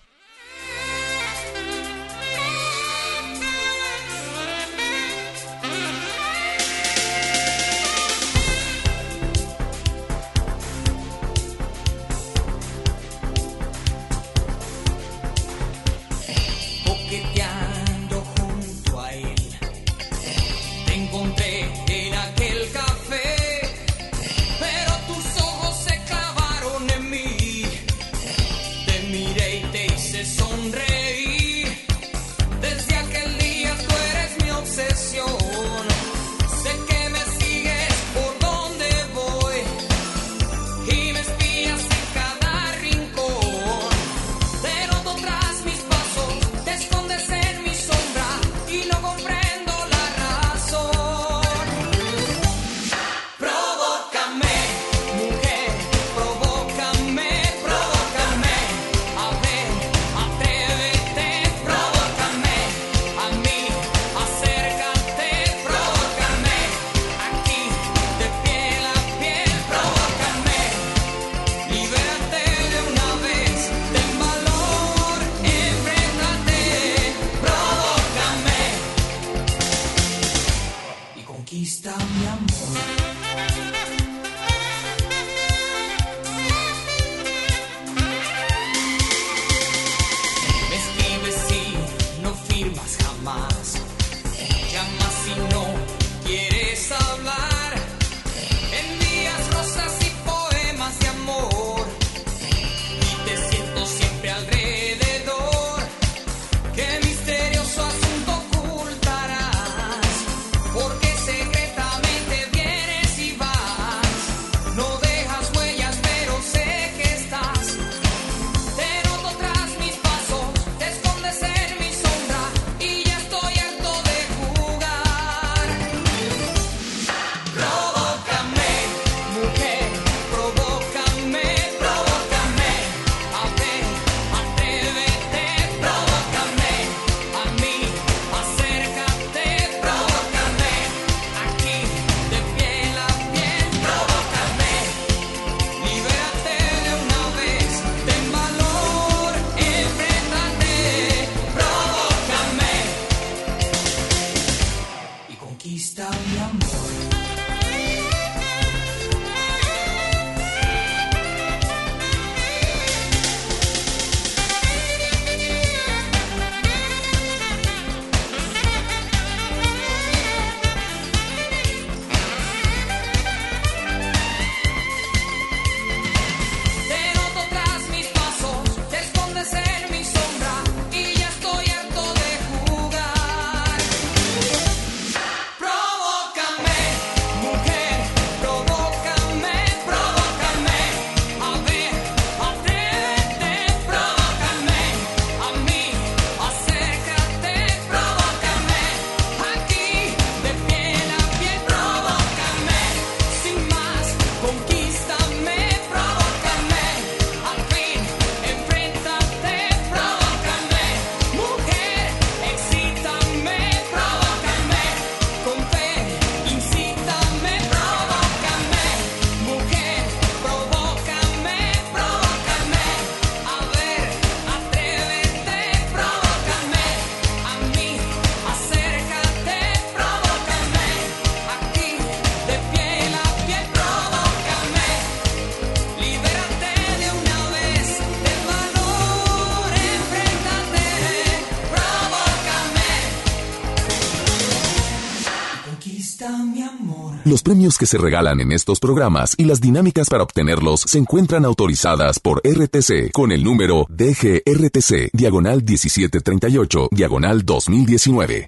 Que 247.78 247.86
se 247.86 247.98
regalan 247.98 248.40
en 248.40 248.52
estos 248.52 248.80
programas 248.80 249.36
y 249.38 249.46
las 249.46 249.62
dinámicas 249.62 250.10
para 250.10 250.24
obtenerlos 250.24 250.82
se 250.82 250.98
encuentran 250.98 251.46
autorizadas 251.46 252.20
por 252.20 252.42
RTC 252.46 253.12
con 253.12 253.32
el 253.32 253.44
número 253.44 253.86
DGRTC, 253.90 255.12
diagonal 255.14 255.64
1738, 255.64 256.90
diagonal 256.92 257.46
2019. 257.46 258.48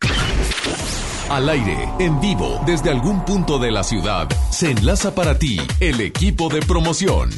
Al 1.30 1.50
aire, 1.50 1.90
en 2.00 2.20
vivo, 2.20 2.62
desde 2.66 2.92
algún 2.92 3.26
punto 3.26 3.58
de 3.58 3.72
la 3.72 3.84
ciudad, 3.84 4.28
se 4.52 4.72
enlaza 4.72 5.16
para 5.16 5.40
ti 5.40 5.60
el 5.80 6.02
equipo 6.02 6.50
de 6.50 6.62
promoción. 6.62 7.32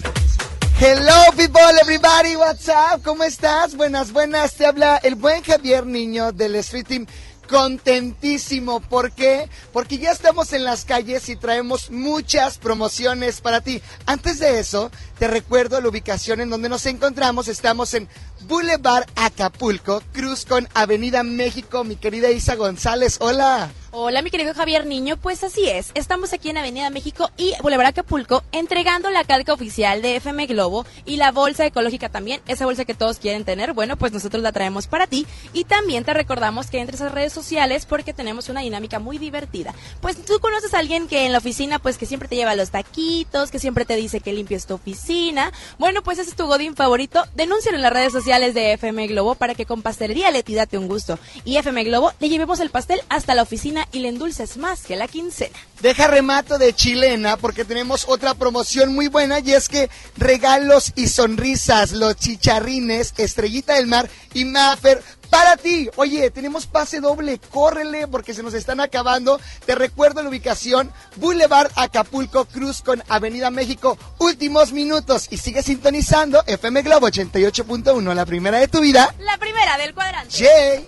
Hello 0.77 1.31
people, 1.37 1.61
everybody, 1.81 2.35
what's 2.35 2.67
up? 2.67 3.01
¿Cómo 3.01 3.23
estás? 3.23 3.77
Buenas, 3.77 4.11
buenas. 4.11 4.55
Te 4.55 4.65
habla 4.65 4.97
el 4.97 5.15
buen 5.15 5.41
Javier 5.41 5.85
Niño 5.85 6.33
del 6.33 6.55
Street 6.55 6.85
Team 6.85 7.05
contentísimo. 7.47 8.79
¿Por 8.79 9.11
qué? 9.11 9.49
Porque 9.73 9.97
ya 9.97 10.11
estamos 10.11 10.53
en 10.53 10.63
las 10.63 10.85
calles 10.85 11.29
y 11.29 11.35
traemos 11.35 11.91
muchas 11.91 12.57
promociones 12.57 13.41
para 13.41 13.61
ti. 13.61 13.81
Antes 14.05 14.39
de 14.39 14.59
eso, 14.59 14.91
te 15.19 15.27
recuerdo 15.27 15.79
la 15.81 15.89
ubicación 15.89 16.41
en 16.41 16.49
donde 16.49 16.69
nos 16.69 16.85
encontramos. 16.85 17.47
Estamos 17.47 17.93
en 17.93 18.07
Boulevard 18.47 19.05
Acapulco, 19.15 20.03
Cruz 20.13 20.45
con 20.45 20.67
Avenida 20.73 21.23
México. 21.23 21.83
Mi 21.83 21.95
querida 21.95 22.29
Isa 22.29 22.55
González, 22.55 23.17
hola. 23.19 23.71
Hola, 23.97 24.21
mi 24.21 24.29
querido 24.29 24.53
Javier 24.53 24.85
Niño. 24.85 25.15
Pues 25.15 25.41
así 25.43 25.69
es, 25.69 25.91
estamos 25.93 26.33
aquí 26.33 26.49
en 26.49 26.57
Avenida 26.57 26.89
México 26.89 27.31
y 27.37 27.53
Boulevard 27.61 27.87
Acapulco 27.87 28.43
entregando 28.51 29.09
la 29.09 29.23
calca 29.23 29.53
oficial 29.53 30.01
de 30.01 30.17
FM 30.17 30.47
Globo 30.47 30.85
y 31.05 31.15
la 31.15 31.31
bolsa 31.31 31.65
ecológica 31.65 32.09
también, 32.09 32.41
esa 32.45 32.65
bolsa 32.65 32.83
que 32.83 32.93
todos 32.93 33.19
quieren 33.19 33.45
tener. 33.45 33.71
Bueno, 33.71 33.95
pues 33.95 34.11
nosotros 34.11 34.43
la 34.43 34.51
traemos 34.51 34.87
para 34.87 35.07
ti 35.07 35.25
y 35.53 35.63
también 35.63 36.03
te 36.03 36.13
recordamos 36.13 36.67
que 36.67 36.81
entres 36.81 36.99
a 36.99 37.07
redes 37.07 37.31
sociales 37.31 37.85
porque 37.85 38.13
tenemos 38.13 38.49
una 38.49 38.59
dinámica 38.59 38.99
muy 38.99 39.17
divertida. 39.17 39.73
Pues 40.01 40.17
tú 40.23 40.39
conoces 40.41 40.73
a 40.73 40.79
alguien 40.79 41.07
que 41.07 41.25
en 41.25 41.31
la 41.31 41.37
oficina, 41.37 41.79
pues 41.79 41.97
que 41.97 42.05
siempre 42.05 42.27
te 42.27 42.35
lleva 42.35 42.53
los 42.55 42.71
taquitos, 42.71 43.49
que 43.49 43.59
siempre 43.59 43.85
te 43.85 43.95
dice 43.95 44.19
que 44.19 44.33
limpies 44.33 44.65
tu 44.65 44.73
oficina. 44.73 45.53
Bueno, 45.79 46.03
pues 46.03 46.19
ese 46.19 46.31
es 46.31 46.35
tu 46.35 46.47
Godín 46.47 46.75
favorito. 46.75 47.23
Denúncialo 47.33 47.77
en 47.77 47.83
las 47.83 47.93
redes 47.93 48.11
sociales 48.11 48.34
de 48.39 48.73
FM 48.73 49.07
Globo 49.07 49.35
para 49.35 49.55
que 49.55 49.65
con 49.65 49.81
Pastelería 49.81 50.29
Leti 50.29 50.55
date 50.55 50.77
un 50.77 50.87
gusto. 50.87 51.17
Y 51.45 51.55
FM 51.55 51.85
Globo 51.85 52.11
le 52.19 52.27
llevemos 52.27 52.59
el 52.59 52.69
pastel 52.69 53.01
hasta 53.07 53.33
la 53.33 53.43
oficina 53.43 53.87
y 53.93 53.99
le 53.99 54.09
endulces 54.09 54.57
más 54.57 54.81
que 54.81 54.97
la 54.97 55.07
quincena. 55.07 55.55
Deja 55.81 56.07
remato 56.07 56.57
de 56.57 56.73
chilena 56.73 57.37
porque 57.37 57.63
tenemos 57.63 58.05
otra 58.07 58.33
promoción 58.33 58.93
muy 58.93 59.07
buena 59.07 59.39
y 59.39 59.53
es 59.53 59.69
que 59.69 59.89
regalos 60.17 60.91
y 60.95 61.07
sonrisas, 61.07 61.93
los 61.93 62.15
chicharrines, 62.17 63.13
Estrellita 63.17 63.75
del 63.75 63.87
Mar 63.87 64.09
y 64.33 64.43
Maffer 64.45 65.01
para 65.35 65.57
ti. 65.57 65.89
Oye, 65.97 66.31
tenemos 66.31 66.65
pase 66.65 67.01
doble, 67.01 67.39
córrele 67.51 68.07
porque 68.07 68.33
se 68.33 68.41
nos 68.41 68.53
están 68.53 68.79
acabando. 68.79 69.37
Te 69.65 69.75
recuerdo 69.75 70.23
la 70.23 70.29
ubicación, 70.29 70.93
Boulevard 71.17 71.71
Acapulco 71.75 72.45
Cruz 72.45 72.81
con 72.81 73.03
Avenida 73.09 73.49
México. 73.51 73.97
Últimos 74.17 74.71
minutos 74.71 75.27
y 75.29 75.37
sigue 75.37 75.61
sintonizando 75.61 76.41
FM 76.47 76.83
Globo 76.83 77.09
88.1, 77.09 78.13
la 78.13 78.25
primera 78.25 78.59
de 78.59 78.69
tu 78.69 78.79
vida. 78.79 79.13
La 79.19 79.37
primera 79.37 79.77
del 79.77 79.93
cuadrante. 79.93 80.33
Jay. 80.33 80.87